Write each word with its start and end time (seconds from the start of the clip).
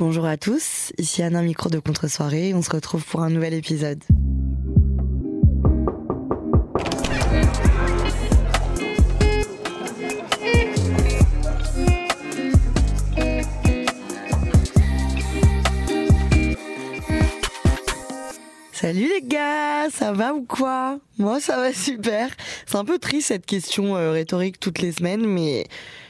Bonjour 0.00 0.26
à 0.26 0.36
tous, 0.36 0.92
ici 0.96 1.24
Anna 1.24 1.42
Micro 1.42 1.70
de 1.70 1.80
Contre-soirée. 1.80 2.54
On 2.54 2.62
se 2.62 2.70
retrouve 2.70 3.04
pour 3.04 3.20
un 3.20 3.30
nouvel 3.30 3.52
épisode. 3.52 4.00
Salut 18.72 19.08
les 19.08 19.22
gars, 19.22 19.90
ça 19.90 20.12
va 20.12 20.32
ou 20.32 20.44
quoi? 20.44 21.00
Moi 21.18 21.40
ça 21.40 21.56
va 21.56 21.72
super. 21.72 22.30
C'est 22.66 22.76
un 22.76 22.84
peu 22.84 23.00
triste 23.00 23.26
cette 23.26 23.46
question 23.46 23.96
euh, 23.96 24.12
rhétorique 24.12 24.60
toutes 24.60 24.78
les 24.78 24.92
semaines, 24.92 25.26
mais 25.26 25.66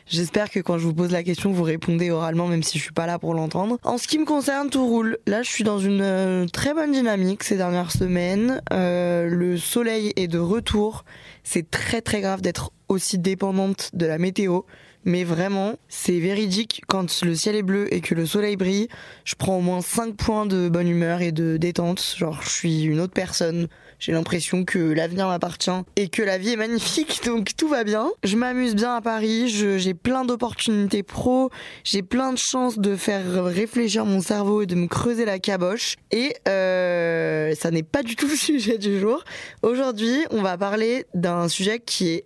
j'espère 0.09 0.51
que 0.51 0.61
quand 0.61 0.79
je 0.79 0.85
vous 0.85 0.95
pose 0.95 1.13
la 1.13 1.23
question, 1.23 1.53
vous 1.53 1.63
répondez 1.63 2.11
oralement, 2.11 2.47
même 2.47 2.63
si 2.63 2.79
je 2.79 2.85
suis 2.85 2.93
pas 2.93 3.07
là 3.07 3.19
pour 3.19 3.35
l'entendre. 3.35 3.79
En 3.85 3.99
ce 3.99 4.09
qui 4.09 4.19
me 4.19 4.25
concerne, 4.25 4.71
tout 4.71 4.87
roule. 4.87 5.19
Là, 5.27 5.43
je 5.43 5.51
suis 5.51 5.65
dans 5.65 5.79
une 5.79 6.03
euh, 6.03 6.47
très 6.47 6.75
bonne 6.75 6.93
dynamique 6.93 7.45
ces 7.45 7.57
dernières 7.57 7.93
semaines. 7.93 8.61
Euh, 8.73 9.29
le 9.29 9.57
soleil 9.57 10.13
est 10.17 10.29
de 10.29 10.39
retour. 10.39 11.05
C'est 11.45 11.71
très 11.71 12.01
très 12.01 12.21
grave 12.21 12.41
d'être 12.41 12.73
aussi 12.89 13.19
dépendante 13.19 13.91
de 13.93 14.07
la 14.07 14.19
météo. 14.19 14.63
Mais 15.05 15.25
vraiment, 15.25 15.77
c'est 15.89 16.19
véridique. 16.19 16.83
Quand 16.87 17.23
le 17.23 17.35
ciel 17.35 17.57
est 17.57 17.63
bleu 17.63 17.93
et 17.95 18.01
que 18.01 18.15
le 18.15 18.27
soleil 18.27 18.57
brille, 18.57 18.89
je 19.25 19.37
prends 19.37 19.57
au 19.59 19.61
moins 19.61 19.81
5 19.81 20.15
points 20.17 20.45
de 20.45 20.69
bonne 20.69 20.89
humeur 20.89 21.23
et 21.23 21.33
de 21.33 21.57
détente. 21.57 22.15
Genre, 22.17 22.41
je 22.43 22.49
suis 22.51 22.83
une 22.83 23.01
autre 23.01 23.15
personne. 23.15 23.69
J'ai 23.99 24.13
l'impression 24.13 24.65
que 24.65 24.79
l'avenir 24.79 25.27
m'appartient 25.27 25.71
et 25.97 26.09
que 26.09 26.23
la 26.23 26.39
vie 26.39 26.51
est 26.51 26.57
magnifique, 26.57 27.21
donc 27.27 27.57
tout 27.57 27.69
va 27.69 27.85
bien. 27.85 28.11
Je 28.23 28.37
m'amuse 28.37 28.75
bien 28.75 28.95
à 28.95 29.01
Paris, 29.01 29.49
j'ai 29.49 29.95
plein 29.95 30.25
d'opportunités 30.25 31.03
pro, 31.03 31.51
j'ai 31.85 32.03
plein 32.03 32.33
de 32.33 32.39
chances 32.39 32.79
de 32.79 32.95
faire 32.95 33.45
réfléchir 33.45 34.05
mon 34.05 34.21
cerveau 34.21 34.63
et 34.63 34.67
de 34.67 34.75
me 34.75 34.87
creuser 34.87 35.25
la 35.25 35.39
caboche. 35.39 35.97
Et 36.11 36.35
euh, 36.47 37.55
ça 37.55 37.71
n'est 37.71 37.83
pas 37.83 38.03
du 38.03 38.15
tout 38.15 38.29
le 38.29 38.37
sujet 38.37 38.79
du 38.79 39.01
jour. 39.01 39.25
Aujourd'hui, 39.63 40.25
on 40.31 40.43
va 40.43 40.57
parler 40.57 41.05
d'un 41.15 41.49
sujet 41.49 41.81
qui 41.81 42.09
est 42.09 42.25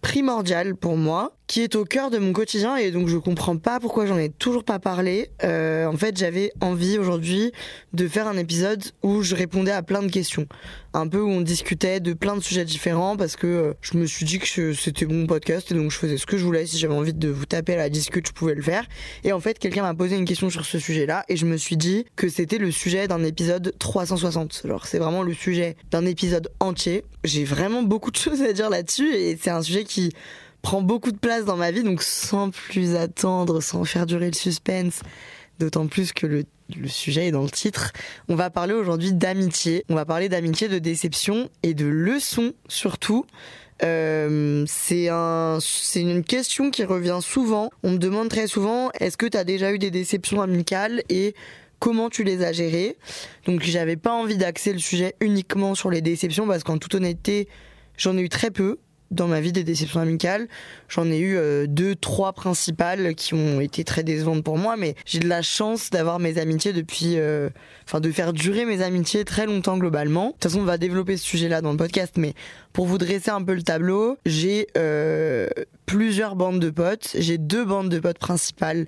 primordial 0.00 0.74
pour 0.74 0.96
moi, 0.96 1.36
qui 1.50 1.62
est 1.62 1.74
au 1.74 1.84
cœur 1.84 2.10
de 2.10 2.18
mon 2.18 2.32
quotidien 2.32 2.76
et 2.76 2.92
donc 2.92 3.08
je 3.08 3.16
comprends 3.16 3.56
pas 3.56 3.80
pourquoi 3.80 4.06
j'en 4.06 4.16
ai 4.16 4.28
toujours 4.28 4.62
pas 4.62 4.78
parlé. 4.78 5.30
Euh, 5.42 5.86
en 5.86 5.96
fait, 5.96 6.16
j'avais 6.16 6.52
envie 6.60 6.96
aujourd'hui 6.96 7.50
de 7.92 8.06
faire 8.06 8.28
un 8.28 8.36
épisode 8.36 8.84
où 9.02 9.22
je 9.22 9.34
répondais 9.34 9.72
à 9.72 9.82
plein 9.82 10.00
de 10.00 10.12
questions, 10.12 10.46
un 10.94 11.08
peu 11.08 11.20
où 11.20 11.28
on 11.28 11.40
discutait 11.40 11.98
de 11.98 12.12
plein 12.12 12.36
de 12.36 12.40
sujets 12.40 12.64
différents 12.64 13.16
parce 13.16 13.34
que 13.34 13.48
euh, 13.48 13.72
je 13.80 13.98
me 13.98 14.06
suis 14.06 14.24
dit 14.24 14.38
que 14.38 14.72
c'était 14.74 15.06
mon 15.06 15.26
podcast 15.26 15.72
et 15.72 15.74
donc 15.74 15.90
je 15.90 15.96
faisais 15.96 16.18
ce 16.18 16.24
que 16.24 16.38
je 16.38 16.44
voulais. 16.44 16.66
Si 16.66 16.78
j'avais 16.78 16.94
envie 16.94 17.14
de 17.14 17.28
vous 17.28 17.46
taper 17.46 17.74
à 17.74 17.78
la 17.78 17.88
discute, 17.88 18.28
je 18.28 18.32
pouvais 18.32 18.54
le 18.54 18.62
faire. 18.62 18.86
Et 19.24 19.32
en 19.32 19.40
fait, 19.40 19.58
quelqu'un 19.58 19.82
m'a 19.82 19.94
posé 19.94 20.14
une 20.14 20.26
question 20.26 20.50
sur 20.50 20.64
ce 20.64 20.78
sujet-là 20.78 21.24
et 21.28 21.36
je 21.36 21.46
me 21.46 21.56
suis 21.56 21.76
dit 21.76 22.04
que 22.14 22.28
c'était 22.28 22.58
le 22.58 22.70
sujet 22.70 23.08
d'un 23.08 23.24
épisode 23.24 23.74
360. 23.76 24.62
Alors 24.66 24.86
c'est 24.86 25.00
vraiment 25.00 25.24
le 25.24 25.34
sujet 25.34 25.74
d'un 25.90 26.06
épisode 26.06 26.48
entier. 26.60 27.02
J'ai 27.24 27.42
vraiment 27.42 27.82
beaucoup 27.82 28.12
de 28.12 28.16
choses 28.24 28.40
à 28.42 28.52
dire 28.52 28.70
là-dessus 28.70 29.12
et 29.12 29.36
c'est 29.36 29.50
un 29.50 29.62
sujet 29.62 29.82
qui 29.82 30.12
prend 30.62 30.82
beaucoup 30.82 31.12
de 31.12 31.18
place 31.18 31.44
dans 31.44 31.56
ma 31.56 31.70
vie, 31.70 31.82
donc 31.82 32.02
sans 32.02 32.50
plus 32.50 32.96
attendre, 32.96 33.60
sans 33.60 33.84
faire 33.84 34.06
durer 34.06 34.26
le 34.26 34.36
suspense, 34.36 35.00
d'autant 35.58 35.86
plus 35.86 36.12
que 36.12 36.26
le, 36.26 36.44
sujet 36.86 37.28
est 37.28 37.30
dans 37.32 37.42
le 37.42 37.50
titre, 37.50 37.92
on 38.28 38.36
va 38.36 38.48
parler 38.48 38.74
aujourd'hui 38.74 39.12
d'amitié. 39.12 39.84
On 39.88 39.96
va 39.96 40.04
parler 40.04 40.28
d'amitié, 40.28 40.68
de 40.68 40.78
déception 40.78 41.50
et 41.64 41.74
de 41.74 41.86
leçons 41.86 42.52
surtout. 42.68 43.26
Euh, 43.82 44.64
c'est 44.68 45.08
c'est 45.60 46.02
une 46.02 46.22
question 46.22 46.70
qui 46.70 46.84
revient 46.84 47.18
souvent. 47.22 47.70
On 47.82 47.92
me 47.92 47.98
demande 47.98 48.28
très 48.28 48.46
souvent, 48.46 48.90
est-ce 49.00 49.16
que 49.16 49.26
tu 49.26 49.36
as 49.36 49.44
déjà 49.44 49.72
eu 49.72 49.78
des 49.78 49.90
déceptions 49.90 50.42
amicales 50.42 51.02
et 51.08 51.34
comment 51.80 52.08
tu 52.08 52.22
les 52.22 52.44
as 52.44 52.52
gérées? 52.52 52.96
Donc 53.46 53.62
j'avais 53.62 53.96
pas 53.96 54.12
envie 54.12 54.36
d'axer 54.36 54.72
le 54.72 54.78
sujet 54.78 55.14
uniquement 55.20 55.74
sur 55.74 55.90
les 55.90 56.02
déceptions 56.02 56.46
parce 56.46 56.62
qu'en 56.62 56.78
toute 56.78 56.94
honnêteté, 56.94 57.48
j'en 57.96 58.16
ai 58.16 58.20
eu 58.20 58.28
très 58.28 58.50
peu 58.50 58.78
dans 59.10 59.26
ma 59.26 59.40
vie 59.40 59.52
des 59.52 59.64
déceptions 59.64 60.00
amicales. 60.00 60.46
J'en 60.88 61.06
ai 61.10 61.18
eu 61.18 61.36
euh, 61.36 61.66
deux, 61.66 61.94
trois 61.96 62.32
principales 62.32 63.14
qui 63.14 63.34
ont 63.34 63.60
été 63.60 63.84
très 63.84 64.04
décevantes 64.04 64.44
pour 64.44 64.56
moi, 64.56 64.76
mais 64.76 64.94
j'ai 65.04 65.18
de 65.18 65.28
la 65.28 65.42
chance 65.42 65.90
d'avoir 65.90 66.18
mes 66.18 66.38
amitiés 66.38 66.72
depuis, 66.72 67.14
euh, 67.18 67.48
enfin 67.86 68.00
de 68.00 68.10
faire 68.12 68.32
durer 68.32 68.64
mes 68.64 68.82
amitiés 68.82 69.24
très 69.24 69.46
longtemps 69.46 69.78
globalement. 69.78 70.28
De 70.28 70.32
toute 70.32 70.44
façon, 70.44 70.60
on 70.60 70.64
va 70.64 70.78
développer 70.78 71.16
ce 71.16 71.24
sujet-là 71.24 71.60
dans 71.60 71.72
le 71.72 71.76
podcast, 71.76 72.14
mais 72.16 72.34
pour 72.72 72.86
vous 72.86 72.98
dresser 72.98 73.30
un 73.30 73.42
peu 73.42 73.54
le 73.54 73.62
tableau, 73.62 74.16
j'ai 74.26 74.68
euh, 74.76 75.48
plusieurs 75.86 76.36
bandes 76.36 76.60
de 76.60 76.70
potes. 76.70 77.16
J'ai 77.18 77.38
deux 77.38 77.64
bandes 77.64 77.88
de 77.88 77.98
potes 77.98 78.18
principales. 78.18 78.86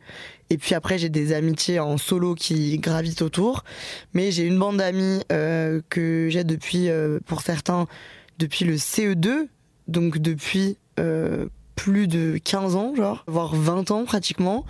Et 0.50 0.59
puis 0.59 0.75
après, 0.75 0.99
j'ai 0.99 1.09
des 1.09 1.33
amitiés 1.33 1.81
en 1.81 1.97
solo 1.97 2.34
qui 2.34 2.78
gravitent 2.78 3.22
autour. 3.22 3.65
Mais 4.12 4.31
j'ai 4.31 4.44
une 4.44 4.59
bande 4.59 4.77
d'amis 4.77 5.22
que 5.28 6.28
j'ai 6.31 6.44
depuis, 6.44 6.91
pour 7.25 7.41
certains, 7.41 7.87
depuis 8.39 8.66
le 8.66 8.75
CE2, 8.77 9.49
donc 9.88 10.19
depuis 10.19 10.76
euh, 10.98 11.47
plus 11.75 12.06
de 12.06 12.38
15 12.43 12.76
ans, 12.76 12.94
genre, 12.94 13.25
voire 13.26 13.54
20 13.54 13.91
ans 13.91 14.04
pratiquement. 14.04 14.65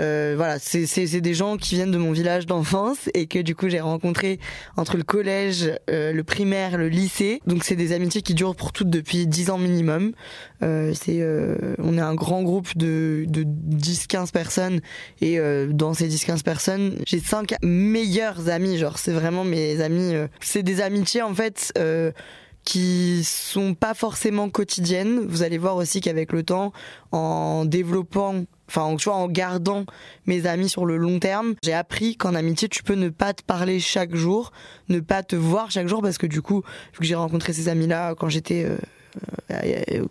Euh, 0.00 0.34
voilà, 0.36 0.58
c'est 0.58 1.20
des 1.20 1.34
gens 1.34 1.56
qui 1.56 1.74
viennent 1.76 1.90
de 1.90 1.98
mon 1.98 2.10
village 2.10 2.46
d'enfance 2.46 3.08
et 3.14 3.26
que 3.26 3.38
du 3.38 3.54
coup 3.54 3.68
j'ai 3.68 3.80
rencontré 3.80 4.40
entre 4.76 4.96
le 4.96 5.02
collège, 5.04 5.70
euh, 5.90 6.12
le 6.12 6.24
primaire, 6.24 6.78
le 6.78 6.88
lycée. 6.88 7.40
Donc 7.46 7.64
c'est 7.64 7.76
des 7.76 7.92
amitiés 7.92 8.22
qui 8.22 8.34
durent 8.34 8.56
pour 8.56 8.72
toutes 8.72 8.90
depuis 8.90 9.26
10 9.26 9.50
ans 9.50 9.58
minimum. 9.58 10.12
Euh, 10.62 10.92
euh, 11.08 11.74
on 11.78 11.98
est 11.98 12.00
un 12.00 12.14
grand 12.14 12.42
groupe 12.42 12.76
de, 12.76 13.24
de 13.28 13.44
10-15 13.44 14.32
personnes 14.32 14.80
et 15.20 15.38
dans 15.68 15.94
ces 15.94 16.08
10-15 16.08 16.42
personnes, 16.42 16.96
j'ai 17.06 17.20
5 17.20 17.56
meilleurs 17.62 18.48
amis. 18.48 18.78
Genre 18.78 18.98
c'est 18.98 19.12
vraiment 19.12 19.44
mes 19.44 19.80
amis. 19.80 20.14
c'est 20.40 20.62
des 20.62 20.80
amitiés 20.80 21.22
en 21.22 21.34
fait 21.34 21.72
qui 22.64 23.22
sont 23.24 23.74
pas 23.74 23.94
forcément 23.94 24.48
quotidiennes. 24.48 25.20
Vous 25.26 25.42
allez 25.42 25.58
voir 25.58 25.76
aussi 25.76 26.00
qu'avec 26.00 26.32
le 26.32 26.42
temps, 26.42 26.72
en 27.12 27.64
développant, 27.64 28.44
enfin, 28.68 28.96
tu 28.96 29.04
vois, 29.04 29.16
en 29.16 29.28
gardant 29.28 29.84
mes 30.26 30.46
amis 30.46 30.68
sur 30.68 30.86
le 30.86 30.96
long 30.96 31.18
terme, 31.18 31.54
j'ai 31.62 31.74
appris 31.74 32.16
qu'en 32.16 32.34
amitié, 32.34 32.68
tu 32.68 32.82
peux 32.82 32.94
ne 32.94 33.10
pas 33.10 33.34
te 33.34 33.42
parler 33.42 33.80
chaque 33.80 34.14
jour, 34.14 34.52
ne 34.88 35.00
pas 35.00 35.22
te 35.22 35.36
voir 35.36 35.70
chaque 35.70 35.88
jour, 35.88 36.00
parce 36.00 36.18
que 36.18 36.26
du 36.26 36.42
coup, 36.42 36.62
vu 36.92 36.98
que 37.00 37.04
j'ai 37.04 37.14
rencontré 37.14 37.52
ces 37.52 37.68
amis-là 37.68 38.14
quand 38.14 38.28
j'étais 38.28 38.64
euh, 38.64 38.76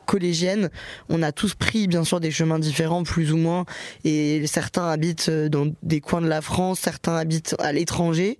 collégienne, 0.05 0.69
on 1.09 1.21
a 1.21 1.31
tous 1.31 1.55
pris 1.55 1.87
bien 1.87 2.03
sûr 2.03 2.19
des 2.19 2.31
chemins 2.31 2.59
différents 2.59 3.03
plus 3.03 3.31
ou 3.31 3.37
moins 3.37 3.65
et 4.03 4.45
certains 4.47 4.89
habitent 4.89 5.29
euh, 5.29 5.49
dans 5.49 5.67
des 5.81 6.01
coins 6.01 6.21
de 6.21 6.27
la 6.27 6.41
France, 6.41 6.79
certains 6.79 7.15
habitent 7.15 7.55
à 7.59 7.71
l'étranger 7.73 8.37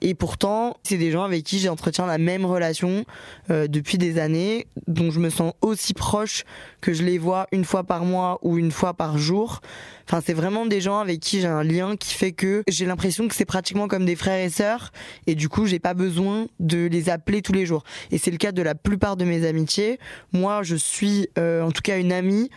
et 0.00 0.14
pourtant 0.14 0.76
c'est 0.82 0.98
des 0.98 1.10
gens 1.10 1.24
avec 1.24 1.44
qui 1.44 1.58
j'entretiens 1.58 2.06
la 2.06 2.18
même 2.18 2.44
relation 2.44 3.04
euh, 3.50 3.66
depuis 3.66 3.98
des 3.98 4.18
années 4.18 4.66
dont 4.86 5.10
je 5.10 5.20
me 5.20 5.30
sens 5.30 5.52
aussi 5.60 5.94
proche 5.94 6.44
que 6.80 6.92
je 6.92 7.02
les 7.02 7.18
vois 7.18 7.46
une 7.52 7.64
fois 7.64 7.84
par 7.84 8.04
mois 8.04 8.38
ou 8.42 8.58
une 8.58 8.70
fois 8.70 8.94
par 8.94 9.18
jour. 9.18 9.60
Enfin, 10.06 10.22
c'est 10.24 10.34
vraiment 10.34 10.66
des 10.66 10.80
gens 10.80 10.98
avec 10.98 11.20
qui 11.20 11.40
j'ai 11.40 11.46
un 11.46 11.64
lien 11.64 11.96
qui 11.96 12.14
fait 12.14 12.32
que 12.32 12.62
j'ai 12.68 12.84
l'impression 12.84 13.26
que 13.26 13.34
c'est 13.34 13.46
pratiquement 13.46 13.88
comme 13.88 14.04
des 14.04 14.16
frères 14.16 14.44
et 14.44 14.50
sœurs 14.50 14.92
et 15.26 15.34
du 15.34 15.48
coup, 15.48 15.66
j'ai 15.66 15.78
pas 15.78 15.94
besoin 15.94 16.46
de 16.60 16.86
les 16.86 17.08
appeler 17.08 17.40
tous 17.40 17.52
les 17.52 17.64
jours. 17.64 17.84
Et 18.10 18.18
c'est 18.18 18.30
le 18.30 18.36
cas 18.36 18.52
de 18.52 18.60
la 18.60 18.74
plupart 18.74 19.16
de 19.16 19.24
mes 19.24 19.46
amitiés. 19.46 19.98
Moi, 20.32 20.62
je 20.62 20.76
suis 20.76 21.28
euh, 21.38 21.62
en 21.62 21.70
tout 21.70 21.82
cas 21.82 21.98
une 21.98 22.12
amie 22.12 22.50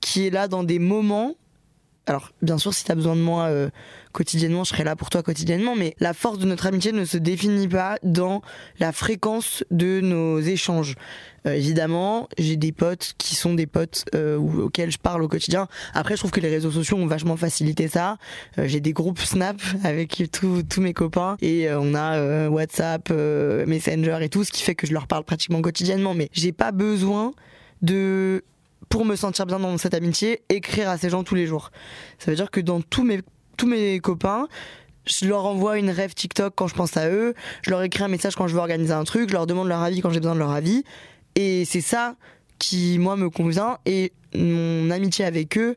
qui 0.00 0.26
est 0.26 0.30
là 0.30 0.48
dans 0.48 0.64
des 0.64 0.78
moments. 0.78 1.34
Alors 2.06 2.30
bien 2.40 2.56
sûr 2.56 2.72
si 2.72 2.84
tu 2.84 2.92
as 2.92 2.94
besoin 2.94 3.16
de 3.16 3.20
moi 3.20 3.44
euh, 3.46 3.68
quotidiennement 4.16 4.64
je 4.64 4.70
serai 4.70 4.82
là 4.82 4.96
pour 4.96 5.10
toi 5.10 5.22
quotidiennement 5.22 5.76
mais 5.76 5.94
la 6.00 6.14
force 6.14 6.38
de 6.38 6.46
notre 6.46 6.66
amitié 6.66 6.92
ne 6.92 7.04
se 7.04 7.18
définit 7.18 7.68
pas 7.68 7.98
dans 8.02 8.40
la 8.80 8.92
fréquence 8.92 9.62
de 9.70 10.00
nos 10.00 10.40
échanges. 10.40 10.94
Euh, 11.46 11.52
évidemment 11.52 12.28
j'ai 12.38 12.56
des 12.56 12.72
potes 12.72 13.12
qui 13.18 13.36
sont 13.36 13.52
des 13.52 13.66
potes 13.66 14.06
euh, 14.14 14.38
auxquels 14.38 14.90
je 14.90 14.98
parle 14.98 15.22
au 15.22 15.28
quotidien. 15.28 15.68
Après 15.92 16.14
je 16.14 16.20
trouve 16.20 16.30
que 16.30 16.40
les 16.40 16.48
réseaux 16.48 16.70
sociaux 16.70 16.96
ont 16.96 17.06
vachement 17.06 17.36
facilité 17.36 17.88
ça. 17.88 18.16
J'ai 18.56 18.80
des 18.80 18.94
groupes 18.94 19.20
Snap 19.20 19.60
avec 19.84 20.22
tous 20.32 20.80
mes 20.80 20.94
copains 20.94 21.36
et 21.42 21.70
on 21.70 21.94
a 21.94 22.48
WhatsApp 22.48 23.10
Messenger 23.10 24.18
et 24.22 24.30
tout 24.30 24.44
ce 24.44 24.50
qui 24.50 24.62
fait 24.62 24.74
que 24.74 24.86
je 24.86 24.94
leur 24.94 25.06
parle 25.06 25.24
pratiquement 25.24 25.60
quotidiennement. 25.60 26.14
Mais 26.14 26.30
j'ai 26.32 26.52
pas 26.52 26.72
besoin 26.72 27.32
de 27.82 28.42
pour 28.88 29.04
me 29.04 29.16
sentir 29.16 29.46
bien 29.46 29.58
dans 29.58 29.76
cette 29.78 29.94
amitié, 29.94 30.42
écrire 30.48 30.88
à 30.88 30.98
ces 30.98 31.10
gens 31.10 31.24
tous 31.24 31.34
les 31.34 31.46
jours. 31.46 31.70
Ça 32.18 32.30
veut 32.30 32.36
dire 32.36 32.50
que 32.50 32.60
dans 32.60 32.80
tous 32.80 33.04
mes, 33.04 33.20
tous 33.56 33.66
mes 33.66 34.00
copains, 34.00 34.48
je 35.06 35.26
leur 35.26 35.44
envoie 35.46 35.78
une 35.78 35.90
rêve 35.90 36.14
TikTok 36.14 36.54
quand 36.56 36.66
je 36.66 36.74
pense 36.74 36.96
à 36.96 37.08
eux, 37.08 37.34
je 37.62 37.70
leur 37.70 37.82
écris 37.82 38.02
un 38.02 38.08
message 38.08 38.34
quand 38.36 38.48
je 38.48 38.54
veux 38.54 38.60
organiser 38.60 38.92
un 38.92 39.04
truc, 39.04 39.28
je 39.28 39.34
leur 39.34 39.46
demande 39.46 39.68
leur 39.68 39.82
avis 39.82 40.00
quand 40.00 40.10
j'ai 40.10 40.20
besoin 40.20 40.34
de 40.34 40.40
leur 40.40 40.50
avis. 40.50 40.84
Et 41.34 41.64
c'est 41.64 41.80
ça 41.80 42.16
qui, 42.58 42.98
moi, 42.98 43.16
me 43.16 43.30
convient. 43.30 43.78
Et 43.86 44.12
mon 44.34 44.90
amitié 44.90 45.24
avec 45.24 45.58
eux, 45.58 45.76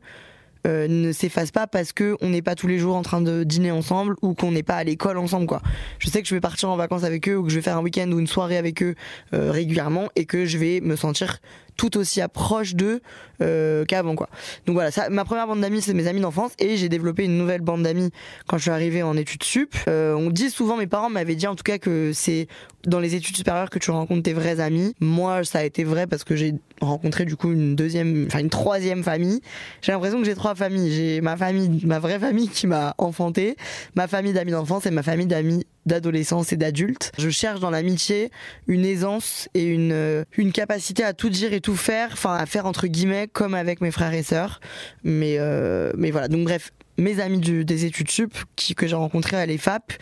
euh, 0.66 0.88
ne 0.88 1.12
s'efface 1.12 1.50
pas 1.50 1.66
parce 1.66 1.92
que 1.92 2.18
on 2.20 2.28
n'est 2.28 2.42
pas 2.42 2.54
tous 2.54 2.66
les 2.66 2.78
jours 2.78 2.94
en 2.94 3.00
train 3.00 3.22
de 3.22 3.44
dîner 3.44 3.70
ensemble 3.70 4.14
ou 4.20 4.34
qu'on 4.34 4.52
n'est 4.52 4.62
pas 4.62 4.76
à 4.76 4.84
l'école 4.84 5.16
ensemble 5.16 5.46
quoi. 5.46 5.62
Je 5.98 6.10
sais 6.10 6.20
que 6.20 6.28
je 6.28 6.34
vais 6.34 6.40
partir 6.40 6.68
en 6.68 6.76
vacances 6.76 7.04
avec 7.04 7.30
eux 7.30 7.36
ou 7.38 7.44
que 7.44 7.48
je 7.48 7.54
vais 7.54 7.62
faire 7.62 7.78
un 7.78 7.82
week-end 7.82 8.10
ou 8.12 8.18
une 8.18 8.26
soirée 8.26 8.58
avec 8.58 8.82
eux 8.82 8.94
euh, 9.32 9.50
régulièrement 9.50 10.10
et 10.16 10.26
que 10.26 10.44
je 10.44 10.58
vais 10.58 10.82
me 10.82 10.96
sentir 10.96 11.38
tout 11.80 11.96
aussi 11.96 12.20
approche 12.20 12.74
d'eux 12.74 13.00
euh, 13.40 13.86
qu'avant 13.86 14.14
quoi. 14.14 14.28
Donc 14.66 14.74
voilà, 14.74 14.90
ça, 14.90 15.08
ma 15.08 15.24
première 15.24 15.46
bande 15.46 15.62
d'amis 15.62 15.80
c'est 15.80 15.94
mes 15.94 16.06
amis 16.06 16.20
d'enfance 16.20 16.52
et 16.58 16.76
j'ai 16.76 16.90
développé 16.90 17.24
une 17.24 17.38
nouvelle 17.38 17.62
bande 17.62 17.82
d'amis 17.84 18.10
quand 18.46 18.58
je 18.58 18.62
suis 18.64 18.70
arrivée 18.70 19.02
en 19.02 19.16
études 19.16 19.42
sup. 19.42 19.74
Euh, 19.88 20.12
on 20.12 20.28
dit 20.28 20.50
souvent, 20.50 20.76
mes 20.76 20.86
parents 20.86 21.08
m'avaient 21.08 21.36
dit 21.36 21.46
en 21.46 21.56
tout 21.56 21.62
cas 21.62 21.78
que 21.78 22.12
c'est 22.12 22.48
dans 22.86 23.00
les 23.00 23.14
études 23.14 23.34
supérieures 23.34 23.70
que 23.70 23.78
tu 23.78 23.90
rencontres 23.90 24.24
tes 24.24 24.34
vrais 24.34 24.60
amis. 24.60 24.94
Moi 25.00 25.42
ça 25.44 25.60
a 25.60 25.62
été 25.62 25.84
vrai 25.84 26.06
parce 26.06 26.22
que 26.22 26.36
j'ai 26.36 26.52
rencontré 26.82 27.24
du 27.24 27.34
coup 27.34 27.50
une 27.50 27.76
deuxième, 27.76 28.26
enfin 28.26 28.40
une 28.40 28.50
troisième 28.50 29.02
famille. 29.02 29.40
J'ai 29.80 29.92
l'impression 29.92 30.18
que 30.18 30.26
j'ai 30.26 30.34
trois 30.34 30.54
familles. 30.54 30.92
J'ai 30.92 31.22
ma 31.22 31.38
famille, 31.38 31.80
ma 31.86 31.98
vraie 31.98 32.18
famille 32.18 32.48
qui 32.50 32.66
m'a 32.66 32.94
enfanté, 32.98 33.56
ma 33.94 34.06
famille 34.06 34.34
d'amis 34.34 34.52
d'enfance 34.52 34.84
et 34.84 34.90
ma 34.90 35.02
famille 35.02 35.26
d'amis 35.26 35.64
d'adolescence 35.86 36.52
et 36.52 36.56
d'adultes. 36.56 37.12
Je 37.18 37.30
cherche 37.30 37.60
dans 37.60 37.70
l'amitié 37.70 38.30
une 38.66 38.84
aisance 38.84 39.48
et 39.54 39.64
une, 39.64 39.92
euh, 39.92 40.24
une 40.36 40.52
capacité 40.52 41.02
à 41.04 41.12
tout 41.12 41.30
dire 41.30 41.52
et 41.52 41.60
tout 41.60 41.76
faire, 41.76 42.10
enfin 42.12 42.34
à 42.34 42.46
faire 42.46 42.66
entre 42.66 42.86
guillemets 42.86 43.28
comme 43.28 43.54
avec 43.54 43.80
mes 43.80 43.90
frères 43.90 44.14
et 44.14 44.22
sœurs. 44.22 44.60
Mais, 45.04 45.36
euh, 45.38 45.92
mais 45.96 46.10
voilà, 46.10 46.28
donc 46.28 46.44
bref, 46.44 46.72
mes 47.00 47.20
amis 47.20 47.40
des 47.40 47.84
études 47.84 48.10
sup 48.10 48.36
qui, 48.56 48.74
que 48.74 48.86
j'ai 48.86 48.94
rencontrés 48.94 49.36
à 49.36 49.46
l'EFAP. 49.46 49.92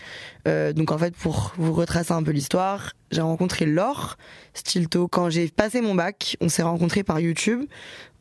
Euh, 0.46 0.72
donc 0.72 0.90
en 0.90 0.98
fait, 0.98 1.14
pour 1.14 1.54
vous 1.56 1.72
retracer 1.72 2.12
un 2.12 2.22
peu 2.22 2.32
l'histoire, 2.32 2.92
j'ai 3.10 3.20
rencontré 3.20 3.64
Laure 3.66 4.16
Stilto 4.54 5.08
quand 5.08 5.30
j'ai 5.30 5.48
passé 5.48 5.80
mon 5.80 5.94
bac. 5.94 6.36
On 6.40 6.48
s'est 6.48 6.62
rencontrés 6.62 7.04
par 7.04 7.20
YouTube. 7.20 7.64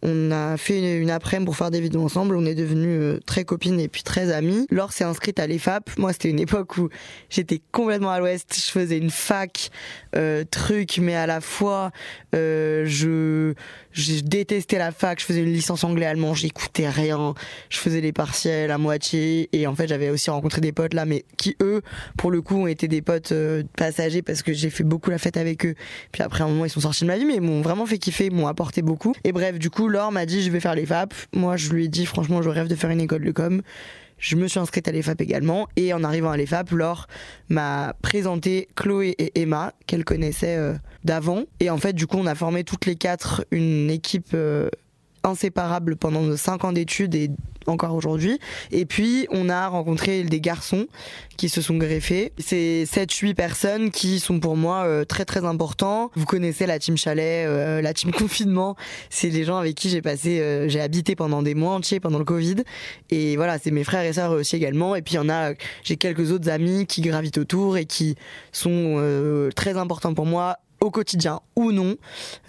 On 0.04 0.32
a 0.32 0.58
fait 0.58 1.00
une, 1.02 1.10
après-midi 1.10 1.46
pour 1.46 1.56
faire 1.56 1.72
des 1.72 1.82
vidéos 1.82 2.04
ensemble. 2.04 2.36
On 2.36 2.46
est 2.46 2.56
devenus 2.56 3.00
euh, 3.02 3.20
très 3.26 3.46
copines 3.46 3.80
et 3.80 3.88
puis 3.88 4.04
très 4.04 4.32
amies. 4.32 4.68
Laure 4.70 4.94
s'est 4.94 5.04
inscrite 5.04 5.40
à 5.40 5.48
l'EFAP. 5.48 5.98
Moi, 5.98 6.14
c'était 6.14 6.30
une 6.30 6.40
époque 6.40 6.78
où 6.78 6.90
j'étais 7.30 7.62
complètement 7.72 8.12
à 8.12 8.20
l'ouest. 8.20 8.56
Je 8.56 8.72
faisais 8.72 8.98
une 8.98 9.10
fac, 9.10 9.72
euh, 10.16 10.44
truc, 10.50 11.00
mais 11.02 11.16
à 11.16 11.26
la 11.26 11.42
fois, 11.42 11.92
euh, 12.36 12.84
je, 12.86 13.54
je 14.02 14.22
détestais 14.22 14.78
la 14.78 14.92
fac. 14.92 15.20
Je 15.20 15.26
faisais 15.26 15.42
une 15.42 15.52
licence 15.52 15.84
anglais-allemand. 15.84 16.34
J'écoutais 16.34 16.90
rien. 16.90 17.34
Je 17.70 17.78
faisais 17.80 18.02
les 18.02 18.14
partiels 18.14 18.72
à 18.72 18.78
moitié. 18.78 19.50
Et 19.54 19.68
en 19.68 19.76
fait, 19.76 19.88
j'avais 19.88 20.10
aussi 20.10 20.30
rencontré 20.30 20.62
des 20.62 20.72
potes 20.72 20.94
là, 20.94 21.06
mais 21.06 21.26
qui 21.38 21.56
eux, 21.62 21.82
pour 22.18 22.32
le 22.32 22.42
coup, 22.42 22.56
ont 22.56 22.68
été 22.68 22.88
des 22.88 23.02
potes 23.02 23.32
euh, 23.32 23.64
passagers 23.76 24.22
parce 24.22 24.44
que 24.44 24.54
j'ai 24.54 24.70
fait 24.70 24.84
beaucoup 24.84 25.10
la 25.10 25.18
fête 25.18 25.38
avec 25.38 25.66
eux. 25.66 25.76
Puis 26.12 26.24
après, 26.24 26.44
un 26.44 26.48
moment, 26.48 26.66
ils 26.66 26.70
sont 26.70 26.82
sortis 26.82 27.04
de 27.04 27.08
ma 27.08 27.18
vie, 27.18 27.26
mais 27.26 27.36
ils 27.36 27.42
m'ont 27.42 27.62
vraiment 27.62 27.86
fait 27.86 27.98
kiffer, 27.98 28.30
m'ont 28.30 28.48
apporté 28.48 28.82
beaucoup. 28.82 29.14
Et 29.24 29.32
bref, 29.32 29.58
du 29.60 29.70
coup, 29.70 29.88
Laure 29.88 30.12
m'a 30.12 30.26
dit, 30.26 30.42
je 30.42 30.52
vais 30.52 30.60
faire 30.60 30.76
les 30.76 30.86
FAP. 30.86 31.14
Moi, 31.34 31.58
je 31.58 31.70
lui 31.72 31.86
ai 31.86 31.88
dit, 31.88 32.06
franchement, 32.06 32.42
je 32.42 32.50
rêve 32.50 32.68
de 32.68 32.76
faire 32.76 32.90
une 32.90 33.02
école 33.02 33.24
de 33.24 33.32
com. 33.32 33.62
Je 34.18 34.36
me 34.36 34.48
suis 34.48 34.60
inscrite 34.60 34.88
à 34.88 34.92
l'EFAP 34.92 35.22
également. 35.22 35.68
Et 35.76 35.94
en 35.94 36.04
arrivant 36.04 36.32
à 36.32 36.38
l'EFAP, 36.38 36.72
Laure 36.72 37.08
m'a 37.50 37.94
présenté 38.02 38.68
Chloé 38.76 39.16
et 39.18 39.40
Emma, 39.42 39.74
qu'elle 39.86 40.06
connaissait 40.06 40.56
euh, 40.58 40.74
d'avant. 41.04 41.44
Et 41.60 41.70
en 41.70 41.78
fait, 41.78 41.94
du 41.94 42.08
coup, 42.08 42.18
on 42.18 42.26
a 42.26 42.36
formé 42.36 42.64
toutes 42.64 42.86
les 42.86 42.96
quatre 42.96 43.46
une 43.52 43.90
équipe 43.90 44.36
euh, 45.28 45.32
inséparable 45.32 45.96
pendant 45.96 46.22
nos 46.22 46.38
cinq 46.38 46.64
ans 46.64 46.72
d'études 46.72 47.16
et 47.16 47.30
encore 47.68 47.94
aujourd'hui. 47.94 48.40
Et 48.72 48.86
puis, 48.86 49.28
on 49.32 49.50
a 49.50 49.68
rencontré 49.68 50.24
des 50.24 50.42
garçons 50.42 50.88
qui 51.36 51.50
se 51.50 51.62
sont 51.62 51.78
greffés. 51.78 52.34
C'est 52.38 52.86
7-8 52.86 53.36
personnes 53.36 53.92
qui 53.92 54.20
sont 54.20 54.40
pour 54.40 54.56
moi 54.56 54.86
euh, 54.86 55.06
très 55.06 55.26
très 55.26 55.46
importants. 55.46 56.12
Vous 56.16 56.26
connaissez 56.26 56.66
la 56.66 56.80
team 56.80 56.98
chalet, 56.98 57.46
euh, 57.48 57.82
la 57.82 57.94
team 57.94 58.12
confinement. 58.18 58.76
C'est 59.10 59.30
les 59.30 59.44
gens 59.44 59.58
avec 59.58 59.76
qui 59.76 59.90
j'ai 59.90 60.02
passé, 60.02 60.40
euh, 60.40 60.68
j'ai 60.68 60.82
habité 60.82 61.16
pendant 61.16 61.44
des 61.44 61.56
mois 61.56 61.74
entiers 61.74 62.00
pendant 62.00 62.20
le 62.20 62.26
Covid. 62.26 62.64
Et 63.10 63.36
voilà, 63.36 63.60
c'est 63.60 63.72
mes 63.72 63.84
frères 63.84 64.04
et 64.04 64.14
sœurs 64.14 64.32
aussi 64.32 64.56
également. 64.56 64.96
Et 64.96 65.02
puis, 65.02 65.16
il 65.16 65.18
y 65.18 65.20
en 65.20 65.30
a, 65.30 65.54
j'ai 65.84 65.98
quelques 65.98 66.32
autres 66.32 66.50
amis 66.50 66.86
qui 66.86 67.02
gravitent 67.02 67.38
autour 67.38 67.78
et 67.78 67.86
qui 67.86 68.16
sont 68.52 69.50
très 69.56 69.78
importants 69.78 70.14
pour 70.14 70.26
moi 70.26 70.58
au 70.80 70.92
quotidien 70.92 71.42
ou 71.56 71.72
non. 71.72 71.96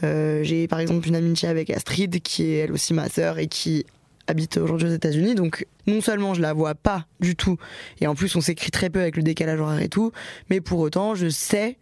Euh, 0.05 0.43
j'ai 0.43 0.69
par 0.69 0.81
exemple 0.81 1.09
une 1.09 1.17
amitié 1.17 1.49
avec 1.49 1.71
Astrid 1.71 2.21
qui 2.21 2.45
est 2.45 2.57
elle 2.59 2.73
aussi 2.73 2.95
ma 2.95 3.09
sœur 3.09 3.39
et 3.39 3.47
qui 3.47 3.87
habite 4.27 4.59
aujourd'hui 4.59 4.89
aux 4.89 4.93
États-Unis. 4.93 5.35
Donc 5.35 5.67
non 5.87 6.01
seulement 6.01 6.35
je 6.35 6.43
la 6.43 6.53
vois 6.53 6.75
pas 6.75 7.07
du 7.21 7.37
tout 7.37 7.57
et 8.01 8.07
en 8.07 8.15
plus 8.15 8.35
on 8.37 8.41
s'écrit 8.41 8.71
très 8.71 8.91
peu 8.91 9.01
avec 9.01 9.17
le 9.17 9.23
décalage 9.23 9.61
horaire 9.61 9.81
et 9.81 9.89
tout, 9.89 10.13
mais 10.51 10.61
pour 10.61 10.81
autant 10.81 11.15
je 11.15 11.29
sais 11.29 11.79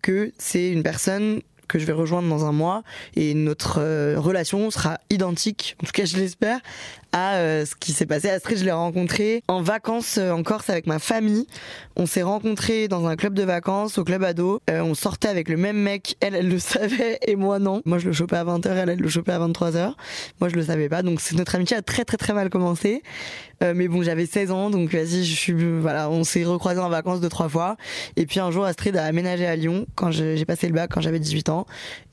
que 0.00 0.32
c'est 0.38 0.70
une 0.70 0.82
personne 0.82 1.40
que 1.72 1.78
je 1.78 1.86
vais 1.86 1.92
rejoindre 1.92 2.28
dans 2.28 2.44
un 2.44 2.52
mois 2.52 2.82
et 3.16 3.32
notre 3.32 3.80
euh, 3.80 4.14
relation 4.18 4.70
sera 4.70 4.98
identique, 5.08 5.74
en 5.82 5.86
tout 5.86 5.92
cas 5.92 6.04
je 6.04 6.18
l'espère, 6.18 6.60
à 7.12 7.36
euh, 7.36 7.64
ce 7.64 7.74
qui 7.74 7.92
s'est 7.92 8.04
passé. 8.04 8.28
Astrid, 8.28 8.58
je 8.58 8.64
l'ai 8.64 8.72
rencontré 8.72 9.42
en 9.48 9.62
vacances 9.62 10.18
euh, 10.18 10.32
en 10.32 10.42
Corse 10.42 10.68
avec 10.68 10.86
ma 10.86 10.98
famille. 10.98 11.46
On 11.96 12.04
s'est 12.04 12.22
rencontrés 12.22 12.88
dans 12.88 13.06
un 13.06 13.16
club 13.16 13.34
de 13.34 13.42
vacances, 13.42 13.98
au 13.98 14.04
club 14.04 14.22
ado. 14.22 14.60
on 14.68 14.94
sortait 14.94 15.28
avec 15.28 15.48
le 15.48 15.56
même 15.56 15.76
mec. 15.76 16.16
Elle, 16.20 16.34
elle 16.34 16.48
le 16.48 16.58
savait 16.58 17.18
et 17.26 17.36
moi 17.36 17.58
non. 17.58 17.82
Moi, 17.86 17.98
je 17.98 18.06
le 18.06 18.12
chopais 18.12 18.36
à 18.36 18.44
20h, 18.44 18.68
elle, 18.68 18.88
elle 18.90 18.98
le 18.98 19.08
chopait 19.08 19.32
à 19.32 19.38
23h. 19.38 19.94
Moi, 20.40 20.48
je 20.48 20.54
le 20.54 20.62
savais 20.62 20.88
pas. 20.88 21.02
Donc, 21.02 21.20
notre 21.32 21.54
amitié 21.54 21.76
a 21.76 21.82
très, 21.82 22.04
très, 22.04 22.16
très 22.16 22.32
mal 22.34 22.50
commencé. 22.50 23.02
mais 23.60 23.88
bon, 23.88 24.02
j'avais 24.02 24.26
16 24.26 24.50
ans, 24.50 24.70
donc 24.70 24.90
vas-y, 24.90 25.24
je 25.24 25.36
suis, 25.36 25.52
voilà, 25.52 26.10
on 26.10 26.24
s'est 26.24 26.44
recroisés 26.44 26.80
en 26.80 26.88
vacances 26.88 27.20
deux, 27.20 27.28
trois 27.28 27.48
fois. 27.48 27.76
Et 28.16 28.26
puis 28.26 28.40
un 28.40 28.50
jour, 28.50 28.64
Astrid 28.64 28.96
a 28.96 29.04
aménagé 29.04 29.46
à 29.46 29.54
Lyon 29.54 29.86
quand 29.94 30.10
j'ai 30.10 30.44
passé 30.44 30.66
le 30.66 30.74
bac, 30.74 30.90
quand 30.92 31.00
j'avais 31.00 31.20
18 31.20 31.48
ans. 31.50 31.61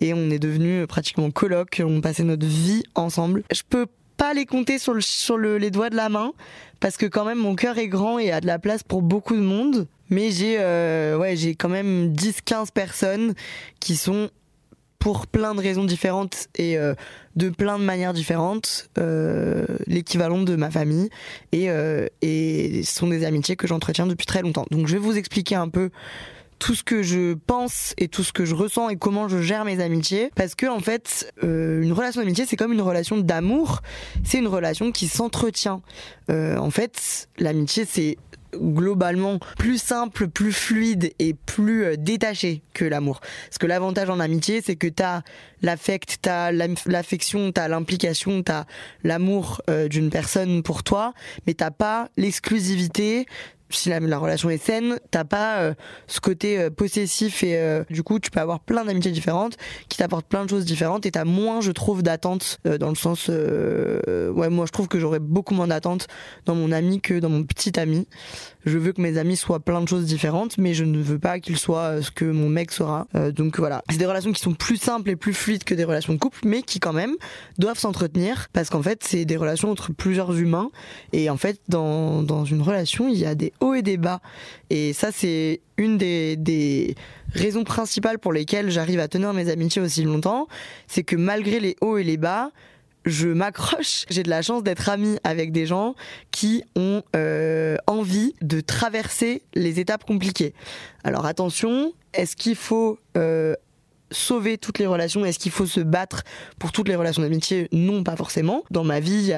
Et 0.02 0.14
on 0.14 0.30
est 0.30 0.40
devenus 0.40 0.88
pratiquement 0.88 1.32
coloc. 1.32 1.82
On 1.86 2.02
passait 2.02 2.24
notre 2.24 2.46
vie 2.46 2.84
ensemble. 2.96 3.44
Je 3.52 3.62
peux 3.68 3.88
pas 4.20 4.34
les 4.34 4.46
compter 4.46 4.78
sur, 4.80 4.94
le, 4.94 5.02
sur 5.02 5.38
le, 5.38 5.58
les 5.58 5.72
doigts 5.72 5.90
de 5.90 5.96
la 5.96 6.10
main 6.10 6.34
parce 6.80 6.98
que 6.98 7.06
quand 7.06 7.26
même 7.26 7.40
mon 7.40 7.56
cœur 7.56 7.78
est 7.78 7.88
grand 7.88 8.20
et 8.20 8.32
a 8.32 8.42
de 8.42 8.48
la 8.48 8.60
place 8.60 8.84
pour 8.84 9.02
beaucoup 9.02 9.36
de 9.36 9.42
monde. 9.42 9.88
Mais 10.10 10.30
j'ai 10.32 10.58
euh, 10.60 11.18
ouais, 11.18 11.36
j'ai 11.36 11.56
quand 11.56 11.70
même 11.70 12.14
10-15 12.14 12.72
personnes 12.72 13.34
qui 13.80 13.96
sont 13.96 14.30
pour 14.98 15.28
plein 15.28 15.56
de 15.56 15.62
raisons 15.62 15.86
différentes 15.86 16.50
et 16.56 16.78
euh, 16.78 16.94
de 17.38 17.50
plein 17.50 17.80
de 17.80 17.84
manières 17.86 18.12
différentes 18.12 18.90
euh, 18.98 19.66
l'équivalent 19.88 20.42
de 20.42 20.58
ma 20.58 20.70
famille 20.70 21.10
et, 21.54 21.70
et 22.22 22.84
ce 22.84 22.94
sont 22.94 23.08
des 23.08 23.24
amitiés 23.24 23.56
que 23.56 23.68
j'entretiens 23.68 24.08
depuis 24.08 24.26
très 24.26 24.42
longtemps. 24.42 24.66
Donc 24.72 24.88
je 24.88 24.94
vais 24.94 25.00
vous 25.00 25.18
expliquer 25.18 25.56
un 25.56 25.70
peu 25.70 25.92
tout 26.60 26.76
ce 26.76 26.84
que 26.84 27.02
je 27.02 27.34
pense 27.34 27.94
et 27.98 28.08
tout 28.08 28.24
ce 28.24 28.34
que 28.34 28.46
je 28.46 28.54
ressens 28.54 28.90
et 28.90 28.98
comment 28.98 29.28
je 29.28 29.42
gère 29.42 29.66
mes 29.66 29.82
amitiés. 29.82 30.32
Parce 30.36 30.56
que 30.56 30.68
en 30.68 30.80
fait 30.80 31.34
euh, 31.44 31.82
une 31.82 31.94
relation 31.94 32.22
d'amitié 32.22 32.46
c'est 32.46 32.58
comme 32.58 32.74
une 32.74 32.82
relation 32.82 33.18
d'amour. 33.18 33.82
C'est 34.24 34.38
une 34.38 34.48
relation 34.48 34.92
qui 34.92 35.08
s'entretient. 35.08 35.82
Euh, 36.30 36.58
en 36.58 36.70
fait 36.70 37.30
l'amitié 37.40 37.86
c'est 37.86 38.18
globalement 38.56 39.38
plus 39.60 39.80
simple, 39.80 40.28
plus 40.28 40.52
fluide 40.52 41.14
et 41.20 41.36
plus 41.36 41.86
euh, 41.86 41.96
détaché 41.98 42.62
que 42.74 42.84
l'amour. 42.84 43.20
Parce 43.22 43.60
que 43.60 43.68
l'avantage 43.68 44.10
en 44.10 44.20
amitié, 44.20 44.62
c'est 44.66 44.76
que 44.76 44.88
t'as 44.88 45.22
l'affect, 45.62 46.18
t'as 46.22 46.52
l'affection, 46.52 47.52
t'as 47.52 47.68
l'implication, 47.68 48.42
t'as 48.42 48.66
l'amour 49.04 49.62
d'une 49.90 50.10
personne 50.10 50.64
pour 50.64 50.84
toi, 50.84 51.14
mais 51.46 51.54
t'as 51.54 51.70
pas 51.70 52.10
l'exclusivité, 52.18 53.28
si 53.70 53.90
la, 53.90 54.18
relation 54.18 54.50
est 54.50 54.64
saine, 54.64 55.00
t'as 55.12 55.24
pas 55.24 55.60
euh, 55.60 55.74
ce 56.08 56.20
côté 56.20 56.60
euh, 56.60 56.70
possessif 56.70 57.44
et 57.44 57.58
euh, 57.58 57.84
du 57.90 58.04
coup 58.04 58.20
tu 58.20 58.32
peux 58.32 58.40
avoir 58.40 58.60
plein 58.60 58.86
d'amitiés 58.86 59.12
différentes 59.12 59.58
qui 59.88 59.98
t'apportent 59.98 60.28
plein 60.28 60.46
de 60.46 60.50
choses 60.50 60.66
différentes 60.66 61.06
et 61.06 61.12
t'as 61.12 61.26
moins, 61.26 61.62
je 61.62 61.72
trouve, 61.72 62.04
d'attentes 62.04 62.60
dans 62.66 62.90
le 62.90 62.96
sens, 62.96 63.28
ouais, 63.30 64.50
moi 64.50 64.66
je 64.66 64.72
trouve 64.72 64.88
que 64.88 65.00
j'aurais 65.00 65.20
beaucoup 65.20 65.54
moins 65.54 65.68
d'attentes 65.68 66.08
dans 66.46 66.56
mon 66.56 66.72
ami 66.72 67.02
que 67.02 67.20
dans 67.20 67.30
mon 67.30 67.44
petit 67.44 67.80
ami. 67.80 68.08
Je 68.66 68.78
veux 68.78 68.92
que 68.92 69.02
mes 69.02 69.18
amis 69.18 69.38
soient 69.38 69.60
plein 69.60 69.82
de 69.82 69.88
choses 69.88 70.06
différentes, 70.06 70.58
mais 70.58 70.74
je 70.74 70.84
ne 70.84 71.02
veux 71.02 71.20
pas 71.20 71.40
qu'ils 71.40 71.58
soient 71.58 72.02
ce 72.02 72.12
que 72.12 72.26
mon 72.26 72.50
mec 72.50 72.72
sera. 72.72 73.08
donc 73.36 73.58
voilà, 73.58 73.84
c'est 73.90 73.98
des 73.98 74.06
relations 74.06 74.32
qui 74.32 74.42
sont 74.42 74.54
plus 74.54 74.78
simples 74.78 75.10
et 75.10 75.16
plus 75.16 75.34
fluides 75.34 75.64
que 75.64 75.74
des 75.74 75.84
relations 75.84 76.14
de 76.14 76.20
couple, 76.20 76.40
mais 76.44 76.62
qui 76.62 76.80
quand 76.80 76.94
même 76.94 77.16
doivent 77.58 77.80
s'entretenir 77.80 78.48
parce 78.54 78.70
qu'en 78.70 78.82
fait 78.82 79.04
c'est 79.04 79.26
des 79.26 79.38
relations 79.38 79.72
entre 79.72 79.94
plusieurs 79.94 80.38
humains 80.38 80.70
et 81.14 81.30
en 81.30 81.38
fait 81.38 81.60
dans 81.70 82.22
dans 82.22 82.46
une 82.46 82.62
relation 82.62 83.08
il 83.08 83.18
y 83.18 83.26
a 83.26 83.36
des 83.36 83.54
hauts 83.60 83.74
et 83.74 83.82
des 83.82 83.98
bas. 83.98 84.22
Et 84.70 84.94
ça, 84.94 85.12
c'est 85.12 85.62
une 85.78 85.98
des, 85.98 86.36
des, 86.36 86.96
raisons 87.34 87.64
principales 87.64 88.20
pour 88.20 88.34
lesquelles 88.34 88.70
j'arrive 88.70 89.00
à 89.00 89.08
tenir 89.08 89.34
mes 89.34 89.50
amitiés 89.50 89.82
aussi 89.82 90.04
longtemps. 90.04 90.48
C'est 90.88 91.04
que 91.04 91.16
malgré 91.16 91.60
les 91.60 91.76
hauts 91.82 91.98
et 91.98 92.04
les 92.04 92.18
bas, 92.18 92.52
je 93.06 93.28
m'accroche. 93.28 94.06
J'ai 94.10 94.24
de 94.24 94.30
la 94.30 94.42
chance 94.42 94.64
d'être 94.64 94.90
amie 94.90 95.18
avec 95.24 95.52
des 95.52 95.66
gens 95.66 95.96
qui 96.32 96.64
ont 96.76 97.02
euh, 97.16 97.78
envie 97.88 98.34
de 98.42 98.62
traverser 98.62 99.42
les 99.54 99.80
étapes 99.80 100.04
compliquées. 100.04 100.54
Alors 101.04 101.26
attention, 101.26 101.94
est-ce 102.14 102.36
qu'il 102.36 102.56
faut 102.56 103.00
euh, 103.18 103.56
sauver 104.12 104.58
toutes 104.58 104.80
les 104.80 104.86
relations? 104.86 105.26
Est-ce 105.26 105.40
qu'il 105.40 105.52
faut 105.52 105.66
se 105.66 105.80
battre 105.80 106.24
pour 106.58 106.72
toutes 106.72 106.88
les 106.88 106.96
relations 106.96 107.22
d'amitié? 107.22 107.68
Non, 107.72 108.04
pas 108.04 108.16
forcément. 108.16 108.64
Dans 108.72 108.84
ma 108.84 109.00
vie, 109.00 109.34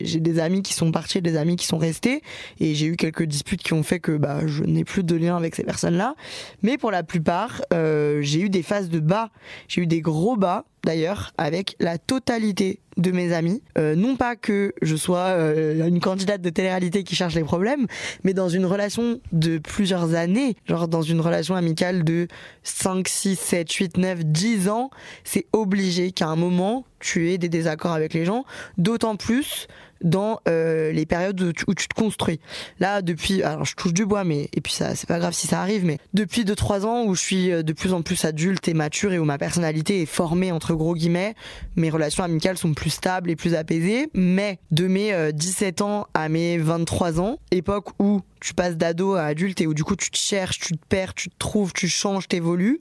j'ai 0.00 0.20
des 0.20 0.38
amis 0.38 0.62
qui 0.62 0.72
sont 0.72 0.90
partis, 0.92 1.20
des 1.22 1.36
amis 1.36 1.56
qui 1.56 1.66
sont 1.66 1.78
restés, 1.78 2.22
et 2.60 2.74
j'ai 2.74 2.86
eu 2.86 2.96
quelques 2.96 3.24
disputes 3.24 3.62
qui 3.62 3.72
ont 3.72 3.82
fait 3.82 4.00
que 4.00 4.16
bah, 4.16 4.40
je 4.46 4.64
n'ai 4.64 4.84
plus 4.84 5.04
de 5.04 5.16
lien 5.16 5.36
avec 5.36 5.54
ces 5.54 5.64
personnes-là. 5.64 6.14
Mais 6.62 6.78
pour 6.78 6.90
la 6.90 7.02
plupart, 7.02 7.62
euh, 7.72 8.20
j'ai 8.22 8.40
eu 8.40 8.48
des 8.48 8.62
phases 8.62 8.88
de 8.88 9.00
bas, 9.00 9.30
j'ai 9.68 9.82
eu 9.82 9.86
des 9.86 10.00
gros 10.00 10.36
bas 10.36 10.64
d'ailleurs 10.84 11.32
avec 11.38 11.76
la 11.80 11.98
totalité 11.98 12.80
de 12.96 13.12
mes 13.12 13.32
amis. 13.32 13.62
Euh, 13.78 13.94
non 13.94 14.16
pas 14.16 14.36
que 14.36 14.74
je 14.82 14.96
sois 14.96 15.28
euh, 15.28 15.86
une 15.86 16.00
candidate 16.00 16.40
de 16.42 16.50
télé-réalité 16.50 17.04
qui 17.04 17.14
cherche 17.14 17.34
les 17.34 17.44
problèmes, 17.44 17.86
mais 18.24 18.34
dans 18.34 18.48
une 18.48 18.66
relation 18.66 19.20
de 19.32 19.58
plusieurs 19.58 20.14
années, 20.14 20.56
genre 20.66 20.88
dans 20.88 21.02
une 21.02 21.20
relation 21.20 21.54
amicale 21.54 22.04
de 22.04 22.26
5, 22.64 23.08
6, 23.08 23.38
7, 23.38 23.72
8, 23.72 23.96
9, 23.98 24.24
10 24.24 24.68
ans, 24.68 24.90
c'est 25.24 25.46
obligé 25.52 26.10
qu'à 26.10 26.26
un 26.26 26.36
moment, 26.36 26.84
tu 26.98 27.30
aies 27.30 27.38
des 27.38 27.48
désaccords 27.48 27.92
avec 27.92 28.14
les 28.14 28.24
gens, 28.24 28.44
d'autant 28.76 29.16
plus 29.16 29.68
dans 30.02 30.40
euh, 30.48 30.92
les 30.92 31.06
périodes 31.06 31.40
où 31.40 31.74
tu, 31.74 31.88
te 31.88 31.94
construis. 31.94 32.40
Là, 32.80 33.02
depuis, 33.02 33.42
alors 33.42 33.64
je 33.64 33.74
touche 33.74 33.92
du 33.92 34.06
bois, 34.06 34.24
mais 34.24 34.48
et 34.52 34.60
puis 34.60 34.72
ça, 34.72 34.94
c'est 34.94 35.08
pas 35.08 35.18
grave 35.18 35.32
si 35.32 35.46
ça 35.46 35.60
arrive, 35.60 35.84
mais 35.84 35.98
depuis 36.14 36.44
2-3 36.44 36.84
ans 36.84 37.04
où 37.04 37.14
je 37.14 37.20
suis 37.20 37.48
de 37.48 37.72
plus 37.72 37.92
en 37.92 38.02
plus 38.02 38.24
adulte 38.24 38.68
et 38.68 38.74
mature 38.74 39.12
et 39.12 39.18
où 39.18 39.24
ma 39.24 39.38
personnalité 39.38 40.02
est 40.02 40.06
formée 40.06 40.52
entre 40.52 40.74
gros 40.74 40.94
guillemets, 40.94 41.34
mes 41.76 41.90
relations 41.90 42.24
amicales 42.24 42.58
sont 42.58 42.74
plus 42.74 42.90
stables 42.90 43.30
et 43.30 43.36
plus 43.36 43.54
apaisées. 43.54 44.10
Mais 44.14 44.58
de 44.70 44.86
mes 44.86 45.32
17 45.32 45.82
ans 45.82 46.06
à 46.14 46.28
mes 46.28 46.58
23 46.58 47.20
ans, 47.20 47.38
époque 47.50 47.88
où 47.98 48.20
tu 48.40 48.54
passes 48.54 48.76
d'ado 48.76 49.14
à 49.14 49.22
adulte 49.22 49.60
et 49.60 49.66
où 49.66 49.74
du 49.74 49.84
coup 49.84 49.96
tu 49.96 50.10
te 50.10 50.16
cherches, 50.16 50.58
tu 50.58 50.74
te 50.74 50.86
perds, 50.88 51.14
tu 51.14 51.28
te 51.28 51.34
trouves, 51.38 51.72
tu 51.72 51.88
changes, 51.88 52.28
t'évolues, 52.28 52.80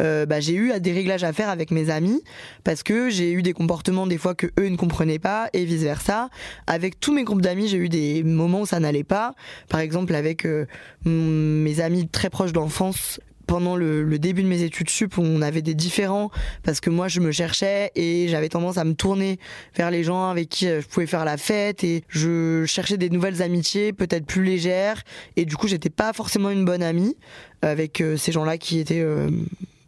euh, 0.00 0.26
bah, 0.26 0.40
j'ai 0.40 0.54
eu 0.54 0.78
des 0.80 0.92
réglages 0.92 1.24
à 1.24 1.32
faire 1.32 1.48
avec 1.48 1.70
mes 1.70 1.90
amis 1.90 2.22
parce 2.64 2.82
que 2.82 3.10
j'ai 3.10 3.32
eu 3.32 3.42
des 3.42 3.52
comportements 3.52 4.06
des 4.06 4.18
fois 4.18 4.34
que 4.34 4.46
eux 4.58 4.68
ne 4.68 4.76
comprenaient 4.76 5.18
pas 5.18 5.48
et 5.52 5.64
vice 5.64 5.82
versa. 5.82 6.30
Avec 6.66 7.00
tous 7.00 7.12
mes 7.12 7.24
groupes 7.24 7.42
d'amis, 7.42 7.68
j'ai 7.68 7.78
eu 7.78 7.88
des 7.88 8.22
moments 8.22 8.62
où 8.62 8.66
ça 8.66 8.80
n'allait 8.80 9.04
pas. 9.04 9.34
Par 9.68 9.80
exemple 9.80 10.14
avec 10.14 10.46
euh, 10.46 10.66
mes 11.04 11.80
amis 11.80 12.08
très 12.08 12.30
proches 12.30 12.52
d'enfance 12.52 13.20
pendant 13.46 13.76
le, 13.76 14.18
début 14.18 14.42
de 14.42 14.48
mes 14.48 14.62
études 14.62 14.90
sup, 14.90 15.18
on 15.18 15.42
avait 15.42 15.62
des 15.62 15.74
différends 15.74 16.30
parce 16.62 16.80
que 16.80 16.90
moi 16.90 17.08
je 17.08 17.20
me 17.20 17.32
cherchais 17.32 17.90
et 17.94 18.28
j'avais 18.28 18.48
tendance 18.48 18.78
à 18.78 18.84
me 18.84 18.94
tourner 18.94 19.38
vers 19.76 19.90
les 19.90 20.04
gens 20.04 20.28
avec 20.30 20.48
qui 20.48 20.66
euh, 20.66 20.80
je 20.80 20.86
pouvais 20.86 21.06
faire 21.06 21.24
la 21.24 21.36
fête 21.36 21.84
et 21.84 22.04
je 22.08 22.64
cherchais 22.66 22.96
des 22.96 23.10
nouvelles 23.10 23.42
amitiés 23.42 23.92
peut-être 23.92 24.26
plus 24.26 24.44
légères. 24.44 25.02
Et 25.36 25.44
du 25.44 25.56
coup 25.56 25.68
j'étais 25.68 25.90
pas 25.90 26.12
forcément 26.12 26.50
une 26.50 26.64
bonne 26.64 26.82
amie 26.82 27.16
avec 27.62 28.00
euh, 28.00 28.16
ces 28.16 28.32
gens-là 28.32 28.58
qui 28.58 28.78
étaient 28.78 29.00
euh, 29.00 29.30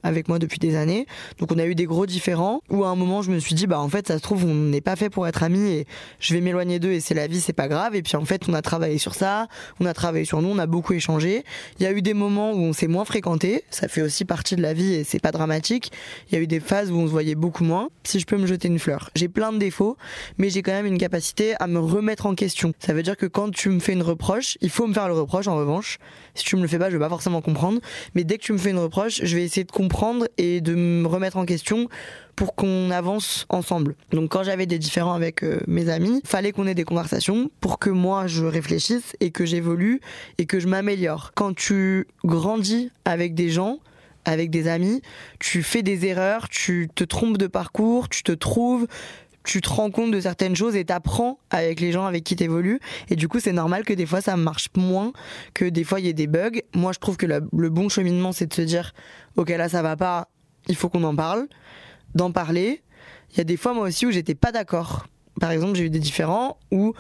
avec 0.07 0.29
moi 0.29 0.39
depuis 0.39 0.59
des 0.59 0.77
années. 0.77 1.07
Donc 1.39 1.53
on 1.53 1.59
a 1.59 1.67
eu 1.67 1.75
des 1.75 1.85
gros 1.85 2.07
différends 2.07 2.63
où 2.71 2.85
à 2.85 2.89
un 2.89 2.95
moment 2.95 3.23
je 3.23 3.31
me 3.31 3.39
suis 3.39 3.55
dit 3.55 3.67
bah 3.67 3.81
en 3.81 3.89
fait 3.89 4.09
ça 4.09 4.17
se 4.17 4.23
trouve 4.23 4.45
on 4.45 4.55
n'est 4.55 4.81
pas 4.81 4.97
fait 4.97 5.11
pour 5.11 5.27
être 5.27 5.43
amis 5.43 5.69
et 5.69 5.87
je 6.21 6.35
vais 6.35 6.41
m'éloigner 6.41 6.79
d'eux 6.79 6.93
et 6.93 7.01
c'est 7.01 7.15
la 7.15 7.27
vie, 7.27 7.41
c'est 7.41 7.53
pas 7.53 7.69
grave. 7.69 7.95
Et 7.95 8.03
puis 8.03 8.17
en 8.17 8.25
fait 8.25 8.49
on 8.49 8.55
a 8.55 8.63
travaillé 8.63 8.99
sur 8.99 9.15
ça, 9.15 9.49
on 9.81 9.87
a 9.87 9.95
travaillé 9.95 10.25
sur 10.25 10.41
nous, 10.43 10.49
on 10.49 10.59
a 10.59 10.67
beaucoup 10.67 10.93
échangé. 10.93 11.45
Il 11.79 11.83
y 11.83 11.87
a 11.87 11.93
eu 11.93 12.03
des 12.03 12.15
moments 12.15 12.53
où 12.53 12.59
on 12.59 12.73
s'est 12.73 12.87
moins 12.87 13.05
fréquenté, 13.05 13.65
ça 13.71 13.89
fait 13.89 14.03
aussi 14.03 14.25
partie 14.25 14.57
de 14.57 14.63
la 14.63 14.75
vie 14.75 14.95
et 14.95 15.05
c'est 15.05 15.19
pas 15.19 15.33
dramatique. 15.33 15.91
Il 16.31 16.35
y 16.35 16.39
a 16.39 16.41
eu 16.41 16.47
des 16.47 16.61
phases 16.61 16.91
où 16.91 16.97
on 16.97 17.07
se 17.07 17.11
voyait 17.11 17.35
beaucoup 17.35 17.65
moins. 17.65 17.89
Si 18.05 18.21
je 18.21 18.27
peux 18.27 18.37
me 18.37 18.47
jeter 18.47 18.69
une 18.69 18.79
fleur, 18.79 19.11
j'ai 19.15 19.29
plein 19.29 19.53
de 19.53 19.59
défauts, 19.59 19.97
mais 20.39 20.51
j'ai 20.51 20.63
quand 20.63 20.73
même 20.73 20.87
une 20.87 20.99
capacité 20.99 21.55
à 21.59 21.67
me 21.67 21.79
remettre 21.79 22.27
en 22.27 22.35
question. 22.35 22.73
Ça 22.79 22.95
veut 22.95 23.03
dire 23.03 23.17
que 23.17 23.27
quand 23.27 23.51
tu 23.51 23.69
me 23.71 23.81
fais 23.81 23.93
une 23.93 24.03
reproche, 24.03 24.57
il 24.61 24.71
faut 24.71 24.87
me 24.87 24.95
faire 24.95 25.09
le 25.09 25.15
reproche 25.15 25.49
en 25.49 25.57
revanche. 25.57 25.99
Si 26.35 26.45
tu 26.45 26.57
me 26.57 26.63
le 26.63 26.69
fais 26.69 26.79
pas, 26.79 26.91
je 26.91 26.97
vais 26.97 27.03
pas 27.03 27.09
forcément 27.09 27.41
comprendre, 27.41 27.81
mais 28.15 28.25
dès 28.25 28.39
que 28.39 28.43
tu 28.43 28.53
me 28.53 28.59
fais 28.59 28.71
une 28.71 28.79
reproche, 28.79 29.21
je 29.23 29.37
vais 29.37 29.43
essayer 29.43 29.65
de 29.65 29.73
comprendre 29.73 29.96
et 30.39 30.61
de 30.61 30.75
me 30.75 31.07
remettre 31.07 31.37
en 31.37 31.45
question 31.45 31.89
pour 32.35 32.55
qu'on 32.55 32.91
avance 32.91 33.47
ensemble. 33.49 33.95
Donc 34.13 34.31
quand 34.31 34.43
j'avais 34.43 34.67
des 34.67 34.79
différends 34.79 35.15
avec 35.15 35.43
euh, 35.43 35.61
mes 35.67 35.89
amis, 35.89 36.21
fallait 36.25 36.53
qu'on 36.53 36.67
ait 36.67 36.75
des 36.75 36.85
conversations 36.85 37.51
pour 37.61 37.79
que 37.79 37.89
moi 37.91 38.27
je 38.27 38.45
réfléchisse 38.45 39.17
et 39.21 39.31
que 39.31 39.47
j'évolue 39.47 40.01
et 40.39 40.47
que 40.47 40.61
je 40.61 40.69
m'améliore. 40.69 41.33
Quand 41.35 41.55
tu 41.55 42.07
grandis 42.25 42.91
avec 43.05 43.35
des 43.35 43.49
gens, 43.49 43.79
avec 44.27 44.51
des 44.51 44.69
amis, 44.69 45.01
tu 45.39 45.63
fais 45.63 45.83
des 45.83 46.05
erreurs, 46.05 46.49
tu 46.49 46.89
te 46.95 47.05
trompes 47.05 47.39
de 47.39 47.47
parcours, 47.47 48.09
tu 48.09 48.23
te 48.23 48.33
trouves, 48.33 48.87
tu 49.47 49.61
te 49.61 49.69
rends 49.69 49.91
compte 49.91 50.11
de 50.11 50.21
certaines 50.21 50.57
choses 50.57 50.77
et 50.77 50.85
t'apprends 50.85 51.39
avec 51.51 51.81
les 51.81 51.93
gens 51.93 52.05
avec 52.05 52.25
qui 52.25 52.37
t'évolues. 52.37 52.81
Et 53.11 53.17
du 53.17 53.29
coup, 53.29 53.41
c'est 53.41 53.53
normal 53.53 53.85
que 53.85 53.93
des 53.93 54.07
fois 54.07 54.21
ça 54.21 54.37
marche 54.37 54.69
moins, 54.77 55.13
que 55.55 55.65
des 55.65 55.85
fois 55.85 56.01
il 56.01 56.07
y 56.07 56.09
ait 56.09 56.15
des 56.15 56.27
bugs. 56.27 56.61
Moi, 56.75 56.93
je 56.93 56.99
trouve 56.99 57.17
que 57.17 57.27
le, 57.27 57.71
bon 57.71 57.89
cheminement, 57.89 58.33
c'est 58.33 58.47
de 58.47 58.55
se 58.55 58.63
dire, 58.63 58.93
ok, 59.37 59.51
là 59.51 59.69
ça 59.69 59.83
va 59.83 59.97
pas, 59.97 60.29
il 60.69 60.77
faut 60.77 60.89
qu'on 60.89 61.05
en 61.05 61.15
parle, 61.15 61.49
d'en 62.15 62.33
parler. 62.33 62.83
Il 63.33 63.39
y 63.39 63.41
a 63.41 63.45
des 63.45 63.57
fois 63.57 63.75
moi 63.75 63.87
aussi 63.87 64.07
où 64.07 64.11
j'étais 64.11 64.35
pas 64.35 64.53
d'accord. 64.53 65.07
Par 65.41 65.51
exemple, 65.51 65.75
j'ai 65.75 65.85
eu 65.85 65.91
des 65.91 65.99
différends 65.99 66.59
où 66.71 66.95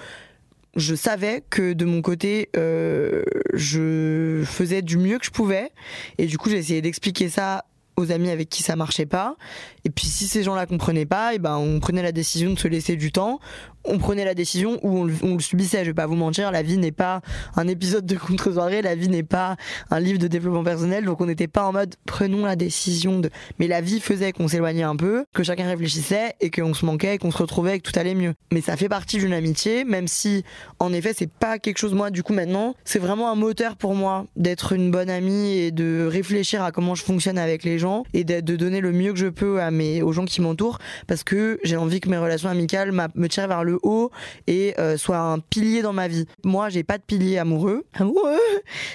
je 0.77 0.95
savais 0.95 1.43
que 1.49 1.73
de 1.73 1.85
mon 1.85 2.03
côté, 2.03 2.51
euh, 2.57 3.23
je 3.55 4.43
faisais 4.45 4.83
du 4.83 4.99
mieux 4.99 5.19
que 5.19 5.25
je 5.25 5.31
pouvais. 5.31 5.71
Et 6.19 6.27
du 6.27 6.37
coup, 6.37 6.51
j'ai 6.51 6.59
essayé 6.59 6.83
d'expliquer 6.83 7.29
ça 7.31 7.65
aux 7.97 8.13
amis 8.13 8.31
avec 8.31 8.49
qui 8.49 8.63
ça 8.63 8.77
marchait 8.77 9.07
pas. 9.07 9.37
Et 9.85 9.91
puis 9.91 10.07
si 10.07 10.27
ces 10.29 10.43
gens-là 10.43 10.67
comprenaient 10.67 11.07
pas, 11.07 11.35
et 11.35 11.39
ben 11.39 11.57
on 11.57 11.81
prenait 11.81 12.03
la 12.03 12.13
décision 12.13 12.53
de 12.53 12.59
se 12.59 12.69
laisser 12.69 12.97
du 12.97 13.13
temps 13.13 13.41
on 13.87 13.99
prenait 13.99 14.25
la 14.25 14.35
décision 14.35 14.79
ou 14.83 15.09
on, 15.23 15.35
le 15.35 15.41
subissait. 15.41 15.81
Je 15.81 15.91
vais 15.91 15.95
pas 15.95 16.07
vous 16.07 16.17
mentir, 16.17 16.51
la 16.51 16.63
vie 16.63 16.79
n'est 16.79 16.93
pas 16.93 17.21
un 17.57 17.69
épisode 17.69 18.07
de 18.07 18.17
contre-soirée, 18.17 18.83
la 18.83 18.95
vie 18.95 19.09
n'est 19.09 19.23
pas 19.23 19.57
un 19.91 20.01
livre 20.01 20.19
de 20.19 20.29
développement 20.29 20.65
personnel, 20.65 21.05
donc 21.05 21.21
on 21.21 21.27
n'était 21.27 21.49
pas 21.49 21.67
en 21.67 21.73
mode 21.73 21.95
prenons 22.05 22.45
la 22.45 22.57
décision 22.57 23.21
de. 23.21 23.31
Mais 23.59 23.69
la 23.69 23.81
vie 23.81 24.01
faisait 24.01 24.33
qu'on 24.33 24.49
s'éloignait 24.49 24.83
un 24.83 24.97
peu, 24.97 25.25
que 25.33 25.43
chacun 25.43 25.67
réfléchissait 25.67 26.35
et 26.41 26.51
qu'on 26.51 26.75
se 26.75 26.85
manquait 26.85 27.19
qu'on 27.19 27.31
se 27.31 27.39
retrouvait 27.39 27.77
et 27.77 27.81
que 27.81 27.91
tout 27.91 27.99
allait 27.99 28.15
mieux. 28.15 28.35
Mais 28.53 28.61
ça 28.61 28.77
fait 28.77 28.89
partie 28.89 29.19
d'une 29.19 29.33
amitié, 29.33 29.85
même 29.85 30.09
si 30.09 30.45
en 30.79 30.93
effet 30.93 31.13
c'est 31.17 31.31
pas 31.31 31.59
quelque 31.59 31.79
chose 31.79 31.95
moi 31.95 32.11
du 32.11 32.23
coup 32.23 32.33
maintenant, 32.33 32.75
c'est 32.85 32.99
vraiment 32.99 33.31
un 33.31 33.35
moteur 33.35 33.77
pour 33.77 33.95
moi 33.95 34.27
d'être 34.37 34.73
une 34.73 34.91
bonne 34.91 35.11
amie 35.11 35.59
et 35.59 35.71
de 35.71 36.07
réfléchir 36.11 36.63
à 36.63 36.73
comment 36.73 36.95
je 36.95 37.03
fonctionne 37.03 37.39
avec 37.39 37.65
les 37.65 37.79
gens 37.79 37.86
et 38.13 38.25
de, 38.25 38.57
donner 38.57 38.81
le 38.81 38.93
mieux 38.93 39.13
que 39.13 39.19
je 39.19 39.27
peux 39.27 39.61
à 39.61 39.71
mes 39.71 40.03
aux 40.03 40.13
gens 40.13 40.25
qui 40.25 40.41
m'entourent 40.41 40.79
parce 41.07 41.25
que 41.25 41.59
j'ai 41.65 41.77
envie 41.77 42.01
que 42.01 42.09
mes 42.09 42.17
relations 42.17 42.49
amicales 42.49 42.93
me 42.93 43.27
tirent 43.29 43.49
vers 43.49 43.65
le 43.65 43.79
haut 43.83 44.11
et 44.47 44.75
euh, 44.79 44.97
soit 44.97 45.19
un 45.19 45.39
pilier 45.39 45.83
dans 45.83 45.93
ma 45.93 46.09
vie. 46.09 46.27
Moi, 46.45 46.69
j'ai 46.69 46.85
pas 46.85 46.99
de 46.99 47.03
pilier 47.03 47.39
amoureux. 47.39 47.87
Amoureux? 47.95 48.39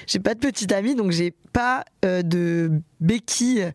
J'ai 0.07 0.19
pas 0.19 0.33
de 0.33 0.39
petite 0.39 0.71
amie, 0.71 0.95
donc 0.95 1.11
j'ai 1.11 1.33
pas 1.53 1.83
euh, 2.05 2.21
de 2.21 2.71
béquille 2.99 3.71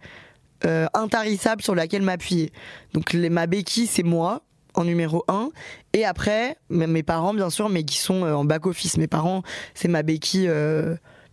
euh, 0.65 0.87
intarissable 0.95 1.63
sur 1.63 1.75
laquelle 1.75 2.03
m'appuyer. 2.03 2.53
Donc 2.95 3.15
ma 3.15 3.47
béquille, 3.47 3.87
c'est 3.87 4.03
moi 4.03 4.43
en 4.75 4.85
numéro 4.85 5.25
1 5.29 5.51
et 5.95 6.05
après 6.05 6.59
mes 6.69 7.03
parents 7.03 7.33
bien 7.33 7.49
sûr 7.49 7.71
mais 7.71 7.85
qui 7.85 7.97
sont 7.97 8.23
en 8.23 8.45
back 8.45 8.67
office 8.67 8.99
mes 8.99 9.07
parents 9.07 9.43
c'est 9.73 9.89
ma 9.89 10.03
béquille 10.03 10.51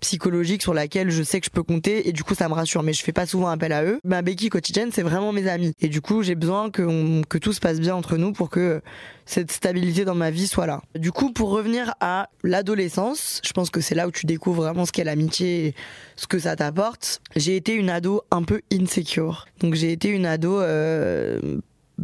psychologique 0.04 0.62
sur 0.62 0.74
laquelle 0.74 1.10
je 1.10 1.24
sais 1.24 1.40
que 1.40 1.46
je 1.46 1.50
peux 1.50 1.64
compter 1.64 2.10
et 2.10 2.12
du 2.12 2.26
coup 2.26 2.36
ça 2.36 2.50
me 2.50 2.54
rassure 2.54 2.84
mais 2.84 2.92
je 2.92 3.02
fais 3.02 3.14
pas 3.14 3.26
souvent 3.26 3.48
appel 3.48 3.72
à 3.72 3.86
eux. 3.86 4.00
Ma 4.04 4.22
béquille 4.22 4.50
quotidienne 4.50 4.90
c'est 4.92 5.02
vraiment 5.02 5.32
mes 5.32 5.48
amis 5.48 5.74
et 5.80 5.88
du 5.88 6.02
coup 6.02 6.24
j'ai 6.24 6.36
besoin 6.36 6.70
que, 6.70 7.24
que 7.24 7.38
tout 7.38 7.54
se 7.54 7.62
passe 7.62 7.80
bien 7.80 7.96
entre 7.96 8.18
nous 8.18 8.34
pour 8.34 8.50
que 8.50 8.82
cette 9.26 9.52
stabilité 9.54 10.04
dans 10.04 10.14
ma 10.14 10.30
vie 10.30 10.48
soit 10.48 10.68
là. 10.68 10.82
Du 10.96 11.14
coup 11.14 11.32
pour 11.32 11.52
revenir 11.52 11.94
à 12.02 12.28
l'adolescence, 12.44 13.40
je 13.46 13.54
pense 13.54 13.70
que 13.70 13.80
c'est 13.80 13.96
là 13.96 14.06
où 14.06 14.12
tu 14.12 14.26
découvres 14.26 14.64
vraiment 14.64 14.86
ce 14.86 14.92
qu'est 14.92 15.06
l'amitié 15.06 15.68
et 15.68 15.76
ce 16.18 16.28
que 16.28 16.38
ça 16.38 16.58
t'apporte. 16.58 17.22
J'ai 17.38 17.56
été 17.56 17.74
une 17.74 17.90
ado 17.90 18.24
un 18.30 18.44
peu 18.44 18.60
insecure. 18.74 19.46
Donc 19.62 19.76
j'ai 19.76 19.94
été 19.94 20.10
une 20.10 20.26
ado 20.26 20.60
euh, 20.60 21.60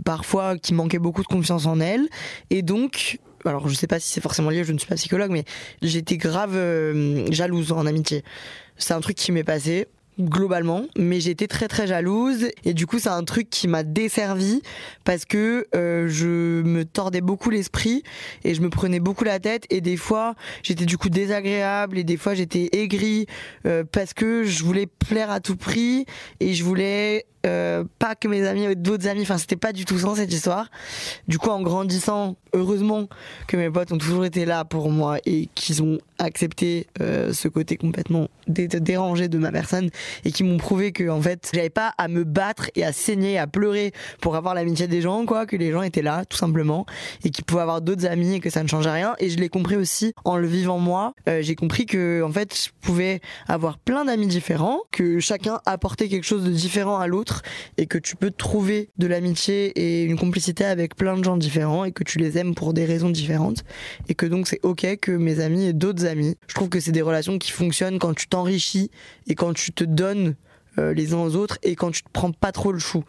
parfois 0.05 0.57
qui 0.57 0.73
manquait 0.73 0.99
beaucoup 0.99 1.21
de 1.21 1.27
confiance 1.27 1.65
en 1.65 1.81
elle 1.81 2.07
et 2.49 2.61
donc 2.61 3.19
alors 3.45 3.67
je 3.67 3.73
sais 3.73 3.87
pas 3.87 3.99
si 3.99 4.09
c'est 4.09 4.21
forcément 4.21 4.49
lié, 4.49 4.63
je 4.63 4.73
ne 4.73 4.77
suis 4.77 4.87
pas 4.87 4.95
psychologue, 4.95 5.31
mais 5.31 5.45
j'étais 5.81 6.17
grave 6.17 6.55
euh, 6.55 7.25
jalouse 7.31 7.71
en 7.71 7.85
amitié. 7.85 8.23
C'est 8.77 8.93
un 8.93 9.01
truc 9.01 9.17
qui 9.17 9.31
m'est 9.31 9.43
passé 9.43 9.87
globalement, 10.19 10.83
mais 10.97 11.19
j'étais 11.19 11.47
très 11.47 11.67
très 11.67 11.87
jalouse 11.87 12.49
et 12.65 12.73
du 12.73 12.85
coup 12.85 12.99
c'est 12.99 13.09
un 13.09 13.23
truc 13.23 13.49
qui 13.49 13.67
m'a 13.67 13.83
desservi 13.83 14.61
parce 15.05 15.23
que 15.23 15.65
euh, 15.75 16.07
je 16.09 16.61
me 16.61 16.83
tordais 16.83 17.21
beaucoup 17.21 17.49
l'esprit 17.49 18.03
et 18.43 18.53
je 18.53 18.61
me 18.61 18.69
prenais 18.69 18.99
beaucoup 18.99 19.23
la 19.23 19.39
tête 19.39 19.65
et 19.69 19.79
des 19.79 19.95
fois 19.95 20.35
j'étais 20.61 20.85
du 20.85 20.97
coup 20.97 21.09
désagréable 21.09 21.97
et 21.97 22.03
des 22.03 22.17
fois 22.17 22.33
j'étais 22.33 22.69
aigrie 22.73 23.27
euh, 23.65 23.83
parce 23.89 24.13
que 24.13 24.43
je 24.43 24.63
voulais 24.63 24.87
plaire 24.87 25.31
à 25.31 25.39
tout 25.39 25.55
prix 25.55 26.05
et 26.41 26.53
je 26.53 26.63
voulais 26.63 27.25
euh, 27.45 27.83
pas 27.99 28.15
que 28.15 28.27
mes 28.27 28.45
amis 28.45 28.75
d'autres 28.75 29.07
amis. 29.07 29.21
Enfin 29.21 29.37
c'était 29.37 29.55
pas 29.55 29.73
du 29.73 29.85
tout 29.85 29.97
ça 29.97 30.13
cette 30.15 30.33
histoire. 30.33 30.69
Du 31.27 31.37
coup 31.37 31.49
en 31.49 31.61
grandissant 31.61 32.35
heureusement 32.53 33.07
que 33.47 33.57
mes 33.57 33.69
potes 33.69 33.91
ont 33.91 33.97
toujours 33.97 34.25
été 34.25 34.45
là 34.45 34.65
pour 34.65 34.89
moi 34.91 35.17
et 35.25 35.49
qu'ils 35.55 35.83
ont 35.83 35.99
accepté 36.17 36.87
euh, 36.99 37.31
ce 37.31 37.47
côté 37.47 37.77
complètement 37.77 38.27
dérangé 38.47 39.29
de 39.29 39.37
ma 39.37 39.51
personne 39.51 39.89
et 40.25 40.31
qui 40.31 40.43
m'ont 40.43 40.57
prouvé 40.57 40.91
que 40.91 41.07
en 41.09 41.21
fait 41.21 41.49
j'avais 41.53 41.69
pas 41.69 41.93
à 41.97 42.07
me 42.07 42.23
battre 42.23 42.69
et 42.75 42.83
à 42.83 42.91
saigner 42.91 43.37
à 43.37 43.47
pleurer 43.47 43.93
pour 44.19 44.35
avoir 44.35 44.53
l'amitié 44.53 44.87
des 44.87 45.01
gens 45.01 45.25
quoi 45.25 45.45
que 45.45 45.55
les 45.55 45.71
gens 45.71 45.81
étaient 45.81 46.01
là 46.01 46.25
tout 46.25 46.37
simplement 46.37 46.85
et 47.23 47.29
qu'ils 47.29 47.45
pouvaient 47.45 47.61
avoir 47.61 47.81
d'autres 47.81 48.05
amis 48.05 48.35
et 48.35 48.39
que 48.39 48.49
ça 48.49 48.63
ne 48.63 48.67
changeait 48.67 48.89
rien. 48.89 49.15
Et 49.19 49.29
je 49.29 49.37
l'ai 49.37 49.49
compris 49.49 49.75
aussi 49.75 50.13
en 50.25 50.35
le 50.37 50.47
vivant 50.47 50.79
moi. 50.79 51.13
Euh, 51.27 51.41
j'ai 51.41 51.55
compris 51.55 51.85
que 51.85 52.21
en 52.23 52.31
fait 52.31 52.55
je 52.55 52.69
pouvais 52.81 53.21
avoir 53.47 53.77
plein 53.77 54.05
d'amis 54.05 54.27
différents 54.27 54.81
que 54.91 55.19
chacun 55.19 55.61
apportait 55.65 56.09
quelque 56.09 56.25
chose 56.25 56.43
de 56.43 56.51
différent 56.51 56.97
à 56.97 57.07
l'autre 57.07 57.28
et 57.77 57.85
que 57.85 57.97
tu 57.97 58.15
peux 58.15 58.31
trouver 58.31 58.89
de 58.97 59.07
l'amitié 59.07 59.67
et 59.75 60.03
une 60.03 60.17
complicité 60.17 60.65
avec 60.65 60.95
plein 60.95 61.17
de 61.17 61.23
gens 61.23 61.37
différents 61.37 61.85
et 61.85 61.91
que 61.91 62.03
tu 62.03 62.17
les 62.19 62.37
aimes 62.37 62.55
pour 62.55 62.73
des 62.73 62.85
raisons 62.85 63.09
différentes 63.09 63.63
et 64.07 64.15
que 64.15 64.25
donc 64.25 64.47
c'est 64.47 64.59
ok 64.63 64.97
que 65.01 65.11
mes 65.11 65.39
amis 65.39 65.65
aient 65.65 65.73
d'autres 65.73 66.05
amis. 66.05 66.35
Je 66.47 66.55
trouve 66.55 66.69
que 66.69 66.79
c'est 66.79 66.91
des 66.91 67.01
relations 67.01 67.37
qui 67.37 67.51
fonctionnent 67.51 67.99
quand 67.99 68.13
tu 68.13 68.27
t'enrichis 68.27 68.91
et 69.27 69.35
quand 69.35 69.53
tu 69.53 69.71
te 69.71 69.83
donnes 69.83 70.35
euh, 70.77 70.93
les 70.93 71.13
uns 71.13 71.19
aux 71.19 71.35
autres 71.35 71.57
et 71.63 71.75
quand 71.75 71.91
tu 71.91 72.03
te 72.03 72.09
prends 72.11 72.31
pas 72.31 72.51
trop 72.51 72.71
le 72.71 72.79
chou. 72.79 73.03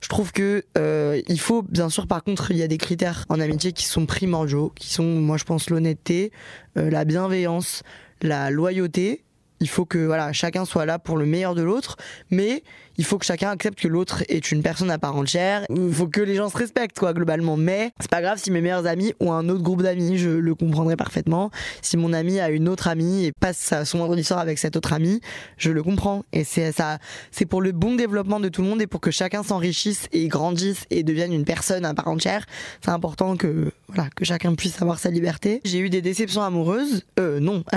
Je 0.00 0.08
trouve 0.08 0.32
que 0.32 0.64
euh, 0.76 1.22
il 1.28 1.40
faut 1.40 1.62
bien 1.62 1.88
sûr 1.88 2.06
par 2.06 2.24
contre 2.24 2.50
il 2.50 2.56
y 2.56 2.62
a 2.62 2.68
des 2.68 2.76
critères 2.76 3.24
en 3.28 3.40
amitié 3.40 3.72
qui 3.72 3.86
sont 3.86 4.04
primordiaux, 4.04 4.72
qui 4.74 4.92
sont 4.92 5.04
moi 5.04 5.36
je 5.36 5.44
pense 5.44 5.70
l'honnêteté, 5.70 6.32
euh, 6.76 6.90
la 6.90 7.04
bienveillance, 7.04 7.82
la 8.20 8.50
loyauté 8.50 9.24
il 9.60 9.68
faut 9.68 9.84
que 9.84 9.98
voilà 9.98 10.32
chacun 10.32 10.64
soit 10.64 10.86
là 10.86 10.98
pour 10.98 11.16
le 11.16 11.26
meilleur 11.26 11.54
de 11.54 11.62
l'autre, 11.62 11.96
mais 12.30 12.62
il 12.96 13.04
faut 13.04 13.18
que 13.18 13.26
chacun 13.26 13.50
accepte 13.50 13.80
que 13.80 13.88
l'autre 13.88 14.22
est 14.28 14.52
une 14.52 14.62
personne 14.62 14.90
à 14.90 14.98
part 14.98 15.16
entière. 15.16 15.64
Il 15.74 15.92
faut 15.92 16.06
que 16.06 16.20
les 16.20 16.36
gens 16.36 16.48
se 16.48 16.56
respectent 16.56 16.98
quoi 16.98 17.12
globalement. 17.12 17.56
Mais 17.56 17.92
c'est 17.98 18.10
pas 18.10 18.22
grave 18.22 18.38
si 18.38 18.50
mes 18.50 18.60
meilleurs 18.60 18.86
amis 18.86 19.14
ont 19.20 19.32
un 19.32 19.48
autre 19.48 19.62
groupe 19.62 19.82
d'amis, 19.82 20.16
je 20.16 20.30
le 20.30 20.54
comprendrai 20.54 20.96
parfaitement. 20.96 21.50
Si 21.82 21.96
mon 21.96 22.12
ami 22.12 22.38
a 22.38 22.50
une 22.50 22.68
autre 22.68 22.86
amie 22.88 23.24
et 23.24 23.32
passe 23.32 23.74
son 23.84 23.98
vendredi 23.98 24.22
soir 24.22 24.38
avec 24.38 24.58
cette 24.58 24.76
autre 24.76 24.92
amie, 24.92 25.20
je 25.56 25.70
le 25.70 25.82
comprends. 25.82 26.24
Et 26.32 26.44
c'est 26.44 26.72
ça, 26.72 26.98
c'est 27.30 27.46
pour 27.46 27.62
le 27.62 27.72
bon 27.72 27.94
développement 27.94 28.40
de 28.40 28.48
tout 28.48 28.62
le 28.62 28.68
monde 28.68 28.82
et 28.82 28.86
pour 28.86 29.00
que 29.00 29.10
chacun 29.10 29.42
s'enrichisse 29.42 30.08
et 30.12 30.28
grandisse 30.28 30.84
et 30.90 31.02
devienne 31.02 31.32
une 31.32 31.44
personne 31.44 31.84
à 31.84 31.94
part 31.94 32.08
entière. 32.08 32.46
C'est 32.80 32.90
important 32.90 33.36
que 33.36 33.72
voilà 33.88 34.08
que 34.14 34.24
chacun 34.24 34.54
puisse 34.54 34.80
avoir 34.80 34.98
sa 34.98 35.10
liberté. 35.10 35.60
J'ai 35.64 35.78
eu 35.78 35.90
des 35.90 36.02
déceptions 36.02 36.42
amoureuses. 36.42 37.02
Euh 37.18 37.40
non. 37.40 37.64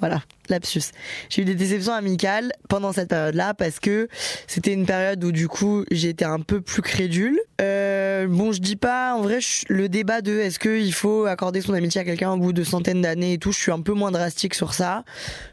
Voilà, 0.00 0.22
lapsus. 0.48 0.92
J'ai 1.28 1.42
eu 1.42 1.44
des 1.44 1.56
déceptions 1.56 1.92
amicales 1.92 2.52
pendant 2.68 2.92
cette 2.92 3.08
période-là 3.08 3.54
parce 3.54 3.80
que 3.80 4.08
c'était 4.46 4.72
une 4.72 4.86
période 4.86 5.22
où 5.24 5.32
du 5.32 5.48
coup 5.48 5.84
j'étais 5.90 6.24
un 6.24 6.40
peu 6.40 6.60
plus 6.60 6.82
crédule. 6.82 7.40
Euh, 7.60 8.28
bon, 8.28 8.52
je 8.52 8.60
dis 8.60 8.76
pas 8.76 9.14
en 9.14 9.22
vrai 9.22 9.40
le 9.68 9.88
débat 9.88 10.20
de 10.20 10.38
est-ce 10.38 10.60
qu'il 10.60 10.92
faut 10.92 11.24
accorder 11.26 11.60
son 11.60 11.74
amitié 11.74 12.00
à 12.00 12.04
quelqu'un 12.04 12.32
au 12.32 12.36
bout 12.36 12.52
de 12.52 12.62
centaines 12.62 13.02
d'années 13.02 13.34
et 13.34 13.38
tout. 13.38 13.50
Je 13.50 13.58
suis 13.58 13.72
un 13.72 13.80
peu 13.80 13.92
moins 13.92 14.12
drastique 14.12 14.54
sur 14.54 14.72
ça. 14.72 15.04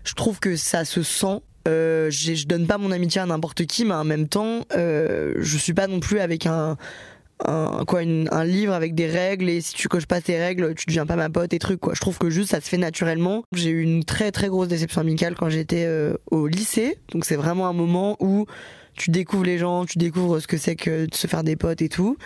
Je 0.04 0.14
trouve 0.14 0.40
que 0.40 0.56
ça 0.56 0.86
se 0.86 1.02
sent. 1.02 1.42
Euh, 1.68 2.12
je 2.12 2.46
donne 2.46 2.68
pas 2.68 2.78
mon 2.78 2.92
amitié 2.92 3.22
à 3.22 3.26
n'importe 3.26 3.66
qui, 3.66 3.86
mais 3.86 3.96
en 3.96 4.04
même 4.04 4.28
temps, 4.28 4.66
euh, 4.76 5.34
je 5.40 5.58
suis 5.58 5.74
pas 5.74 5.88
non 5.88 6.00
plus 6.00 6.20
avec 6.20 6.46
un 6.46 6.78
un, 7.44 7.84
quoi, 7.86 8.02
un 8.02 8.44
livre 8.46 8.74
avec 8.74 8.96
des 8.96 9.08
règles 9.08 9.50
et 9.50 9.62
si 9.62 9.74
tu 9.74 9.88
coches 9.88 10.06
pas 10.06 10.22
tes 10.22 10.40
règles, 10.40 10.74
tu 10.76 10.86
deviens 10.88 11.06
pas 11.06 11.16
ma 11.16 11.30
pote 11.30 11.54
et 11.54 11.60
trucs 11.60 11.80
quoi. 11.80 11.94
Je 11.94 12.02
trouve 12.02 12.18
que 12.18 12.30
juste 12.30 12.52
ça 12.52 12.62
se 12.62 12.70
fait 12.70 12.78
naturellement. 12.78 13.44
J'ai 13.54 13.70
eu 13.70 13.82
une 13.82 14.04
très 14.04 14.32
très 14.32 14.48
grosse 14.48 14.68
déception 14.68 15.02
amicale 15.02 15.36
quand 15.36 15.50
j'étais 15.50 15.86
euh, 15.86 16.16
au 16.32 16.48
lycée, 16.48 16.98
donc 17.12 17.26
c'est 17.26 17.36
vraiment 17.36 17.68
un 17.68 17.74
moment 17.74 18.16
où 18.20 18.46
tu 18.96 19.12
découvres 19.12 19.44
les 19.44 19.58
gens, 19.58 19.86
tu 19.86 19.98
découvres 19.98 20.42
ce 20.42 20.48
que 20.48 20.58
c'est 20.58 20.76
que 20.76 21.06
de 21.06 21.16
se 21.16 21.28
faire 21.28 21.44
des 21.44 21.56
potes 21.56 21.82
et 21.82 21.90
tout. 21.90 22.18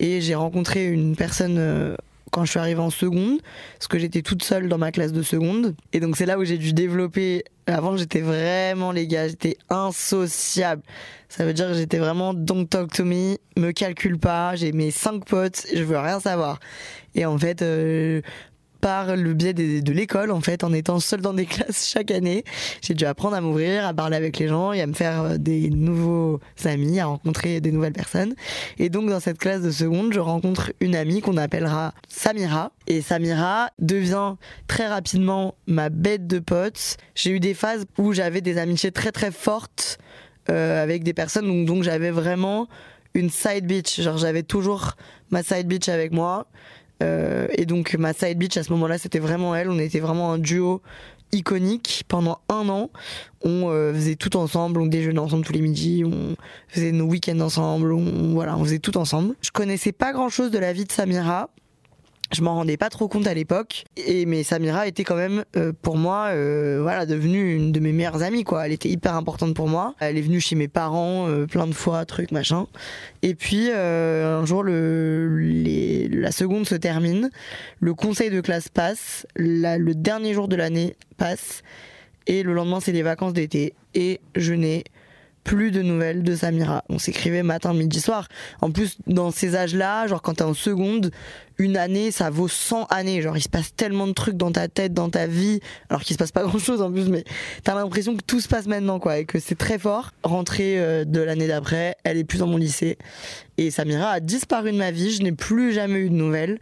Et 0.00 0.20
j'ai 0.20 0.34
rencontré 0.34 0.86
une 0.86 1.14
personne 1.14 1.56
euh, 1.58 1.96
quand 2.30 2.44
je 2.44 2.50
suis 2.50 2.58
arrivée 2.58 2.80
en 2.80 2.90
seconde, 2.90 3.40
parce 3.78 3.88
que 3.88 3.98
j'étais 3.98 4.22
toute 4.22 4.42
seule 4.42 4.68
dans 4.68 4.78
ma 4.78 4.92
classe 4.92 5.12
de 5.12 5.22
seconde. 5.22 5.74
Et 5.92 6.00
donc 6.00 6.16
c'est 6.16 6.26
là 6.26 6.38
où 6.38 6.44
j'ai 6.44 6.58
dû 6.58 6.72
développer. 6.72 7.44
Avant 7.66 7.96
j'étais 7.96 8.20
vraiment 8.20 8.92
les 8.92 9.06
gars, 9.06 9.28
j'étais 9.28 9.56
insociable. 9.70 10.82
Ça 11.28 11.44
veut 11.44 11.52
dire 11.52 11.68
que 11.68 11.74
j'étais 11.74 11.98
vraiment 11.98 12.34
don't 12.34 12.66
talk 12.66 12.92
to 12.92 13.04
me, 13.04 13.36
me 13.56 13.72
calcule 13.72 14.18
pas, 14.18 14.54
j'ai 14.54 14.72
mes 14.72 14.90
cinq 14.90 15.24
potes, 15.24 15.66
je 15.74 15.82
veux 15.82 15.98
rien 15.98 16.20
savoir. 16.20 16.60
Et 17.14 17.24
en 17.26 17.38
fait, 17.38 17.62
euh, 17.62 18.20
par 18.86 19.16
le 19.16 19.34
biais 19.34 19.52
de, 19.52 19.92
l'école 19.92 20.30
en 20.30 20.40
fait 20.40 20.62
en 20.62 20.72
étant 20.72 21.00
seule 21.00 21.20
dans 21.20 21.34
des 21.34 21.44
classes 21.54 21.88
chaque 21.88 22.12
année. 22.12 22.44
J'ai 22.82 22.94
dû 22.94 23.04
apprendre 23.04 23.34
à 23.34 23.40
m'ouvrir 23.40 23.84
à 23.84 23.92
parler 23.92 24.16
avec 24.16 24.38
les 24.38 24.46
gens 24.46 24.72
et 24.72 24.80
à 24.80 24.86
me 24.86 24.92
faire 24.92 25.22
euh, 25.22 25.38
des 25.38 25.70
nouveaux 25.70 26.38
amis 26.64 27.00
à 27.00 27.06
rencontrer 27.06 27.60
des 27.60 27.72
nouvelles 27.72 27.94
personnes. 27.94 28.36
Et 28.78 28.88
donc 28.88 29.10
dans 29.10 29.18
cette 29.18 29.38
classe 29.38 29.62
de 29.62 29.72
seconde 29.72 30.12
je 30.12 30.20
rencontre 30.20 30.72
une 30.78 30.94
amie 30.94 31.20
qu'on 31.20 31.36
appellera 31.36 31.94
Samira. 32.06 32.70
Et 32.86 33.02
Samira 33.02 33.70
devient 33.80 34.36
très 34.68 34.86
rapidement 34.86 35.56
ma 35.66 35.88
bête 35.88 36.28
de 36.28 36.38
potes. 36.38 36.96
J'ai 37.16 37.32
eu 37.32 37.40
des 37.40 37.54
phases 37.54 37.86
où 37.98 38.12
j'avais 38.12 38.40
des 38.40 38.56
amitiés 38.56 38.92
très 38.92 39.10
très 39.10 39.32
fortes 39.32 39.98
euh, 40.48 40.80
avec 40.80 41.02
des 41.02 41.12
personnes 41.12 41.48
donc, 41.48 41.66
donc 41.66 41.82
j'avais 41.82 42.12
vraiment 42.12 42.68
une 43.14 43.30
side 43.30 43.66
bitch. 43.66 44.00
Genre 44.00 44.16
j'avais 44.16 44.44
toujours 44.44 44.92
ma 45.32 45.42
side 45.42 45.66
bitch 45.66 45.88
avec 45.88 46.12
moi 46.12 46.46
euh, 47.02 47.46
et 47.52 47.66
donc 47.66 47.94
ma 47.94 48.12
side 48.12 48.38
bitch 48.38 48.56
à 48.56 48.62
ce 48.62 48.72
moment-là, 48.72 48.98
c'était 48.98 49.18
vraiment 49.18 49.54
elle. 49.54 49.68
On 49.70 49.78
était 49.78 50.00
vraiment 50.00 50.32
un 50.32 50.38
duo 50.38 50.82
iconique 51.32 52.04
pendant 52.08 52.40
un 52.48 52.68
an. 52.68 52.90
On 53.42 53.68
euh, 53.70 53.92
faisait 53.92 54.16
tout 54.16 54.36
ensemble, 54.36 54.80
on 54.80 54.86
déjeunait 54.86 55.18
ensemble 55.18 55.44
tous 55.44 55.52
les 55.52 55.60
midis, 55.60 56.04
on 56.04 56.36
faisait 56.68 56.92
nos 56.92 57.06
week-ends 57.06 57.40
ensemble, 57.40 57.92
on, 57.92 58.32
voilà, 58.32 58.56
on 58.56 58.64
faisait 58.64 58.78
tout 58.78 58.96
ensemble. 58.96 59.34
Je 59.42 59.50
connaissais 59.50 59.92
pas 59.92 60.12
grand-chose 60.12 60.50
de 60.50 60.58
la 60.58 60.72
vie 60.72 60.84
de 60.84 60.92
Samira 60.92 61.50
je 62.32 62.42
m'en 62.42 62.54
rendais 62.54 62.76
pas 62.76 62.90
trop 62.90 63.08
compte 63.08 63.26
à 63.26 63.34
l'époque. 63.34 63.84
Et 63.96 64.26
mais 64.26 64.42
Samira 64.42 64.86
était 64.86 65.04
quand 65.04 65.16
même 65.16 65.44
euh, 65.56 65.72
pour 65.80 65.96
moi 65.96 66.28
euh, 66.30 66.80
voilà 66.82 67.06
devenue 67.06 67.54
une 67.54 67.72
de 67.72 67.80
mes 67.80 67.92
meilleures 67.92 68.22
amies 68.22 68.44
quoi. 68.44 68.66
Elle 68.66 68.72
était 68.72 68.88
hyper 68.88 69.14
importante 69.14 69.54
pour 69.54 69.68
moi. 69.68 69.94
Elle 70.00 70.18
est 70.18 70.22
venue 70.22 70.40
chez 70.40 70.56
mes 70.56 70.68
parents 70.68 71.28
euh, 71.28 71.46
plein 71.46 71.66
de 71.66 71.72
fois 71.72 72.04
truc 72.04 72.32
machin. 72.32 72.66
Et 73.22 73.34
puis 73.34 73.70
un 73.70 74.44
jour 74.44 74.62
le 74.62 76.08
la 76.10 76.32
seconde 76.32 76.66
se 76.66 76.74
termine. 76.74 77.30
Le 77.80 77.94
conseil 77.94 78.30
de 78.30 78.40
classe 78.40 78.68
passe. 78.68 79.26
Le 79.36 79.92
dernier 79.92 80.34
jour 80.34 80.48
de 80.48 80.56
l'année 80.56 80.96
passe. 81.16 81.62
Et 82.26 82.42
le 82.42 82.54
lendemain 82.54 82.80
c'est 82.80 82.92
les 82.92 83.02
vacances 83.02 83.32
d'été. 83.32 83.74
Et 83.94 84.20
je 84.34 84.52
n'ai 84.52 84.84
plus 85.46 85.70
de 85.70 85.80
nouvelles 85.80 86.24
de 86.24 86.34
Samira. 86.34 86.82
On 86.88 86.98
s'écrivait 86.98 87.44
matin, 87.44 87.72
midi, 87.72 88.00
soir. 88.00 88.26
En 88.60 88.72
plus, 88.72 88.98
dans 89.06 89.30
ces 89.30 89.54
âges-là, 89.54 90.08
genre 90.08 90.20
quand 90.20 90.34
t'es 90.34 90.42
en 90.42 90.54
seconde, 90.54 91.12
une 91.58 91.76
année, 91.76 92.10
ça 92.10 92.30
vaut 92.30 92.48
100 92.48 92.86
années. 92.86 93.22
Genre, 93.22 93.36
il 93.36 93.42
se 93.42 93.48
passe 93.48 93.72
tellement 93.76 94.08
de 94.08 94.12
trucs 94.12 94.36
dans 94.36 94.50
ta 94.50 94.66
tête, 94.66 94.92
dans 94.92 95.08
ta 95.08 95.28
vie, 95.28 95.60
alors 95.88 96.02
qu'il 96.02 96.14
se 96.14 96.18
passe 96.18 96.32
pas 96.32 96.42
grand-chose 96.42 96.82
en 96.82 96.90
plus, 96.90 97.08
mais 97.08 97.22
t'as 97.62 97.76
l'impression 97.76 98.16
que 98.16 98.22
tout 98.26 98.40
se 98.40 98.48
passe 98.48 98.66
maintenant, 98.66 98.98
quoi, 98.98 99.18
et 99.18 99.24
que 99.24 99.38
c'est 99.38 99.54
très 99.54 99.78
fort. 99.78 100.10
Rentrée 100.24 100.80
euh, 100.80 101.04
de 101.04 101.20
l'année 101.20 101.46
d'après, 101.46 101.94
elle 102.02 102.18
est 102.18 102.24
plus 102.24 102.38
dans 102.38 102.48
mon 102.48 102.56
lycée. 102.56 102.98
Et 103.56 103.70
Samira 103.70 104.10
a 104.10 104.20
disparu 104.20 104.72
de 104.72 104.78
ma 104.78 104.90
vie, 104.90 105.12
je 105.12 105.22
n'ai 105.22 105.32
plus 105.32 105.72
jamais 105.72 106.00
eu 106.00 106.10
de 106.10 106.14
nouvelles. 106.14 106.58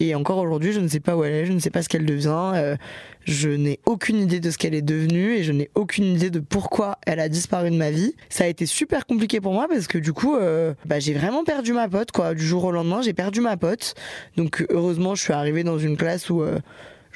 Et 0.00 0.14
encore 0.14 0.38
aujourd'hui, 0.38 0.72
je 0.72 0.80
ne 0.80 0.88
sais 0.88 1.00
pas 1.00 1.16
où 1.16 1.24
elle 1.24 1.34
est, 1.34 1.46
je 1.46 1.52
ne 1.52 1.58
sais 1.58 1.70
pas 1.70 1.82
ce 1.82 1.88
qu'elle 1.88 2.06
devient. 2.06 2.52
Euh, 2.54 2.76
je 3.24 3.50
n'ai 3.50 3.80
aucune 3.84 4.20
idée 4.20 4.40
de 4.40 4.50
ce 4.50 4.56
qu'elle 4.56 4.74
est 4.74 4.82
devenue 4.82 5.34
et 5.34 5.42
je 5.42 5.52
n'ai 5.52 5.70
aucune 5.74 6.04
idée 6.04 6.30
de 6.30 6.40
pourquoi 6.40 6.98
elle 7.06 7.20
a 7.20 7.28
disparu 7.28 7.70
de 7.70 7.76
ma 7.76 7.90
vie. 7.90 8.14
Ça 8.28 8.44
a 8.44 8.46
été 8.46 8.64
super 8.64 9.06
compliqué 9.06 9.40
pour 9.40 9.52
moi 9.52 9.66
parce 9.68 9.86
que 9.86 9.98
du 9.98 10.12
coup, 10.12 10.36
euh, 10.36 10.74
bah, 10.86 11.00
j'ai 11.00 11.14
vraiment 11.14 11.44
perdu 11.44 11.72
ma 11.72 11.88
pote, 11.88 12.12
quoi. 12.12 12.34
Du 12.34 12.46
jour 12.46 12.64
au 12.64 12.70
lendemain, 12.70 13.02
j'ai 13.02 13.12
perdu 13.12 13.40
ma 13.40 13.56
pote. 13.56 13.94
Donc 14.36 14.64
heureusement, 14.70 15.14
je 15.14 15.22
suis 15.22 15.32
arrivée 15.32 15.64
dans 15.64 15.78
une 15.78 15.96
classe 15.96 16.30
où 16.30 16.42
euh, 16.42 16.58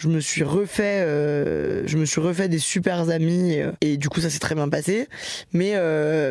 je 0.02 0.08
me 0.08 0.18
suis 0.18 0.42
refait 0.42 1.04
euh, 1.06 1.86
je 1.86 1.96
me 1.96 2.04
suis 2.04 2.20
refait 2.20 2.48
des 2.48 2.58
super 2.58 3.08
amis 3.08 3.60
euh, 3.60 3.70
et, 3.80 3.96
du 3.96 4.08
coup 4.08 4.20
ça 4.20 4.30
s'est 4.30 4.40
très 4.40 4.56
bien 4.56 4.68
passé. 4.68 5.06
Mais 5.52 5.74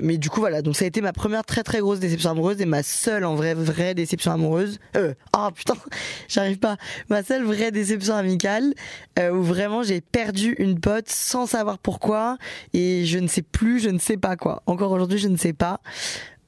mais 0.02 0.18
du 0.18 0.30
coup 0.30 0.42
voilà. 0.42 0.62
Donc 0.62 0.76
ça 0.76 0.84
a 0.84 0.88
été 0.88 1.00
ma 1.00 1.14
première 1.14 1.46
très 1.46 1.64
très 1.64 1.80
grosse 1.80 2.00
déception 2.00 2.32
amoureuse 2.32 2.60
et 2.60 2.66
ma 2.66 2.84
seule 2.84 3.24
en 3.24 3.36
vrai 3.36 3.54
vraie 3.54 3.96
déception 3.96 4.34
amoureuse. 4.34 4.80
Euh 4.98 5.14
oh 5.38 5.48
putain 5.56 5.76
j'arrive 6.28 6.60
pas. 6.60 6.76
Ma 7.10 7.24
seule 7.24 7.44
vraie 7.44 7.72
déception 7.72 8.16
amicale 8.16 8.74
où 9.20 9.42
vraiment 9.42 9.84
j'ai 9.84 10.02
perdu 10.02 10.56
une 10.58 10.80
pote 10.80 11.08
sans 11.08 11.46
savoir 11.46 11.78
pourquoi 11.78 12.38
et 12.74 13.06
je 13.06 13.20
ne 13.20 13.28
sais 13.28 13.44
plus 13.44 13.80
je 13.80 13.90
ne 13.90 14.00
sais 14.00 14.18
pas 14.18 14.36
quoi. 14.36 14.64
Encore 14.66 14.92
aujourd'hui 14.92 15.20
je 15.20 15.30
ne 15.30 15.38
sais 15.38 15.54
pas. 15.54 15.80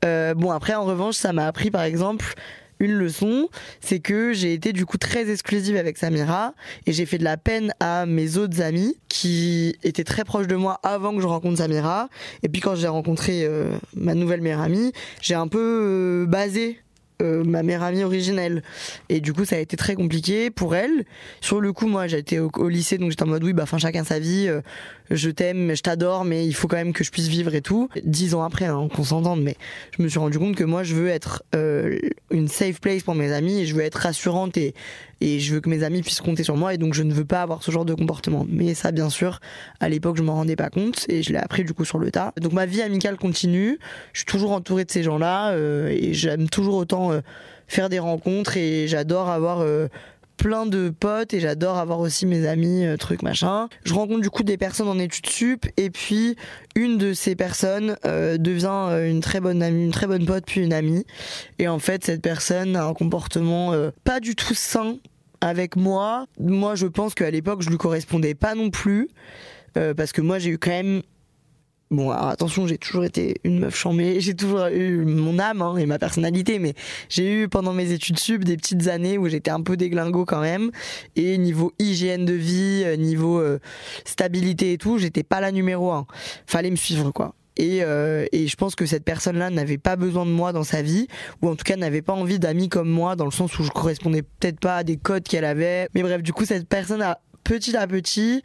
Bon 0.04 0.52
après 0.52 0.74
en 0.74 0.84
revanche 0.84 1.16
ça 1.16 1.32
m'a 1.32 1.48
appris 1.48 1.72
par 1.72 1.84
exemple 1.84 2.36
une 2.84 2.94
leçon, 2.94 3.50
c'est 3.82 4.00
que 4.00 4.34
j'ai 4.34 4.54
été 4.54 4.74
du 4.74 4.86
coup 4.86 4.98
très 4.98 5.30
exclusive 5.30 5.76
avec 5.76 5.98
Samira 5.98 6.54
et 6.86 6.94
j'ai 6.94 7.06
fait 7.06 7.18
de 7.18 7.24
la 7.24 7.38
peine 7.38 7.74
à 7.80 8.06
mes 8.06 8.38
autres 8.38 8.62
amis 8.62 8.98
qui 9.10 9.76
étaient 9.84 10.04
très 10.04 10.24
proches 10.24 10.48
de 10.48 10.56
moi 10.56 10.80
avant 10.84 11.16
que 11.16 11.22
je 11.22 11.28
rencontre 11.28 11.58
Samira. 11.58 12.10
Et 12.44 12.50
puis 12.50 12.62
quand 12.62 12.76
j'ai 12.76 12.88
rencontré 12.88 13.44
euh, 13.44 13.78
ma 13.96 14.14
nouvelle 14.14 14.42
meilleure 14.42 14.62
amie, 14.62 14.92
j'ai 15.22 15.36
un 15.36 15.48
peu 15.48 15.60
euh, 15.60 16.26
basé 16.26 16.83
euh, 17.24 17.44
ma 17.44 17.64
meilleure 17.64 17.84
amie 17.84 18.04
originelle. 18.04 18.64
Et 19.10 19.22
du 19.22 19.34
coup, 19.34 19.46
ça 19.46 19.56
a 19.56 19.60
été 19.60 19.78
très 19.78 19.96
compliqué 19.96 20.50
pour 20.50 20.76
elle. 20.76 21.06
Sur 21.42 21.62
le 21.62 21.74
coup, 21.74 21.88
moi, 21.88 22.08
j'étais 22.08 22.40
au, 22.40 22.50
au 22.58 22.70
lycée, 22.70 22.98
donc 22.98 23.12
j'étais 23.12 23.24
en 23.24 23.28
mode 23.28 23.44
oui, 23.44 23.54
bah, 23.54 23.66
chacun 23.78 24.04
sa 24.04 24.20
vie. 24.20 24.48
Euh, 24.48 24.62
je 25.12 25.30
t'aime, 25.30 25.76
je 25.76 25.82
t'adore, 25.82 26.26
mais 26.26 26.46
il 26.46 26.54
faut 26.54 26.68
quand 26.68 26.78
même 26.78 26.94
que 26.94 27.04
je 27.04 27.12
puisse 27.12 27.28
vivre 27.28 27.54
et 27.56 27.62
tout. 27.62 27.90
Dix 28.04 28.34
ans 28.34 28.44
après, 28.44 28.66
hein, 28.66 28.88
qu'on 28.94 29.04
s'entende, 29.04 29.42
mais 29.42 29.56
je 29.98 30.02
me 30.02 30.08
suis 30.08 30.20
rendu 30.20 30.40
compte 30.40 30.56
que 30.56 30.64
moi, 30.64 30.84
je 30.84 30.96
veux 30.96 31.08
être 31.08 31.44
euh, 31.56 31.98
une 32.32 32.48
safe 32.48 32.80
place 32.80 33.04
pour 33.04 33.16
mes 33.16 33.32
amis 33.32 33.60
et 33.60 33.66
je 33.66 33.76
veux 33.76 33.82
être 33.82 33.96
rassurante 33.96 34.58
et, 34.58 34.74
et 35.22 35.40
je 35.40 35.54
veux 35.54 35.62
que 35.62 35.70
mes 35.70 35.84
amis 35.84 36.02
puissent 36.02 36.22
compter 36.22 36.44
sur 36.44 36.58
moi 36.58 36.74
et 36.74 36.78
donc 36.78 36.94
je 36.94 37.04
ne 37.04 37.14
veux 37.14 37.26
pas 37.26 37.42
avoir 37.42 37.64
ce 37.64 37.72
genre 37.72 37.86
de 37.86 37.94
comportement. 37.94 38.46
Mais 38.50 38.74
ça, 38.74 38.92
bien 38.92 39.10
sûr, 39.10 39.40
à 39.80 39.90
l'époque, 39.90 40.18
je 40.18 40.24
m'en 40.24 40.36
rendais 40.36 40.56
pas 40.56 40.70
compte 40.70 41.06
et 41.10 41.22
je 41.22 41.32
l'ai 41.32 41.40
appris 41.40 41.64
du 41.64 41.74
coup 41.74 41.86
sur 41.86 42.00
le 42.00 42.10
tas. 42.10 42.34
Donc 42.40 42.54
ma 42.54 42.66
vie 42.66 42.82
amicale 42.82 43.18
continue. 43.18 43.80
Je 44.14 44.20
suis 44.20 44.26
toujours 44.26 44.52
entourée 44.52 44.86
de 44.86 44.92
ces 44.92 45.04
gens-là 45.04 45.56
et 45.56 46.14
j'aime 46.14 46.50
toujours 46.50 46.76
autant 46.76 47.13
faire 47.68 47.90
des 47.90 48.00
rencontres 48.00 48.58
et 48.58 48.88
j'adore 48.88 49.30
avoir 49.30 49.64
plein 50.38 50.66
de 50.66 50.90
potes 50.90 51.34
et 51.34 51.40
j'adore 51.40 51.78
avoir 51.78 52.00
aussi 52.00 52.26
mes 52.26 52.48
amis, 52.48 52.86
euh, 52.86 52.98
trucs 52.98 53.22
machin. 53.22 53.70
Je 53.86 53.94
rencontre 53.94 54.22
du 54.22 54.30
coup 54.30 54.44
des 54.44 54.58
personnes 54.58 54.88
en 54.88 55.00
études 55.00 55.28
sup 55.28 55.66
et 55.78 55.90
puis 55.90 56.36
une 56.76 56.98
de 56.98 57.14
ces 57.14 57.36
personnes 57.36 57.96
euh, 58.06 58.38
devient 58.38 58.88
euh, 58.90 59.10
une 59.10 59.22
très 59.22 59.40
bonne 59.40 59.62
amie, 59.62 59.86
une 59.86 59.92
très 59.92 60.08
bonne 60.08 60.26
pote 60.26 60.44
puis 60.46 60.62
une 60.62 60.74
amie. 60.74 61.06
Et 61.60 61.68
en 61.68 61.80
fait, 61.80 62.04
cette 62.04 62.22
personne 62.22 62.76
a 62.76 62.86
un 62.86 62.94
comportement 62.94 63.74
pas 64.04 64.20
du 64.20 64.36
tout 64.36 64.54
sain 64.54 64.98
avec 65.42 65.76
moi. 65.76 66.26
Moi, 66.40 66.76
je 66.76 66.88
pense 66.88 67.14
qu'à 67.14 67.30
l'époque, 67.32 67.62
je 67.62 67.70
lui 67.70 67.78
correspondais 67.78 68.34
pas 68.34 68.56
non 68.56 68.70
plus. 68.70 69.10
parce 69.74 70.12
que 70.12 70.22
moi 70.22 70.40
j'ai 70.40 70.52
eu 70.52 70.58
quand 70.58 70.72
même 70.72 71.02
Bon, 71.94 72.10
alors 72.10 72.30
attention, 72.30 72.66
j'ai 72.66 72.80
toujours 72.80 73.04
été 73.04 73.36
une 73.44 73.60
meuf 73.60 73.76
chambée, 73.76 74.20
j'ai 74.20 74.34
toujours 74.34 74.66
eu 74.66 75.06
mon 75.06 75.38
âme 75.38 75.62
hein, 75.62 75.78
et 75.78 75.86
ma 75.86 76.00
personnalité, 76.00 76.58
mais 76.58 76.74
j'ai 77.08 77.32
eu 77.32 77.48
pendant 77.48 77.72
mes 77.72 77.92
études 77.92 78.18
sub 78.18 78.44
des 78.44 78.58
petites 78.58 78.88
années 78.88 79.20
où 79.20 79.30
j'étais 79.30 79.52
un 79.52 79.62
peu 79.62 79.78
déglingo 79.78 80.26
quand 80.26 80.42
même. 80.42 80.72
Et 81.16 81.38
niveau 81.38 81.72
hygiène 81.78 82.26
de 82.26 82.34
vie, 82.34 82.82
euh, 82.84 82.96
niveau 82.96 83.40
euh, 83.40 83.60
stabilité 84.06 84.74
et 84.74 84.80
tout, 84.80 84.98
j'étais 84.98 85.22
pas 85.22 85.40
la 85.40 85.52
numéro 85.52 85.92
un. 85.92 86.08
Fallait 86.48 86.72
me 86.72 86.78
suivre, 86.78 87.12
quoi. 87.12 87.36
Et, 87.58 87.84
euh, 87.84 88.26
et, 88.32 88.48
je 88.48 88.56
pense 88.56 88.74
que 88.74 88.88
cette 88.88 89.04
personne-là 89.04 89.52
n'avait 89.52 89.78
pas 89.78 89.96
besoin 89.96 90.26
de 90.26 90.32
moi 90.32 90.52
dans 90.52 90.64
sa 90.64 90.82
vie, 90.82 91.08
ou 91.44 91.50
en 91.50 91.56
tout 91.56 91.64
cas 91.64 91.76
n'avait 91.76 92.02
pas 92.02 92.14
envie 92.14 92.40
d'amis 92.40 92.70
comme 92.70 92.90
moi, 92.90 93.16
dans 93.16 93.26
le 93.26 93.32
sens 93.32 93.60
où 93.60 93.64
je 93.64 93.70
correspondais 93.70 94.24
peut-être 94.24 94.60
pas 94.60 94.78
à 94.78 94.84
des 94.84 94.98
codes 94.98 95.24
qu'elle 95.24 95.46
avait. 95.46 95.90
Mais 95.94 96.02
bref, 96.02 96.24
du 96.24 96.34
coup, 96.34 96.46
cette 96.46 96.68
personne 96.68 97.04
a 97.04 97.20
petit 97.44 97.78
à 97.78 97.86
petit 97.86 98.42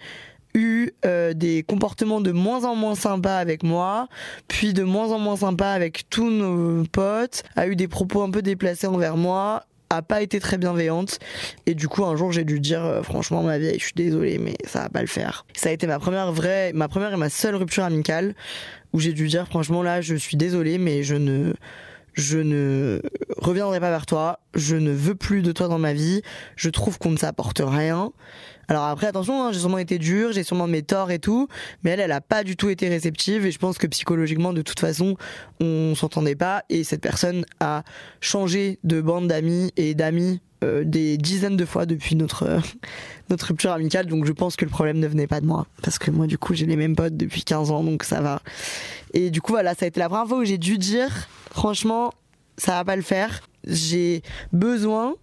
eu 0.58 0.92
euh, 1.04 1.32
des 1.32 1.62
comportements 1.62 2.20
de 2.20 2.32
moins 2.32 2.64
en 2.64 2.74
moins 2.74 2.94
sympas 2.94 3.38
avec 3.38 3.62
moi, 3.62 4.08
puis 4.48 4.72
de 4.72 4.82
moins 4.82 5.12
en 5.12 5.18
moins 5.18 5.36
sympas 5.36 5.72
avec 5.72 6.10
tous 6.10 6.30
nos 6.30 6.84
potes, 6.84 7.44
a 7.56 7.66
eu 7.68 7.76
des 7.76 7.88
propos 7.88 8.22
un 8.22 8.30
peu 8.30 8.42
déplacés 8.42 8.86
envers 8.86 9.16
moi, 9.16 9.64
a 9.90 10.02
pas 10.02 10.20
été 10.20 10.40
très 10.40 10.58
bienveillante. 10.58 11.18
Et 11.66 11.74
du 11.74 11.88
coup 11.88 12.04
un 12.04 12.16
jour 12.16 12.32
j'ai 12.32 12.44
dû 12.44 12.60
dire 12.60 12.84
euh, 12.84 13.02
franchement 13.02 13.42
ma 13.42 13.58
vieille 13.58 13.78
je 13.78 13.84
suis 13.84 13.94
désolée 13.94 14.38
mais 14.38 14.56
ça 14.66 14.82
va 14.82 14.88
pas 14.88 15.00
le 15.00 15.06
faire. 15.06 15.46
Ça 15.54 15.70
a 15.70 15.72
été 15.72 15.86
ma 15.86 15.98
première 15.98 16.32
vraie 16.32 16.72
ma 16.74 16.88
première 16.88 17.12
et 17.12 17.16
ma 17.16 17.30
seule 17.30 17.54
rupture 17.54 17.84
amicale 17.84 18.34
où 18.92 19.00
j'ai 19.00 19.12
dû 19.12 19.28
dire 19.28 19.46
franchement 19.46 19.82
là 19.82 20.00
je 20.00 20.14
suis 20.14 20.36
désolée 20.36 20.78
mais 20.78 21.02
je 21.02 21.14
ne 21.14 21.54
je 22.14 22.38
ne 22.38 23.00
reviendrai 23.36 23.80
pas 23.80 23.90
vers 23.90 24.06
toi, 24.06 24.40
je 24.54 24.76
ne 24.76 24.90
veux 24.90 25.14
plus 25.14 25.42
de 25.42 25.52
toi 25.52 25.68
dans 25.68 25.78
ma 25.78 25.92
vie, 25.92 26.22
je 26.56 26.70
trouve 26.70 26.98
qu'on 26.98 27.10
ne 27.10 27.16
s'apporte 27.16 27.62
rien, 27.64 28.12
alors 28.70 28.84
après, 28.84 29.06
attention, 29.06 29.42
hein, 29.42 29.50
j'ai 29.50 29.60
sûrement 29.60 29.78
été 29.78 29.98
dur, 29.98 30.32
j'ai 30.32 30.44
sûrement 30.44 30.66
mes 30.66 30.82
torts 30.82 31.10
et 31.10 31.18
tout, 31.18 31.48
mais 31.82 31.90
elle, 31.92 32.00
elle 32.00 32.12
a 32.12 32.20
pas 32.20 32.44
du 32.44 32.54
tout 32.54 32.68
été 32.68 32.88
réceptive 32.88 33.46
et 33.46 33.50
je 33.50 33.58
pense 33.58 33.78
que 33.78 33.86
psychologiquement, 33.86 34.52
de 34.52 34.60
toute 34.60 34.78
façon, 34.78 35.16
on 35.58 35.94
s'entendait 35.94 36.36
pas 36.36 36.64
et 36.68 36.84
cette 36.84 37.00
personne 37.00 37.46
a 37.60 37.82
changé 38.20 38.78
de 38.84 39.00
bande 39.00 39.26
d'amis 39.26 39.72
et 39.78 39.94
d'amis 39.94 40.42
euh, 40.64 40.82
des 40.84 41.16
dizaines 41.18 41.56
de 41.56 41.64
fois 41.64 41.86
depuis 41.86 42.16
notre 42.16 42.60
notre 43.30 43.48
rupture 43.48 43.72
amicale. 43.72 44.06
Donc 44.06 44.24
je 44.24 44.32
pense 44.32 44.56
que 44.56 44.64
le 44.64 44.70
problème 44.70 44.98
ne 44.98 45.06
venait 45.06 45.26
pas 45.26 45.40
de 45.40 45.46
moi. 45.46 45.66
Parce 45.82 45.98
que 45.98 46.10
moi 46.10 46.26
du 46.26 46.38
coup 46.38 46.54
j'ai 46.54 46.66
les 46.66 46.76
mêmes 46.76 46.96
potes 46.96 47.16
depuis 47.16 47.42
15 47.42 47.70
ans 47.70 47.84
donc 47.84 48.04
ça 48.04 48.20
va. 48.20 48.42
Et 49.14 49.30
du 49.30 49.40
coup 49.40 49.52
voilà 49.52 49.74
ça 49.74 49.84
a 49.84 49.88
été 49.88 50.00
la 50.00 50.08
première 50.08 50.28
fois 50.28 50.38
où 50.38 50.44
j'ai 50.44 50.58
dû 50.58 50.78
dire 50.78 51.28
franchement 51.50 52.12
ça 52.56 52.72
va 52.72 52.84
pas 52.84 52.96
le 52.96 53.02
faire. 53.02 53.42
J'ai 53.64 54.22
besoin 54.52 55.14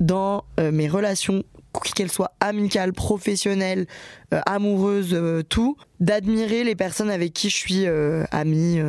dans 0.00 0.44
euh, 0.58 0.72
mes 0.72 0.88
relations 0.88 1.44
qu'elle 1.94 2.10
soit 2.10 2.32
amicale, 2.40 2.92
professionnelle, 2.92 3.86
euh, 4.32 4.40
amoureuse, 4.46 5.10
euh, 5.12 5.42
tout, 5.42 5.76
d'admirer 6.00 6.64
les 6.64 6.74
personnes 6.74 7.10
avec 7.10 7.32
qui 7.32 7.50
je 7.50 7.56
suis 7.56 7.86
euh, 7.86 8.24
amie, 8.30 8.80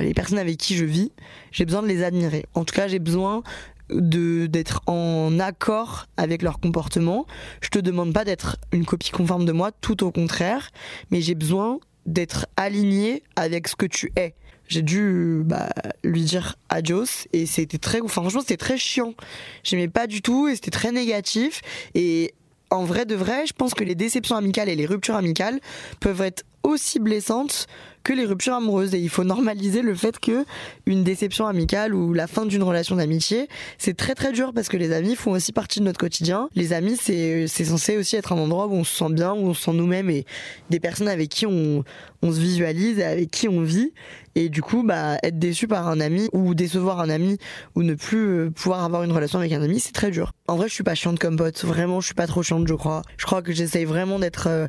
les 0.00 0.14
personnes 0.14 0.38
avec 0.38 0.56
qui 0.56 0.76
je 0.76 0.84
vis, 0.84 1.12
j'ai 1.52 1.64
besoin 1.64 1.82
de 1.82 1.88
les 1.88 2.02
admirer. 2.02 2.46
En 2.54 2.64
tout 2.64 2.74
cas, 2.74 2.88
j'ai 2.88 2.98
besoin 2.98 3.42
de 3.90 4.46
d'être 4.46 4.82
en 4.86 5.38
accord 5.38 6.06
avec 6.16 6.42
leur 6.42 6.60
comportement. 6.60 7.26
Je 7.60 7.68
te 7.68 7.78
demande 7.78 8.12
pas 8.12 8.24
d'être 8.24 8.56
une 8.72 8.84
copie 8.84 9.10
conforme 9.10 9.44
de 9.44 9.52
moi, 9.52 9.72
tout 9.72 10.04
au 10.04 10.10
contraire, 10.10 10.70
mais 11.10 11.20
j'ai 11.20 11.34
besoin 11.34 11.78
d'être 12.06 12.46
aligné 12.56 13.22
avec 13.36 13.68
ce 13.68 13.76
que 13.76 13.86
tu 13.86 14.12
es. 14.16 14.34
J'ai 14.66 14.82
dû 14.82 15.42
bah, 15.44 15.68
lui 16.02 16.22
dire 16.22 16.56
adios 16.70 17.26
et 17.32 17.44
c'était 17.46 17.78
très 17.78 18.00
enfin, 18.00 18.22
franchement 18.22 18.40
c'était 18.40 18.56
très 18.56 18.78
chiant. 18.78 19.14
J'aimais 19.62 19.88
pas 19.88 20.06
du 20.06 20.22
tout 20.22 20.48
et 20.48 20.54
c'était 20.54 20.70
très 20.70 20.90
négatif. 20.90 21.60
Et 21.94 22.34
en 22.70 22.84
vrai 22.84 23.04
de 23.04 23.14
vrai 23.14 23.46
je 23.46 23.52
pense 23.52 23.74
que 23.74 23.84
les 23.84 23.94
déceptions 23.94 24.36
amicales 24.36 24.68
et 24.68 24.74
les 24.74 24.86
ruptures 24.86 25.16
amicales 25.16 25.60
peuvent 26.00 26.22
être 26.22 26.44
aussi 26.64 26.98
blessantes 26.98 27.66
que 28.02 28.12
les 28.12 28.26
ruptures 28.26 28.54
amoureuses 28.54 28.94
et 28.94 28.98
il 28.98 29.08
faut 29.08 29.24
normaliser 29.24 29.80
le 29.80 29.94
fait 29.94 30.20
que 30.20 30.44
une 30.84 31.04
déception 31.04 31.46
amicale 31.46 31.94
ou 31.94 32.12
la 32.12 32.26
fin 32.26 32.44
d'une 32.44 32.62
relation 32.62 32.96
d'amitié, 32.96 33.48
c'est 33.78 33.96
très 33.96 34.14
très 34.14 34.30
dur 34.30 34.52
parce 34.54 34.68
que 34.68 34.76
les 34.76 34.92
amis 34.92 35.16
font 35.16 35.32
aussi 35.32 35.52
partie 35.52 35.80
de 35.80 35.84
notre 35.84 35.98
quotidien. 35.98 36.48
Les 36.54 36.74
amis, 36.74 36.96
c'est 37.00 37.46
c'est 37.48 37.64
censé 37.64 37.96
aussi 37.96 38.16
être 38.16 38.32
un 38.32 38.38
endroit 38.38 38.66
où 38.66 38.74
on 38.74 38.84
se 38.84 38.94
sent 38.94 39.10
bien, 39.10 39.32
où 39.32 39.48
on 39.48 39.54
se 39.54 39.64
sent 39.64 39.72
nous-mêmes 39.72 40.10
et 40.10 40.26
des 40.68 40.80
personnes 40.80 41.08
avec 41.08 41.30
qui 41.30 41.46
on 41.46 41.82
on 42.22 42.32
se 42.32 42.38
visualise 42.40 43.00
avec 43.00 43.30
qui 43.30 43.48
on 43.48 43.62
vit. 43.62 43.92
Et 44.34 44.48
du 44.48 44.60
coup, 44.62 44.82
bah, 44.82 45.16
être 45.22 45.38
déçu 45.38 45.66
par 45.68 45.88
un 45.88 46.00
ami 46.00 46.28
ou 46.32 46.54
décevoir 46.54 47.00
un 47.00 47.08
ami 47.08 47.38
ou 47.74 47.82
ne 47.82 47.94
plus 47.94 48.26
euh, 48.26 48.50
pouvoir 48.50 48.82
avoir 48.82 49.02
une 49.04 49.12
relation 49.12 49.38
avec 49.38 49.52
un 49.52 49.62
ami, 49.62 49.80
c'est 49.80 49.92
très 49.92 50.10
dur. 50.10 50.32
En 50.48 50.56
vrai, 50.56 50.68
je 50.68 50.74
suis 50.74 50.84
pas 50.84 50.94
chiante 50.94 51.18
comme 51.18 51.36
pote. 51.36 51.64
Vraiment, 51.64 52.00
je 52.00 52.06
suis 52.06 52.14
pas 52.14 52.26
trop 52.26 52.42
chiante, 52.42 52.66
je 52.66 52.74
crois. 52.74 53.02
Je 53.16 53.24
crois 53.24 53.42
que 53.42 53.52
j'essaye 53.52 53.84
vraiment 53.84 54.18
d'être 54.18 54.48
euh, 54.48 54.66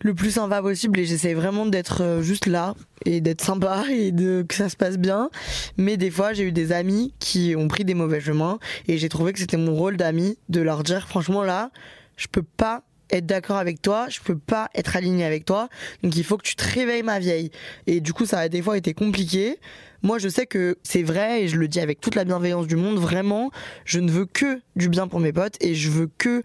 le 0.00 0.14
plus 0.14 0.32
sympa 0.32 0.62
possible 0.62 0.98
et 0.98 1.04
j'essaie 1.04 1.34
vraiment 1.34 1.66
d'être 1.66 2.02
euh, 2.02 2.22
juste 2.22 2.46
là 2.46 2.74
et 3.04 3.20
d'être 3.20 3.42
sympa 3.42 3.84
et 3.90 4.12
de 4.12 4.44
que 4.48 4.54
ça 4.54 4.68
se 4.68 4.76
passe 4.76 4.98
bien 4.98 5.30
mais 5.76 5.96
des 5.96 6.10
fois 6.10 6.32
j'ai 6.32 6.44
eu 6.44 6.52
des 6.52 6.72
amis 6.72 7.14
qui 7.18 7.54
ont 7.56 7.68
pris 7.68 7.84
des 7.84 7.94
mauvais 7.94 8.20
chemins 8.20 8.58
et 8.86 8.98
j'ai 8.98 9.08
trouvé 9.08 9.32
que 9.32 9.38
c'était 9.38 9.56
mon 9.56 9.74
rôle 9.74 9.96
d'ami 9.96 10.38
de 10.48 10.60
leur 10.60 10.82
dire 10.82 11.08
franchement 11.08 11.44
là 11.44 11.70
je 12.16 12.26
peux 12.26 12.42
pas 12.42 12.82
être 13.10 13.26
d'accord 13.26 13.56
avec 13.56 13.80
toi, 13.80 14.06
je 14.08 14.20
peux 14.20 14.36
pas 14.36 14.68
être 14.74 14.96
aligné 14.96 15.24
avec 15.24 15.44
toi, 15.44 15.68
donc 16.02 16.16
il 16.16 16.24
faut 16.24 16.36
que 16.36 16.42
tu 16.42 16.56
te 16.56 16.64
réveilles 16.64 17.02
ma 17.02 17.18
vieille. 17.18 17.50
Et 17.86 18.00
du 18.00 18.12
coup, 18.12 18.26
ça 18.26 18.38
a 18.38 18.48
des 18.48 18.62
fois 18.62 18.76
été 18.76 18.94
compliqué. 18.94 19.58
Moi, 20.02 20.18
je 20.18 20.28
sais 20.28 20.46
que 20.46 20.78
c'est 20.82 21.02
vrai 21.02 21.42
et 21.42 21.48
je 21.48 21.56
le 21.56 21.66
dis 21.66 21.80
avec 21.80 22.00
toute 22.00 22.14
la 22.14 22.24
bienveillance 22.24 22.66
du 22.66 22.76
monde. 22.76 22.98
Vraiment, 22.98 23.50
je 23.84 23.98
ne 23.98 24.10
veux 24.10 24.26
que 24.26 24.60
du 24.76 24.88
bien 24.88 25.08
pour 25.08 25.20
mes 25.20 25.32
potes 25.32 25.56
et 25.60 25.74
je 25.74 25.90
veux 25.90 26.08
que 26.18 26.42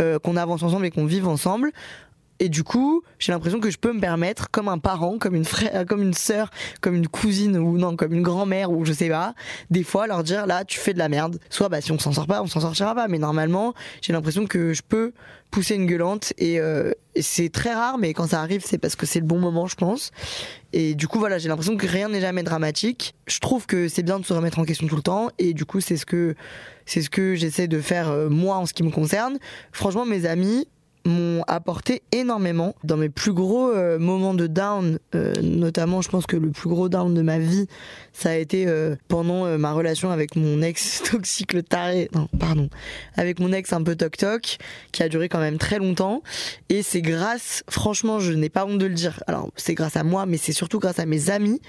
euh, 0.00 0.18
qu'on 0.18 0.36
avance 0.36 0.62
ensemble 0.62 0.86
et 0.86 0.90
qu'on 0.90 1.06
vive 1.06 1.28
ensemble. 1.28 1.70
Et 2.38 2.48
du 2.48 2.64
coup, 2.64 3.02
j'ai 3.18 3.32
l'impression 3.32 3.60
que 3.60 3.70
je 3.70 3.78
peux 3.78 3.92
me 3.92 4.00
permettre, 4.00 4.50
comme 4.50 4.68
un 4.68 4.78
parent, 4.78 5.18
comme 5.18 5.34
une 5.34 5.44
frère, 5.44 5.86
comme 5.86 6.02
une 6.02 6.14
sœur, 6.14 6.50
comme 6.80 6.94
une 6.94 7.08
cousine 7.08 7.56
ou 7.56 7.78
non, 7.78 7.96
comme 7.96 8.12
une 8.12 8.22
grand-mère 8.22 8.70
ou 8.70 8.84
je 8.84 8.92
sais 8.92 9.08
pas, 9.08 9.34
des 9.70 9.82
fois 9.82 10.06
leur 10.06 10.22
dire 10.22 10.46
là, 10.46 10.64
tu 10.64 10.78
fais 10.78 10.92
de 10.92 10.98
la 10.98 11.08
merde. 11.08 11.38
Soit 11.50 11.68
bah 11.68 11.80
si 11.80 11.92
on 11.92 11.98
s'en 11.98 12.12
sort 12.12 12.26
pas, 12.26 12.42
on 12.42 12.46
s'en 12.46 12.60
sortira 12.60 12.94
pas. 12.94 13.08
Mais 13.08 13.18
normalement, 13.18 13.74
j'ai 14.02 14.12
l'impression 14.12 14.46
que 14.46 14.72
je 14.72 14.82
peux 14.86 15.12
pousser 15.50 15.76
une 15.76 15.86
gueulante 15.86 16.32
et, 16.38 16.60
euh, 16.60 16.92
et 17.14 17.22
c'est 17.22 17.48
très 17.48 17.72
rare, 17.72 17.98
mais 17.98 18.12
quand 18.12 18.26
ça 18.26 18.40
arrive, 18.40 18.62
c'est 18.64 18.78
parce 18.78 18.96
que 18.96 19.06
c'est 19.06 19.20
le 19.20 19.26
bon 19.26 19.38
moment, 19.38 19.66
je 19.66 19.76
pense. 19.76 20.10
Et 20.72 20.94
du 20.94 21.08
coup, 21.08 21.18
voilà, 21.18 21.38
j'ai 21.38 21.48
l'impression 21.48 21.76
que 21.76 21.86
rien 21.86 22.08
n'est 22.08 22.20
jamais 22.20 22.42
dramatique. 22.42 23.14
Je 23.26 23.38
trouve 23.38 23.66
que 23.66 23.88
c'est 23.88 24.02
bien 24.02 24.18
de 24.18 24.26
se 24.26 24.34
remettre 24.34 24.58
en 24.58 24.64
question 24.64 24.86
tout 24.86 24.96
le 24.96 25.02
temps 25.02 25.30
et 25.38 25.54
du 25.54 25.64
coup, 25.64 25.80
c'est 25.80 25.96
ce 25.96 26.04
que 26.04 26.34
c'est 26.84 27.02
ce 27.02 27.10
que 27.10 27.34
j'essaie 27.34 27.68
de 27.68 27.80
faire 27.80 28.10
euh, 28.10 28.28
moi 28.28 28.56
en 28.56 28.66
ce 28.66 28.74
qui 28.74 28.82
me 28.82 28.90
concerne. 28.90 29.38
Franchement, 29.72 30.04
mes 30.04 30.26
amis, 30.26 30.68
m'ont 31.06 31.42
apporté 31.46 32.02
énormément 32.12 32.74
dans 32.84 32.96
mes 32.96 33.08
plus 33.08 33.32
gros 33.32 33.70
euh, 33.70 33.98
moments 33.98 34.34
de 34.34 34.46
down 34.46 34.98
euh, 35.14 35.32
notamment 35.42 36.02
je 36.02 36.08
pense 36.08 36.26
que 36.26 36.36
le 36.36 36.50
plus 36.50 36.68
gros 36.68 36.88
down 36.88 37.14
de 37.14 37.22
ma 37.22 37.38
vie 37.38 37.66
ça 38.12 38.30
a 38.30 38.34
été 38.34 38.66
euh, 38.66 38.96
pendant 39.08 39.58
ma 39.58 39.72
relation 39.72 40.10
avec 40.10 40.36
mon 40.36 40.62
ex 40.62 41.02
toxique 41.10 41.52
le 41.52 41.62
taré 41.62 42.08
non 42.14 42.28
pardon 42.38 42.68
avec 43.16 43.40
mon 43.40 43.52
ex 43.52 43.72
un 43.72 43.82
peu 43.82 43.96
toc 43.96 44.16
toc 44.16 44.58
qui 44.92 45.02
a 45.02 45.08
duré 45.08 45.28
quand 45.28 45.38
même 45.38 45.58
très 45.58 45.78
longtemps. 45.78 46.22
Et 46.68 46.82
c'est 46.82 47.02
grâce 47.02 47.62
franchement 47.68 48.20
je 48.20 48.32
n'ai 48.32 48.48
pas 48.48 48.64
honte 48.66 48.78
de 48.78 48.86
le 48.86 48.94
dire. 48.94 49.22
Alors 49.26 49.50
c'est 49.56 49.74
grâce 49.74 49.96
à 49.96 50.04
moi 50.04 50.26
mais 50.26 50.36
c'est 50.36 50.52
surtout 50.52 50.78
grâce 50.78 50.98
à 50.98 51.06
mes 51.06 51.30
amis 51.30 51.60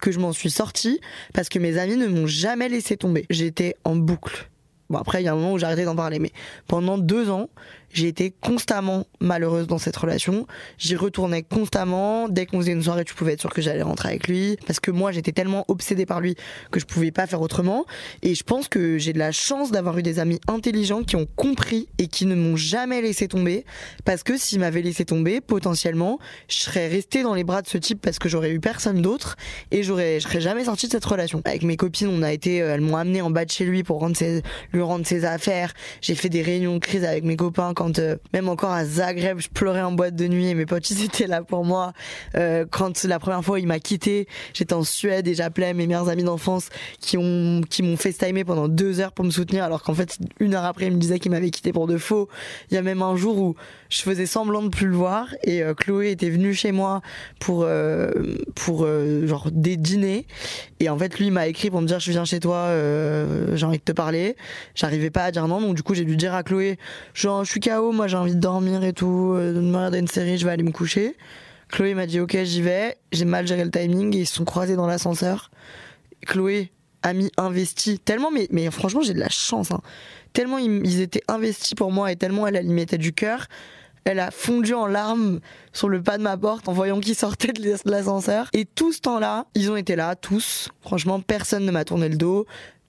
que 0.00 0.12
je 0.12 0.18
m'en 0.18 0.32
suis 0.32 0.50
sortie 0.50 1.00
parce 1.34 1.48
que 1.48 1.58
mes 1.58 1.78
amis 1.78 1.96
ne 1.96 2.06
m'ont 2.06 2.26
jamais 2.26 2.68
laissé 2.68 2.96
tomber. 2.96 3.26
J'étais 3.30 3.76
en 3.84 3.96
boucle. 3.96 4.48
Bon 4.88 4.98
après 4.98 5.22
il 5.22 5.24
y 5.24 5.28
a 5.28 5.32
un 5.32 5.36
moment 5.36 5.52
où 5.52 5.58
j'ai 5.58 5.66
arrêté 5.66 5.84
d'en 5.84 5.96
parler 5.96 6.18
mais 6.18 6.30
pendant 6.68 6.98
deux 6.98 7.30
ans 7.30 7.48
j'ai 7.92 8.08
été 8.08 8.34
constamment 8.40 9.06
malheureuse 9.20 9.66
dans 9.66 9.78
cette 9.78 9.96
relation. 9.96 10.46
J'y 10.78 10.96
retournais 10.96 11.42
constamment. 11.42 12.28
Dès 12.28 12.46
qu'on 12.46 12.60
faisait 12.60 12.72
une 12.72 12.82
soirée, 12.82 13.04
tu 13.04 13.14
pouvais 13.14 13.32
être 13.32 13.40
sûr 13.40 13.52
que 13.52 13.62
j'allais 13.62 13.82
rentrer 13.82 14.10
avec 14.10 14.28
lui. 14.28 14.56
Parce 14.66 14.80
que 14.80 14.90
moi, 14.90 15.12
j'étais 15.12 15.32
tellement 15.32 15.64
obsédée 15.68 16.06
par 16.06 16.20
lui 16.20 16.36
que 16.70 16.80
je 16.80 16.84
pouvais 16.84 17.10
pas 17.10 17.26
faire 17.26 17.40
autrement. 17.40 17.86
Et 18.22 18.34
je 18.34 18.42
pense 18.42 18.68
que 18.68 18.98
j'ai 18.98 19.12
de 19.12 19.18
la 19.18 19.32
chance 19.32 19.70
d'avoir 19.70 19.96
eu 19.98 20.02
des 20.02 20.18
amis 20.18 20.40
intelligents 20.48 21.02
qui 21.02 21.16
ont 21.16 21.26
compris 21.36 21.88
et 21.98 22.08
qui 22.08 22.26
ne 22.26 22.34
m'ont 22.34 22.56
jamais 22.56 23.00
laissé 23.00 23.28
tomber. 23.28 23.64
Parce 24.04 24.22
que 24.22 24.36
s'ils 24.36 24.60
m'avaient 24.60 24.82
laissé 24.82 25.04
tomber, 25.04 25.40
potentiellement, 25.40 26.18
je 26.48 26.56
serais 26.56 26.88
restée 26.88 27.22
dans 27.22 27.34
les 27.34 27.44
bras 27.44 27.62
de 27.62 27.68
ce 27.68 27.78
type 27.78 28.00
parce 28.02 28.18
que 28.18 28.28
j'aurais 28.28 28.50
eu 28.50 28.60
personne 28.60 29.00
d'autre 29.00 29.36
et 29.70 29.82
j'aurais, 29.82 30.20
je 30.20 30.28
serais 30.28 30.40
jamais 30.40 30.64
sortie 30.64 30.86
de 30.86 30.92
cette 30.92 31.04
relation. 31.04 31.40
Avec 31.44 31.62
mes 31.62 31.76
copines, 31.76 32.08
on 32.08 32.22
a 32.22 32.32
été, 32.32 32.60
euh, 32.60 32.74
elles 32.74 32.80
m'ont 32.80 32.96
amené 32.96 33.22
en 33.22 33.30
bas 33.30 33.44
de 33.44 33.50
chez 33.50 33.64
lui 33.64 33.82
pour 33.82 34.06
lui 34.72 34.82
rendre 34.82 35.06
ses 35.06 35.24
affaires. 35.24 35.72
J'ai 36.00 36.14
fait 36.14 36.28
des 36.28 36.42
réunions 36.42 36.74
de 36.74 36.78
crise 36.78 37.04
avec 37.04 37.24
mes 37.24 37.36
copains 37.36 37.72
quand 37.74 37.85
euh, 37.98 38.16
même 38.32 38.48
encore 38.48 38.72
à 38.72 38.84
Zagreb, 38.84 39.38
je 39.38 39.48
pleurais 39.48 39.82
en 39.82 39.92
boîte 39.92 40.14
de 40.14 40.26
nuit 40.26 40.48
et 40.48 40.54
mes 40.54 40.66
potes 40.66 40.90
ils 40.90 41.04
étaient 41.04 41.26
là 41.26 41.42
pour 41.42 41.64
moi. 41.64 41.92
Euh, 42.34 42.64
quand 42.70 43.04
la 43.04 43.18
première 43.18 43.44
fois 43.44 43.60
il 43.60 43.66
m'a 43.66 43.78
quitté, 43.78 44.28
j'étais 44.54 44.74
en 44.74 44.82
Suède 44.82 45.28
et 45.28 45.34
j'appelais 45.34 45.74
mes 45.74 45.86
meilleurs 45.86 46.08
amis 46.08 46.24
d'enfance 46.24 46.68
qui 47.00 47.16
ont 47.16 47.60
qui 47.68 47.82
m'ont 47.82 47.96
FaceTimé 47.96 48.44
pendant 48.44 48.68
deux 48.68 49.00
heures 49.00 49.12
pour 49.12 49.24
me 49.24 49.30
soutenir 49.30 49.64
alors 49.64 49.82
qu'en 49.82 49.94
fait 49.94 50.18
une 50.40 50.54
heure 50.54 50.64
après 50.64 50.86
ils 50.86 50.92
me 50.92 50.98
disaient 50.98 51.18
qu'ils 51.18 51.30
m'avaient 51.30 51.50
quitté 51.50 51.72
pour 51.72 51.86
de 51.86 51.98
faux. 51.98 52.28
Il 52.70 52.74
y 52.74 52.78
a 52.78 52.82
même 52.82 53.02
un 53.02 53.16
jour 53.16 53.38
où 53.38 53.54
je 53.88 54.02
faisais 54.02 54.26
semblant 54.26 54.62
de 54.62 54.68
plus 54.68 54.86
le 54.86 54.96
voir 54.96 55.34
et 55.44 55.62
euh, 55.62 55.74
Chloé 55.74 56.10
était 56.10 56.30
venue 56.30 56.54
chez 56.54 56.72
moi 56.72 57.02
pour 57.38 57.62
euh, 57.64 58.10
pour 58.54 58.86
genre 59.26 59.48
des 59.52 59.76
dîners 59.76 60.26
et 60.80 60.88
en 60.88 60.98
fait 60.98 61.18
lui 61.18 61.26
il 61.26 61.32
m'a 61.32 61.46
écrit 61.46 61.70
pour 61.70 61.80
me 61.80 61.86
dire 61.86 62.00
je 62.00 62.10
viens 62.10 62.24
chez 62.24 62.40
toi 62.40 62.70
j'ai 63.54 63.66
envie 63.66 63.78
de 63.78 63.82
te 63.82 63.92
parler 63.92 64.36
j'arrivais 64.74 65.10
pas 65.10 65.24
à 65.24 65.30
dire 65.30 65.46
non 65.46 65.60
donc 65.60 65.76
du 65.76 65.82
coup 65.82 65.94
j'ai 65.94 66.04
dû 66.04 66.16
dire 66.16 66.34
à 66.34 66.42
Chloé 66.42 66.78
genre 67.14 67.44
je 67.44 67.50
suis 67.50 67.60
Moi 67.68 68.06
j'ai 68.06 68.16
envie 68.16 68.34
de 68.34 68.40
dormir 68.40 68.84
et 68.84 68.92
tout 68.92 69.34
de 69.36 69.60
me 69.60 69.76
regarder 69.76 69.98
une 69.98 70.06
série 70.06 70.38
je 70.38 70.46
vais 70.46 70.52
aller 70.52 70.62
me 70.62 70.70
coucher 70.70 71.16
Chloé 71.68 71.94
m'a 71.94 72.06
dit 72.06 72.20
ok 72.20 72.36
j'y 72.44 72.62
vais 72.62 72.96
j'ai 73.10 73.24
mal 73.24 73.44
géré 73.44 73.64
le 73.64 73.72
timing 73.72 74.14
et 74.14 74.20
ils 74.20 74.26
se 74.26 74.34
sont 74.34 74.44
croisés 74.44 74.76
dans 74.76 74.86
l'ascenseur 74.86 75.50
Chloé 76.26 76.70
a 77.02 77.12
mis 77.12 77.32
investi 77.36 77.98
tellement 77.98 78.30
mais 78.30 78.46
mais 78.52 78.70
franchement 78.70 79.00
j'ai 79.00 79.14
de 79.14 79.18
la 79.18 79.28
chance 79.30 79.72
hein. 79.72 79.80
tellement 80.32 80.58
ils, 80.58 80.80
ils 80.86 81.00
étaient 81.00 81.24
investis 81.26 81.74
pour 81.74 81.90
moi 81.90 82.12
et 82.12 82.16
tellement 82.16 82.46
elle, 82.46 82.54
elle 82.54 82.66
y 82.66 82.72
mettait 82.72 82.98
du 82.98 83.12
cœur 83.12 83.48
elle 84.04 84.20
a 84.20 84.30
fondu 84.30 84.72
en 84.72 84.86
larmes 84.86 85.40
sur 85.72 85.88
le 85.88 86.00
pas 86.00 86.16
de 86.16 86.22
ma 86.22 86.36
porte 86.36 86.68
en 86.68 86.72
voyant 86.72 87.00
qu'il 87.00 87.16
sortait 87.16 87.52
de 87.52 87.76
l'ascenseur. 87.90 88.48
Et 88.52 88.64
tout 88.64 88.92
ce 88.92 89.00
temps-là, 89.00 89.46
ils 89.56 89.68
ont 89.68 89.74
été 89.74 89.96
là, 89.96 90.14
tous. 90.14 90.68
Franchement, 90.80 91.18
personne 91.18 91.66
ne 91.66 91.72
m'a 91.72 91.84
tourné 91.84 92.08
le 92.08 92.14
dos 92.14 92.46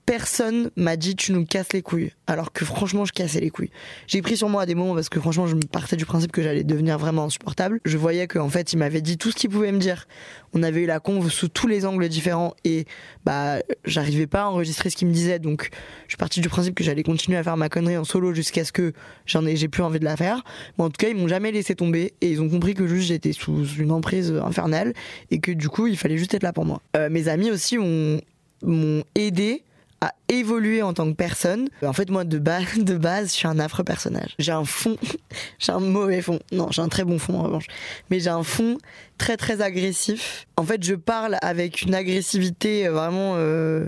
personne 0.07 0.71
m'a 0.77 0.95
dit 0.95 1.17
tu 1.17 1.33
nous 1.33 1.45
casses 1.45 1.73
les 1.73 1.81
couilles. 1.81 2.11
Alors 2.27 2.53
que 2.53 2.63
franchement, 2.63 3.03
je 3.03 3.11
cassais 3.11 3.41
les 3.41 3.49
couilles. 3.49 3.69
J'ai 4.07 4.21
pris 4.21 4.37
sur 4.37 4.47
moi 4.47 4.61
à 4.63 4.65
des 4.65 4.73
moments 4.73 4.95
parce 4.95 5.09
que 5.09 5.19
franchement, 5.19 5.47
je 5.47 5.55
me 5.55 5.61
partais 5.61 5.97
du 5.97 6.05
principe 6.05 6.31
que 6.31 6.41
j'allais 6.41 6.63
devenir 6.63 6.97
vraiment 6.97 7.25
insupportable. 7.25 7.81
Je 7.83 7.97
voyais 7.97 8.25
qu'en 8.25 8.47
fait, 8.47 8.71
il 8.71 8.77
m'avait 8.77 9.01
dit 9.01 9.17
tout 9.17 9.31
ce 9.31 9.35
qu'il 9.35 9.49
pouvait 9.49 9.71
me 9.71 9.79
dire. 9.79 10.07
On 10.53 10.63
avait 10.63 10.83
eu 10.83 10.85
la 10.85 11.01
conve 11.01 11.29
sous 11.29 11.49
tous 11.49 11.67
les 11.67 11.85
angles 11.85 12.07
différents 12.07 12.55
et 12.63 12.85
bah, 13.25 13.57
j'arrivais 13.83 14.27
pas 14.27 14.43
à 14.43 14.45
enregistrer 14.45 14.89
ce 14.89 14.95
qu'il 14.95 15.09
me 15.09 15.13
disait. 15.13 15.39
Donc, 15.39 15.69
je 16.05 16.11
suis 16.11 16.17
parti 16.17 16.39
du 16.39 16.47
principe 16.47 16.73
que 16.73 16.85
j'allais 16.85 17.03
continuer 17.03 17.37
à 17.37 17.43
faire 17.43 17.57
ma 17.57 17.67
connerie 17.67 17.97
en 17.97 18.05
solo 18.05 18.33
jusqu'à 18.33 18.63
ce 18.63 18.71
que 18.71 18.93
j'en 19.25 19.45
ai, 19.45 19.57
j'ai 19.57 19.67
plus 19.67 19.83
envie 19.83 19.99
de 19.99 20.05
la 20.05 20.15
faire. 20.15 20.45
Mais 20.77 20.85
en 20.85 20.89
tout 20.89 20.97
cas, 20.97 21.09
ils 21.09 21.17
m'ont 21.17 21.27
jamais 21.27 21.51
laissé 21.51 21.75
tomber 21.75 22.13
et 22.21 22.31
ils 22.31 22.41
ont 22.41 22.47
compris 22.49 22.75
que 22.75 22.87
juste 22.87 23.09
j'étais 23.09 23.33
sous 23.33 23.65
une 23.77 23.91
emprise 23.91 24.31
infernale 24.31 24.93
et 25.31 25.39
que 25.39 25.51
du 25.51 25.67
coup, 25.67 25.87
il 25.87 25.97
fallait 25.97 26.17
juste 26.17 26.33
être 26.33 26.43
là 26.43 26.53
pour 26.53 26.63
moi. 26.63 26.81
Euh, 26.95 27.09
mes 27.09 27.27
amis 27.27 27.51
aussi 27.51 27.77
ont 27.77 28.21
m'ont 28.63 29.03
aidé 29.15 29.63
à 30.01 30.13
évoluer 30.29 30.81
en 30.81 30.93
tant 30.93 31.09
que 31.09 31.15
personne. 31.15 31.69
En 31.83 31.93
fait, 31.93 32.09
moi, 32.09 32.23
de 32.23 32.37
base, 32.37 32.65
de 32.77 32.97
base, 32.97 33.29
je 33.29 33.37
suis 33.37 33.47
un 33.47 33.59
affreux 33.59 33.83
personnage. 33.83 34.35
J'ai 34.39 34.51
un 34.51 34.65
fond, 34.65 34.97
j'ai 35.59 35.71
un 35.71 35.79
mauvais 35.79 36.21
fond. 36.21 36.39
Non, 36.51 36.67
j'ai 36.71 36.81
un 36.81 36.89
très 36.89 37.03
bon 37.03 37.19
fond 37.19 37.39
en 37.39 37.43
revanche. 37.43 37.67
Mais 38.09 38.19
j'ai 38.19 38.29
un 38.29 38.43
fond 38.43 38.77
très 39.17 39.37
très 39.37 39.61
agressif. 39.61 40.47
En 40.55 40.63
fait, 40.63 40.83
je 40.83 40.95
parle 40.95 41.37
avec 41.41 41.81
une 41.81 41.95
agressivité 41.95 42.87
vraiment 42.87 43.33
euh, 43.35 43.87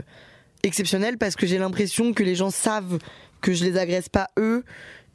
exceptionnelle 0.63 1.17
parce 1.17 1.35
que 1.35 1.45
j'ai 1.45 1.57
l'impression 1.57 2.13
que 2.13 2.23
les 2.23 2.35
gens 2.35 2.51
savent 2.51 2.99
que 3.41 3.53
je 3.53 3.63
les 3.63 3.77
agresse 3.77 4.09
pas 4.09 4.29
eux 4.37 4.63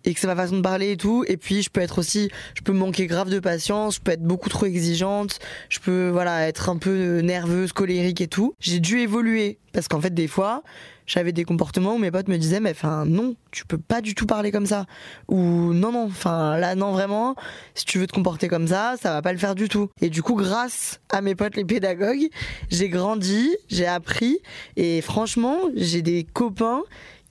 et 0.04 0.14
que 0.14 0.20
c'est 0.20 0.26
ma 0.26 0.36
façon 0.36 0.56
de 0.56 0.62
parler 0.62 0.92
et 0.92 0.96
tout. 0.96 1.24
Et 1.28 1.36
puis 1.36 1.62
je 1.62 1.70
peux 1.70 1.80
être 1.80 1.98
aussi, 1.98 2.30
je 2.54 2.62
peux 2.62 2.72
manquer 2.72 3.06
grave 3.06 3.30
de 3.30 3.40
patience, 3.40 3.96
je 3.96 4.00
peux 4.00 4.12
être 4.12 4.22
beaucoup 4.22 4.48
trop 4.48 4.66
exigeante, 4.66 5.38
je 5.68 5.80
peux 5.80 6.08
voilà 6.08 6.46
être 6.48 6.68
un 6.68 6.76
peu 6.76 7.20
nerveuse, 7.20 7.72
colérique 7.72 8.20
et 8.20 8.28
tout. 8.28 8.54
J'ai 8.60 8.80
dû 8.80 9.00
évoluer 9.00 9.58
parce 9.72 9.88
qu'en 9.88 10.00
fait 10.00 10.14
des 10.14 10.28
fois 10.28 10.62
j'avais 11.06 11.32
des 11.32 11.44
comportements 11.44 11.94
où 11.94 11.98
mes 11.98 12.10
potes 12.10 12.28
me 12.28 12.38
disaient 12.38 12.60
mais 12.60 12.70
enfin 12.70 13.04
non 13.04 13.34
tu 13.50 13.66
peux 13.66 13.78
pas 13.78 14.00
du 14.00 14.14
tout 14.14 14.26
parler 14.26 14.50
comme 14.50 14.66
ça 14.66 14.86
ou 15.28 15.72
non 15.72 15.92
non 15.92 16.06
enfin 16.06 16.56
là 16.56 16.74
non 16.74 16.92
vraiment 16.92 17.34
si 17.74 17.84
tu 17.84 17.98
veux 17.98 18.06
te 18.06 18.12
comporter 18.12 18.48
comme 18.48 18.66
ça 18.66 18.94
ça 19.00 19.10
va 19.10 19.20
pas 19.20 19.32
le 19.32 19.38
faire 19.38 19.54
du 19.54 19.68
tout 19.68 19.90
et 20.00 20.08
du 20.08 20.22
coup 20.22 20.34
grâce 20.34 21.00
à 21.10 21.20
mes 21.20 21.34
potes 21.34 21.56
les 21.56 21.64
pédagogues 21.64 22.28
j'ai 22.70 22.88
grandi 22.88 23.54
j'ai 23.68 23.86
appris 23.86 24.38
et 24.76 25.02
franchement 25.02 25.58
j'ai 25.74 26.00
des 26.00 26.24
copains 26.24 26.82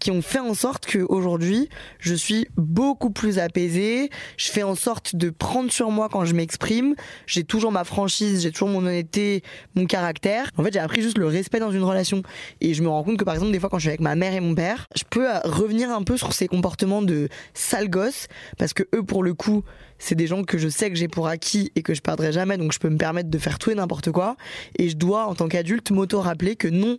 qui 0.03 0.11
ont 0.11 0.21
fait 0.21 0.39
en 0.39 0.53
sorte 0.53 0.85
qu'aujourd'hui, 0.85 1.69
je 1.99 2.13
suis 2.13 2.45
beaucoup 2.57 3.09
plus 3.09 3.39
apaisée. 3.39 4.09
Je 4.35 4.51
fais 4.51 4.61
en 4.61 4.75
sorte 4.75 5.15
de 5.15 5.29
prendre 5.29 5.71
sur 5.71 5.91
moi 5.91 6.09
quand 6.11 6.25
je 6.25 6.35
m'exprime. 6.35 6.93
J'ai 7.25 7.45
toujours 7.45 7.71
ma 7.71 7.85
franchise, 7.85 8.41
j'ai 8.41 8.51
toujours 8.51 8.67
mon 8.67 8.79
honnêteté, 8.79 9.43
mon 9.75 9.85
caractère. 9.85 10.49
En 10.57 10.63
fait, 10.63 10.73
j'ai 10.73 10.79
appris 10.79 11.01
juste 11.01 11.17
le 11.17 11.27
respect 11.27 11.59
dans 11.59 11.71
une 11.71 11.85
relation. 11.85 12.21
Et 12.59 12.73
je 12.73 12.83
me 12.83 12.89
rends 12.89 13.05
compte 13.05 13.15
que 13.15 13.23
par 13.23 13.33
exemple, 13.33 13.53
des 13.53 13.61
fois, 13.61 13.69
quand 13.69 13.77
je 13.77 13.83
suis 13.83 13.89
avec 13.91 14.01
ma 14.01 14.15
mère 14.15 14.33
et 14.33 14.41
mon 14.41 14.53
père, 14.53 14.89
je 14.93 15.03
peux 15.09 15.33
euh, 15.33 15.39
revenir 15.45 15.89
un 15.89 16.03
peu 16.03 16.17
sur 16.17 16.33
ces 16.33 16.49
comportements 16.49 17.01
de 17.01 17.29
sale 17.53 17.89
gosse. 17.89 18.27
Parce 18.57 18.73
que 18.73 18.83
eux, 18.93 19.03
pour 19.03 19.23
le 19.23 19.33
coup, 19.33 19.63
c'est 19.99 20.15
des 20.15 20.27
gens 20.27 20.43
que 20.43 20.57
je 20.57 20.67
sais 20.67 20.89
que 20.89 20.97
j'ai 20.97 21.07
pour 21.07 21.29
acquis 21.29 21.71
et 21.77 21.81
que 21.81 21.93
je 21.93 22.01
perdrai 22.01 22.33
jamais. 22.33 22.57
Donc 22.57 22.73
je 22.73 22.79
peux 22.79 22.89
me 22.89 22.97
permettre 22.97 23.29
de 23.29 23.37
faire 23.37 23.57
tout 23.57 23.71
et 23.71 23.75
n'importe 23.75 24.11
quoi. 24.11 24.35
Et 24.77 24.89
je 24.89 24.97
dois, 24.97 25.27
en 25.27 25.35
tant 25.35 25.47
qu'adulte, 25.47 25.91
m'auto-rappeler 25.91 26.57
que 26.57 26.67
non, 26.67 26.97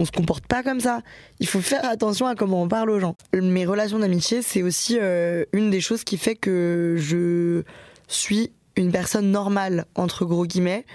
on 0.00 0.06
se 0.06 0.10
comporte 0.10 0.46
pas 0.46 0.62
comme 0.62 0.80
ça. 0.80 1.02
Il 1.40 1.46
faut 1.46 1.60
faire 1.60 1.84
attention 1.84 2.26
à 2.26 2.34
comment 2.34 2.62
on 2.62 2.68
parle 2.68 2.90
aux 2.90 2.98
gens. 2.98 3.16
Mes 3.34 3.66
relations 3.66 3.98
d'amitié, 3.98 4.40
c'est 4.40 4.62
aussi 4.62 4.96
euh, 4.98 5.44
une 5.52 5.70
des 5.70 5.82
choses 5.82 6.04
qui 6.04 6.16
fait 6.16 6.36
que 6.36 6.96
je 6.98 7.62
suis 8.08 8.50
une 8.76 8.92
personne 8.92 9.30
normale 9.30 9.84
entre 9.94 10.24
gros 10.24 10.46
guillemets. 10.46 10.86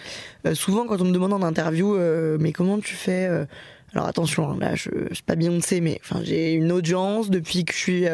Euh, 0.47 0.55
souvent, 0.55 0.87
quand 0.87 0.99
on 1.01 1.05
me 1.05 1.11
demande 1.11 1.33
en 1.33 1.43
interview, 1.43 1.95
euh, 1.95 2.37
mais 2.39 2.51
comment 2.51 2.79
tu 2.79 2.95
fais 2.95 3.29
alors 3.93 4.07
attention, 4.07 4.49
hein, 4.49 4.57
là 4.59 4.75
je, 4.75 4.89
je 5.09 5.13
suis 5.13 5.23
pas 5.23 5.35
Beyoncé, 5.35 5.79
mais 5.79 6.01
j'ai 6.23 6.51
une 6.51 6.73
audience 6.73 7.29
depuis 7.29 7.63
que 7.63 7.71
je 7.71 7.77
suis 7.77 8.05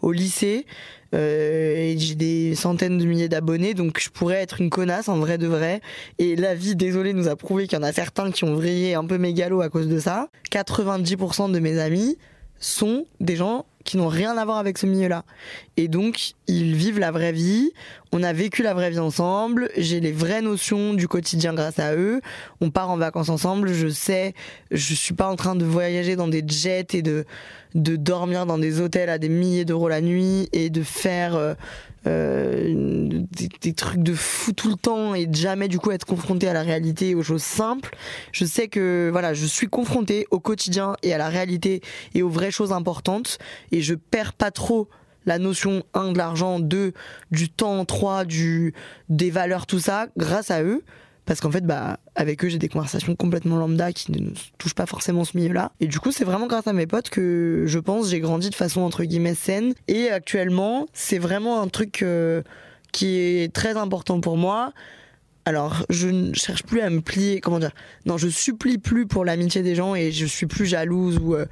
au 0.00 0.10
lycée. 0.10 0.66
Euh, 1.14 1.74
et 1.76 1.98
j'ai 1.98 2.14
des 2.14 2.54
centaines 2.54 2.98
de 2.98 3.04
milliers 3.04 3.28
d'abonnés, 3.28 3.74
donc 3.74 3.98
je 4.00 4.10
pourrais 4.10 4.36
être 4.36 4.60
une 4.60 4.70
connasse 4.70 5.08
en 5.08 5.18
vrai 5.18 5.38
de 5.38 5.46
vrai. 5.46 5.80
Et 6.18 6.36
la 6.36 6.54
vie, 6.54 6.76
désolé, 6.76 7.12
nous 7.12 7.28
a 7.28 7.36
prouvé 7.36 7.66
qu'il 7.66 7.78
y 7.78 7.80
en 7.80 7.84
a 7.84 7.92
certains 7.92 8.30
qui 8.30 8.44
ont 8.44 8.54
vrillé 8.54 8.94
un 8.94 9.04
peu 9.04 9.18
mégalo 9.18 9.60
à 9.60 9.68
cause 9.68 9.88
de 9.88 9.98
ça. 9.98 10.28
90% 10.52 11.50
de 11.50 11.58
mes 11.58 11.78
amis 11.78 12.18
sont 12.60 13.06
des 13.20 13.36
gens 13.36 13.66
qui 13.84 13.96
n'ont 13.96 14.08
rien 14.08 14.36
à 14.36 14.44
voir 14.44 14.58
avec 14.58 14.76
ce 14.76 14.84
milieu-là. 14.84 15.24
Et 15.78 15.88
donc, 15.88 16.32
ils 16.46 16.74
vivent 16.74 16.98
la 16.98 17.10
vraie 17.10 17.32
vie. 17.32 17.72
On 18.12 18.22
a 18.22 18.34
vécu 18.34 18.62
la 18.62 18.74
vraie 18.74 18.90
vie 18.90 18.98
ensemble. 18.98 19.70
J'ai 19.78 20.00
les 20.00 20.12
vraies 20.12 20.42
notions 20.42 20.92
du 20.92 21.08
quotidien 21.08 21.54
grâce 21.54 21.78
à 21.78 21.94
eux. 21.94 22.20
On 22.60 22.68
part 22.68 22.90
en 22.90 22.98
vacances 22.98 23.30
ensemble. 23.30 23.72
Je 23.72 23.88
sais, 23.88 24.34
je 24.70 24.92
suis 24.94 25.14
pas 25.14 25.26
en 25.26 25.36
train 25.36 25.54
de 25.54 25.64
voyager 25.64 26.16
dans 26.16 26.28
des 26.28 26.44
jets 26.46 26.88
et 26.92 27.00
de, 27.00 27.24
de 27.74 27.96
dormir 27.96 28.46
dans 28.46 28.58
des 28.58 28.80
hôtels 28.80 29.08
à 29.08 29.18
des 29.18 29.28
milliers 29.28 29.64
d'euros 29.64 29.88
la 29.88 30.00
nuit 30.00 30.48
et 30.52 30.70
de 30.70 30.82
faire 30.82 31.36
euh, 31.36 31.54
euh, 32.06 33.08
des, 33.60 33.72
trucs 33.74 34.02
de 34.02 34.14
fou 34.14 34.52
tout 34.52 34.68
le 34.68 34.76
temps 34.76 35.14
et 35.14 35.26
de 35.26 35.34
jamais 35.34 35.68
du 35.68 35.78
coup 35.78 35.90
être 35.90 36.06
confronté 36.06 36.48
à 36.48 36.52
la 36.52 36.62
réalité 36.62 37.14
aux 37.14 37.22
choses 37.22 37.42
simples. 37.42 37.96
Je 38.32 38.44
sais 38.44 38.68
que 38.68 39.08
voilà, 39.10 39.34
je 39.34 39.44
suis 39.44 39.68
confronté 39.68 40.26
au 40.30 40.40
quotidien 40.40 40.94
et 41.02 41.12
à 41.12 41.18
la 41.18 41.28
réalité 41.28 41.82
et 42.14 42.22
aux 42.22 42.28
vraies 42.28 42.50
choses 42.50 42.72
importantes 42.72 43.38
et 43.72 43.82
je 43.82 43.94
perds 43.94 44.32
pas 44.32 44.50
trop 44.50 44.88
la 45.26 45.38
notion 45.38 45.82
1 45.92 46.12
de 46.12 46.18
l'argent, 46.18 46.60
2 46.60 46.92
du 47.30 47.50
temps, 47.50 47.84
3 47.84 48.24
du 48.24 48.74
des 49.08 49.30
valeurs 49.30 49.66
tout 49.66 49.80
ça 49.80 50.06
grâce 50.16 50.50
à 50.50 50.62
eux 50.62 50.82
parce 51.28 51.42
qu'en 51.42 51.50
fait 51.50 51.60
bah 51.60 52.00
avec 52.14 52.42
eux 52.42 52.48
j'ai 52.48 52.58
des 52.58 52.70
conversations 52.70 53.14
complètement 53.14 53.58
lambda 53.58 53.92
qui 53.92 54.12
ne 54.12 54.30
touchent 54.56 54.74
pas 54.74 54.86
forcément 54.86 55.24
ce 55.24 55.36
milieu-là. 55.36 55.72
Et 55.78 55.86
du 55.86 56.00
coup 56.00 56.10
c'est 56.10 56.24
vraiment 56.24 56.46
grâce 56.46 56.66
à 56.66 56.72
mes 56.72 56.86
potes 56.86 57.10
que 57.10 57.64
je 57.66 57.78
pense 57.78 58.08
j'ai 58.08 58.18
grandi 58.18 58.48
de 58.48 58.54
façon 58.54 58.80
entre 58.80 59.04
guillemets 59.04 59.34
saine. 59.34 59.74
Et 59.88 60.08
actuellement 60.08 60.86
c'est 60.94 61.18
vraiment 61.18 61.60
un 61.60 61.68
truc 61.68 62.02
euh, 62.02 62.40
qui 62.92 63.18
est 63.18 63.52
très 63.52 63.76
important 63.76 64.20
pour 64.20 64.38
moi. 64.38 64.72
Alors, 65.44 65.86
je 65.88 66.08
ne 66.08 66.34
cherche 66.34 66.62
plus 66.62 66.82
à 66.82 66.90
me 66.90 67.00
plier, 67.00 67.40
comment 67.40 67.58
dire 67.58 67.70
Non, 68.04 68.18
je 68.18 68.28
supplie 68.28 68.76
plus 68.76 69.06
pour 69.06 69.24
l'amitié 69.24 69.62
des 69.62 69.74
gens 69.74 69.94
et 69.94 70.12
je 70.12 70.26
suis 70.26 70.44
plus 70.44 70.66
jalouse 70.66 71.18
ou 71.18 71.34
euh, 71.34 71.46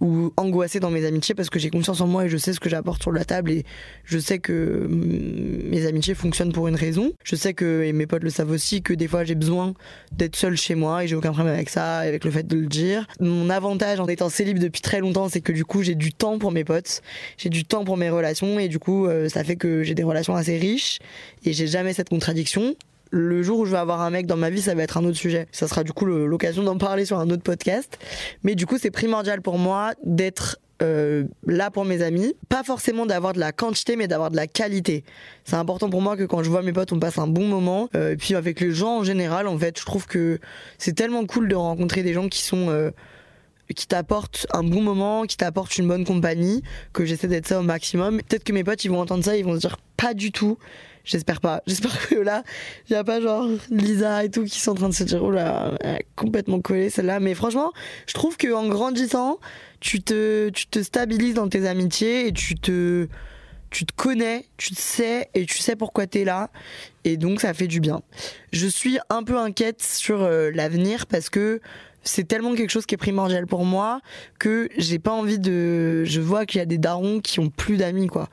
ou 0.00 0.32
angoissée 0.36 0.80
dans 0.80 0.90
mes 0.90 1.04
amitiés 1.04 1.34
parce 1.34 1.50
que 1.50 1.58
j'ai 1.58 1.70
confiance 1.70 2.00
en 2.00 2.06
moi 2.06 2.26
et 2.26 2.28
je 2.28 2.36
sais 2.36 2.52
ce 2.52 2.60
que 2.60 2.68
j'apporte 2.68 3.02
sur 3.02 3.12
la 3.12 3.24
table 3.24 3.50
et 3.50 3.64
je 4.04 4.18
sais 4.18 4.38
que 4.38 4.86
mes 4.88 5.86
amitiés 5.86 6.14
fonctionnent 6.14 6.52
pour 6.52 6.68
une 6.68 6.76
raison. 6.76 7.12
Je 7.24 7.36
sais 7.36 7.54
que, 7.54 7.82
et 7.82 7.92
mes 7.92 8.06
potes 8.06 8.22
le 8.22 8.30
savent 8.30 8.50
aussi, 8.50 8.82
que 8.82 8.92
des 8.92 9.08
fois 9.08 9.24
j'ai 9.24 9.34
besoin 9.34 9.74
d'être 10.12 10.36
seule 10.36 10.56
chez 10.56 10.74
moi 10.74 11.04
et 11.04 11.08
j'ai 11.08 11.16
aucun 11.16 11.32
problème 11.32 11.54
avec 11.54 11.68
ça, 11.68 11.98
avec 11.98 12.24
le 12.24 12.30
fait 12.30 12.46
de 12.46 12.56
le 12.56 12.66
dire. 12.66 13.06
Mon 13.20 13.50
avantage 13.50 14.00
en 14.00 14.06
étant 14.06 14.28
célib 14.28 14.58
depuis 14.58 14.80
très 14.80 15.00
longtemps, 15.00 15.28
c'est 15.28 15.40
que 15.40 15.52
du 15.52 15.64
coup 15.64 15.82
j'ai 15.82 15.94
du 15.94 16.12
temps 16.12 16.38
pour 16.38 16.52
mes 16.52 16.64
potes, 16.64 17.02
j'ai 17.36 17.50
du 17.50 17.64
temps 17.64 17.84
pour 17.84 17.96
mes 17.96 18.10
relations 18.10 18.58
et 18.58 18.68
du 18.68 18.78
coup 18.78 19.06
euh, 19.06 19.28
ça 19.28 19.44
fait 19.44 19.56
que 19.56 19.82
j'ai 19.82 19.94
des 19.94 20.04
relations 20.04 20.34
assez 20.34 20.58
riches 20.58 20.98
et 21.44 21.52
j'ai 21.52 21.66
jamais 21.66 21.92
cette 21.92 22.08
contradiction 22.08 22.74
le 23.10 23.42
jour 23.42 23.60
où 23.60 23.66
je 23.66 23.72
vais 23.72 23.78
avoir 23.78 24.00
un 24.00 24.10
mec 24.10 24.26
dans 24.26 24.36
ma 24.36 24.50
vie, 24.50 24.62
ça 24.62 24.74
va 24.74 24.82
être 24.82 24.96
un 24.96 25.04
autre 25.04 25.16
sujet. 25.16 25.46
Ça 25.52 25.68
sera 25.68 25.84
du 25.84 25.92
coup 25.92 26.04
l'occasion 26.04 26.62
d'en 26.62 26.78
parler 26.78 27.04
sur 27.04 27.18
un 27.18 27.30
autre 27.30 27.42
podcast. 27.42 27.98
Mais 28.42 28.54
du 28.54 28.66
coup, 28.66 28.78
c'est 28.78 28.90
primordial 28.90 29.42
pour 29.42 29.58
moi 29.58 29.92
d'être 30.04 30.58
euh, 30.80 31.24
là 31.46 31.70
pour 31.70 31.84
mes 31.84 32.02
amis. 32.02 32.34
Pas 32.48 32.62
forcément 32.62 33.06
d'avoir 33.06 33.32
de 33.32 33.40
la 33.40 33.52
quantité, 33.52 33.96
mais 33.96 34.06
d'avoir 34.06 34.30
de 34.30 34.36
la 34.36 34.46
qualité. 34.46 35.04
C'est 35.44 35.56
important 35.56 35.90
pour 35.90 36.02
moi 36.02 36.16
que 36.16 36.24
quand 36.24 36.42
je 36.42 36.50
vois 36.50 36.62
mes 36.62 36.72
potes, 36.72 36.92
on 36.92 37.00
passe 37.00 37.18
un 37.18 37.26
bon 37.26 37.46
moment. 37.46 37.88
Euh, 37.96 38.12
et 38.12 38.16
puis 38.16 38.34
avec 38.34 38.60
les 38.60 38.72
gens 38.72 38.98
en 38.98 39.04
général, 39.04 39.48
en 39.48 39.58
fait, 39.58 39.78
je 39.78 39.84
trouve 39.84 40.06
que 40.06 40.38
c'est 40.78 40.94
tellement 40.94 41.26
cool 41.26 41.48
de 41.48 41.54
rencontrer 41.54 42.02
des 42.02 42.12
gens 42.12 42.28
qui 42.28 42.42
sont 42.42 42.68
euh, 42.68 42.90
qui 43.74 43.86
t'apportent 43.86 44.46
un 44.52 44.62
bon 44.62 44.80
moment, 44.80 45.24
qui 45.24 45.36
t'apportent 45.36 45.76
une 45.78 45.88
bonne 45.88 46.04
compagnie, 46.04 46.62
que 46.92 47.04
j'essaie 47.04 47.28
d'être 47.28 47.46
ça 47.46 47.58
au 47.58 47.62
maximum. 47.62 48.18
Peut-être 48.18 48.44
que 48.44 48.52
mes 48.52 48.64
potes 48.64 48.84
ils 48.84 48.90
vont 48.90 49.00
entendre 49.00 49.24
ça, 49.24 49.36
ils 49.36 49.44
vont 49.44 49.54
se 49.54 49.60
dire 49.60 49.78
pas 49.96 50.14
du 50.14 50.32
tout. 50.32 50.58
J'espère 51.08 51.40
pas. 51.40 51.62
J'espère 51.66 52.06
que 52.06 52.16
là, 52.16 52.42
il 52.88 52.92
y 52.92 52.96
a 52.96 53.02
pas 53.02 53.18
genre 53.18 53.48
Lisa 53.70 54.24
et 54.24 54.30
tout 54.30 54.44
qui 54.44 54.60
sont 54.60 54.72
en 54.72 54.74
train 54.74 54.88
de 54.90 54.94
se 54.94 55.04
dire 55.04 55.24
oh 55.24 55.30
là, 55.30 55.72
complètement 56.16 56.60
collée 56.60 56.90
celle-là. 56.90 57.18
Mais 57.18 57.34
franchement, 57.34 57.72
je 58.06 58.12
trouve 58.12 58.36
que 58.36 58.52
en 58.52 58.68
grandissant, 58.68 59.38
tu 59.80 60.02
te, 60.02 60.50
tu 60.50 60.66
te 60.66 60.82
stabilises 60.82 61.32
dans 61.32 61.48
tes 61.48 61.66
amitiés 61.66 62.26
et 62.26 62.32
tu 62.34 62.56
te, 62.56 63.08
tu 63.70 63.86
te 63.86 63.92
connais, 63.94 64.44
tu 64.58 64.74
te 64.74 64.80
sais 64.80 65.30
et 65.32 65.46
tu 65.46 65.56
sais 65.56 65.76
pourquoi 65.76 66.06
t'es 66.06 66.24
là. 66.24 66.50
Et 67.04 67.16
donc 67.16 67.40
ça 67.40 67.54
fait 67.54 67.68
du 67.68 67.80
bien. 67.80 68.02
Je 68.52 68.66
suis 68.66 68.98
un 69.08 69.22
peu 69.22 69.38
inquiète 69.38 69.82
sur 69.82 70.22
euh, 70.22 70.50
l'avenir 70.50 71.06
parce 71.06 71.30
que 71.30 71.62
c'est 72.02 72.26
tellement 72.26 72.54
quelque 72.54 72.70
chose 72.70 72.86
qui 72.86 72.94
est 72.94 72.98
primordial 72.98 73.46
pour 73.46 73.64
moi 73.64 74.00
que 74.38 74.68
j'ai 74.76 74.98
pas 74.98 75.12
envie 75.12 75.38
de. 75.38 76.04
Je 76.04 76.20
vois 76.20 76.46
qu'il 76.46 76.58
y 76.58 76.62
a 76.62 76.66
des 76.66 76.78
darons 76.78 77.20
qui 77.20 77.40
ont 77.40 77.50
plus 77.50 77.76
d'amis, 77.76 78.06
quoi. 78.06 78.28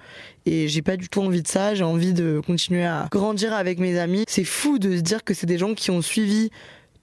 Et 0.45 0.67
j'ai 0.67 0.81
pas 0.81 0.97
du 0.97 1.09
tout 1.09 1.21
envie 1.21 1.41
de 1.41 1.47
ça. 1.47 1.75
J'ai 1.75 1.83
envie 1.83 2.13
de 2.13 2.41
continuer 2.45 2.85
à 2.85 3.07
grandir 3.11 3.53
avec 3.53 3.79
mes 3.79 3.97
amis. 3.97 4.23
C'est 4.27 4.43
fou 4.43 4.79
de 4.79 4.95
se 4.95 5.01
dire 5.01 5.23
que 5.23 5.33
c'est 5.33 5.47
des 5.47 5.57
gens 5.57 5.73
qui 5.73 5.91
ont 5.91 6.01
suivi 6.01 6.51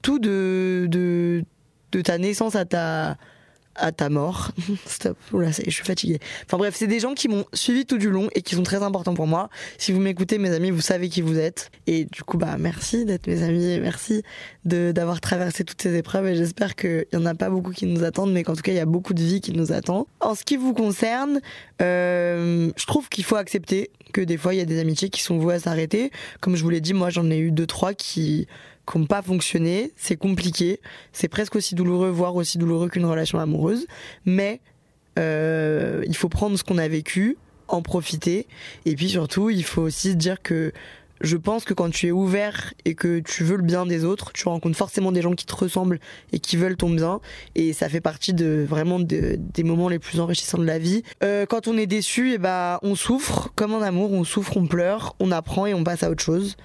tout 0.03 0.19
de, 0.19 0.87
de, 0.89 1.45
de 1.93 2.01
ta 2.01 2.19
naissance 2.19 2.57
à 2.57 2.65
ta, 2.65 3.17
à 3.75 3.93
ta 3.93 4.09
mort. 4.09 4.53
Stop, 4.87 5.17
oula, 5.33 5.51
je 5.51 5.71
suis 5.71 5.85
fatiguée. 5.85 6.19
Enfin 6.47 6.59
bref, 6.59 6.75
c'est 6.77 6.87
des 6.87 7.01
gens 7.01 7.15
qui 7.15 7.29
m'ont 7.29 7.45
suivi 7.53 7.87
tout 7.87 7.99
du 7.99 8.11
long 8.11 8.29
et 8.35 8.43
qui 8.43 8.55
sont 8.55 8.63
très 8.63 8.83
importants 8.83 9.15
pour 9.15 9.27
moi. 9.27 9.49
Si 9.79 9.93
vous 9.93 10.01
m'écoutez, 10.01 10.39
mes 10.39 10.51
amis, 10.51 10.71
vous 10.71 10.81
savez 10.81 11.09
qui 11.09 11.23
vous 11.23 11.39
êtes. 11.39 11.71
Et 11.87 12.05
du 12.05 12.23
coup, 12.23 12.39
bah 12.39 12.57
merci 12.59 13.05
d'être 13.05 13.27
mes 13.27 13.43
amis, 13.43 13.79
merci 13.81 14.23
de 14.65 14.93
d'avoir 14.93 15.21
traversé 15.21 15.65
toutes 15.65 15.83
ces 15.83 15.97
épreuves. 15.97 16.27
Et 16.27 16.37
j'espère 16.37 16.77
qu'il 16.77 17.07
y 17.13 17.17
en 17.17 17.27
a 17.27 17.35
pas 17.35 17.51
beaucoup 17.51 17.73
qui 17.73 17.87
nous 17.87 18.05
attendent, 18.05 18.33
mais 18.33 18.43
qu'en 18.43 18.55
tout 18.55 18.63
cas, 18.63 18.73
il 18.73 18.77
y 18.77 18.81
a 18.81 18.87
beaucoup 18.87 19.15
de 19.15 19.23
vie 19.23 19.41
qui 19.41 19.53
nous 19.53 19.73
attend. 19.73 20.07
En 20.21 20.35
ce 20.35 20.45
qui 20.45 20.57
vous 20.57 20.75
concerne, 20.75 21.41
euh, 21.81 22.71
je 22.77 22.87
trouve 22.87 23.09
qu'il 23.09 23.25
faut 23.25 23.37
accepter 23.37 23.91
que 24.13 24.21
des 24.21 24.37
fois, 24.37 24.55
il 24.55 24.59
y 24.59 24.63
a 24.63 24.67
des 24.67 24.79
amitiés 24.79 25.09
qui 25.09 25.23
sont 25.23 25.39
vouées 25.39 25.55
à 25.55 25.59
s'arrêter. 25.59 26.11
Comme 26.41 26.57
je 26.57 26.63
vous 26.63 26.71
l'ai 26.71 26.81
dit, 26.81 26.95
moi, 26.95 27.11
j'en 27.11 27.31
ai 27.31 27.39
eu 27.39 27.51
deux, 27.51 27.67
trois 27.67 27.95
qui 27.95 28.47
qui 28.91 28.99
n'ont 28.99 29.07
pas 29.07 29.23
fonctionné. 29.23 29.93
C'est 29.97 30.17
compliqué. 30.17 30.81
C'est 31.13 31.29
presque 31.29 31.57
aussi 31.57 31.75
douloureux, 31.75 32.11
voire 32.11 32.35
aussi 32.37 32.59
douloureux 32.59 32.89
qu'une 32.89 33.07
relation 33.07 33.39
amoureuse. 33.39 33.87
Mais 34.25 34.61
euh, 35.19 36.03
il 36.07 36.17
faut 36.17 36.29
prendre 36.29 36.57
ce 36.59 36.65
qu'on 36.65 36.79
a 36.79 36.89
vécu, 36.89 37.37
en 37.69 37.83
profiter. 37.83 38.47
Et 38.85 38.95
puis 38.95 39.09
surtout, 39.09 39.51
il 39.51 39.65
faut 39.65 39.83
aussi 39.83 40.17
dire 40.17 40.43
que 40.43 40.73
je 41.23 41.37
pense 41.37 41.65
que 41.65 41.73
quand 41.73 41.91
tu 41.91 42.09
es 42.09 42.11
ouvert 42.11 42.75
et 42.85 42.95
que 42.95 43.21
tu 43.21 43.45
veux 43.45 43.57
le 43.57 43.63
bien 43.63 43.87
des 43.87 44.05
autres, 44.05 44.33
tu 44.33 44.49
rencontres 44.49 44.77
forcément 44.77 45.13
des 45.13 45.23
gens 45.23 45.35
qui 45.35 45.47
te 45.47 45.55
ressemblent 45.55 46.01
et 46.33 46.41
qui 46.41 46.57
veulent 46.57 46.77
ton 46.77 46.91
bien. 46.91 47.21
Et 47.55 47.73
ça 47.73 47.89
fait 47.89 48.01
partie 48.01 48.35
de 48.35 48.67
vraiment 48.69 48.99
des 48.99 49.39
moments 49.63 49.89
les 49.89 50.01
plus 50.01 50.19
enrichissants 50.19 50.59
de 50.59 50.65
la 50.65 50.79
vie. 50.79 51.05
Euh, 51.23 51.47
quand 51.47 51.69
on 51.69 51.79
est 51.79 51.87
déçu, 51.87 52.31
et 52.31 52.35
eh 52.35 52.39
ben, 52.39 52.79
on 52.83 52.97
souffre 52.97 53.53
comme 53.55 53.73
en 53.73 53.83
amour, 53.83 54.13
on 54.13 54.25
souffre, 54.25 54.57
on 54.57 54.67
pleure, 54.67 55.15
on 55.21 55.31
apprend 55.31 55.67
et 55.67 55.75
on 55.75 55.85
passe 55.85 56.03
à 56.03 56.11
autre 56.11 56.25
chose. 56.25 56.57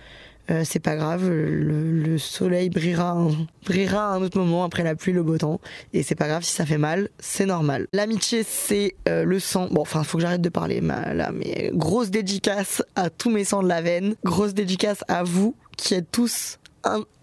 Euh, 0.49 0.63
c'est 0.63 0.79
pas 0.79 0.95
grave, 0.95 1.29
le, 1.29 2.17
soleil 2.17 2.69
brillera, 2.69 3.27
brillera 3.65 4.13
à 4.13 4.15
un 4.15 4.21
autre 4.21 4.37
moment 4.37 4.63
après 4.63 4.83
la 4.83 4.95
pluie, 4.95 5.13
le 5.13 5.23
beau 5.23 5.37
temps. 5.37 5.59
Et 5.93 6.03
c'est 6.03 6.15
pas 6.15 6.27
grave 6.27 6.43
si 6.43 6.51
ça 6.51 6.65
fait 6.65 6.77
mal, 6.77 7.09
c'est 7.19 7.45
normal. 7.45 7.87
L'amitié, 7.93 8.43
c'est 8.47 8.95
euh, 9.07 9.23
le 9.23 9.39
sang. 9.39 9.67
Bon, 9.71 9.81
enfin, 9.81 10.03
faut 10.03 10.17
que 10.17 10.21
j'arrête 10.21 10.41
de 10.41 10.49
parler 10.49 10.81
là, 10.81 11.31
mais 11.31 11.71
grosse 11.73 12.09
dédicace 12.09 12.81
à 12.95 13.09
tous 13.09 13.29
mes 13.29 13.43
sangs 13.43 13.63
de 13.63 13.67
la 13.67 13.81
veine. 13.81 14.15
Grosse 14.23 14.53
dédicace 14.53 15.03
à 15.07 15.23
vous 15.23 15.55
qui 15.75 15.93
êtes 15.93 16.11
tous 16.11 16.59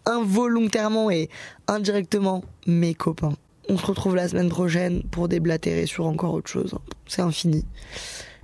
involontairement 0.07 1.11
et 1.11 1.29
indirectement 1.67 2.45
mes 2.67 2.95
copains. 2.95 3.35
On 3.69 3.79
se 3.79 3.87
retrouve 3.87 4.15
la 4.15 4.29
semaine 4.29 4.51
prochaine 4.51 5.03
pour 5.05 5.29
déblatérer 5.29 5.87
sur 5.87 6.07
encore 6.07 6.35
autre 6.35 6.51
chose. 6.51 6.75
C'est 7.07 7.23
infini. 7.23 7.65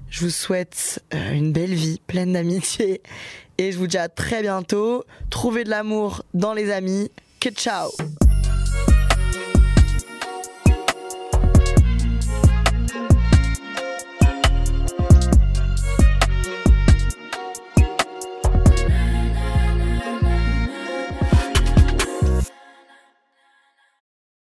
Je 0.08 0.24
vous 0.24 0.30
souhaite 0.30 1.04
euh, 1.14 1.32
une 1.32 1.52
belle 1.52 1.74
vie 1.74 2.00
pleine 2.06 2.32
d'amitié 2.32 3.02
et 3.60 3.72
je 3.72 3.78
vous 3.78 3.86
dis 3.86 3.98
à 3.98 4.08
très 4.08 4.40
bientôt. 4.40 5.04
Trouvez 5.28 5.64
de 5.64 5.70
l'amour 5.70 6.22
dans 6.32 6.54
les 6.54 6.70
amis. 6.70 7.10
Que 7.40 7.50
ciao 7.50 7.90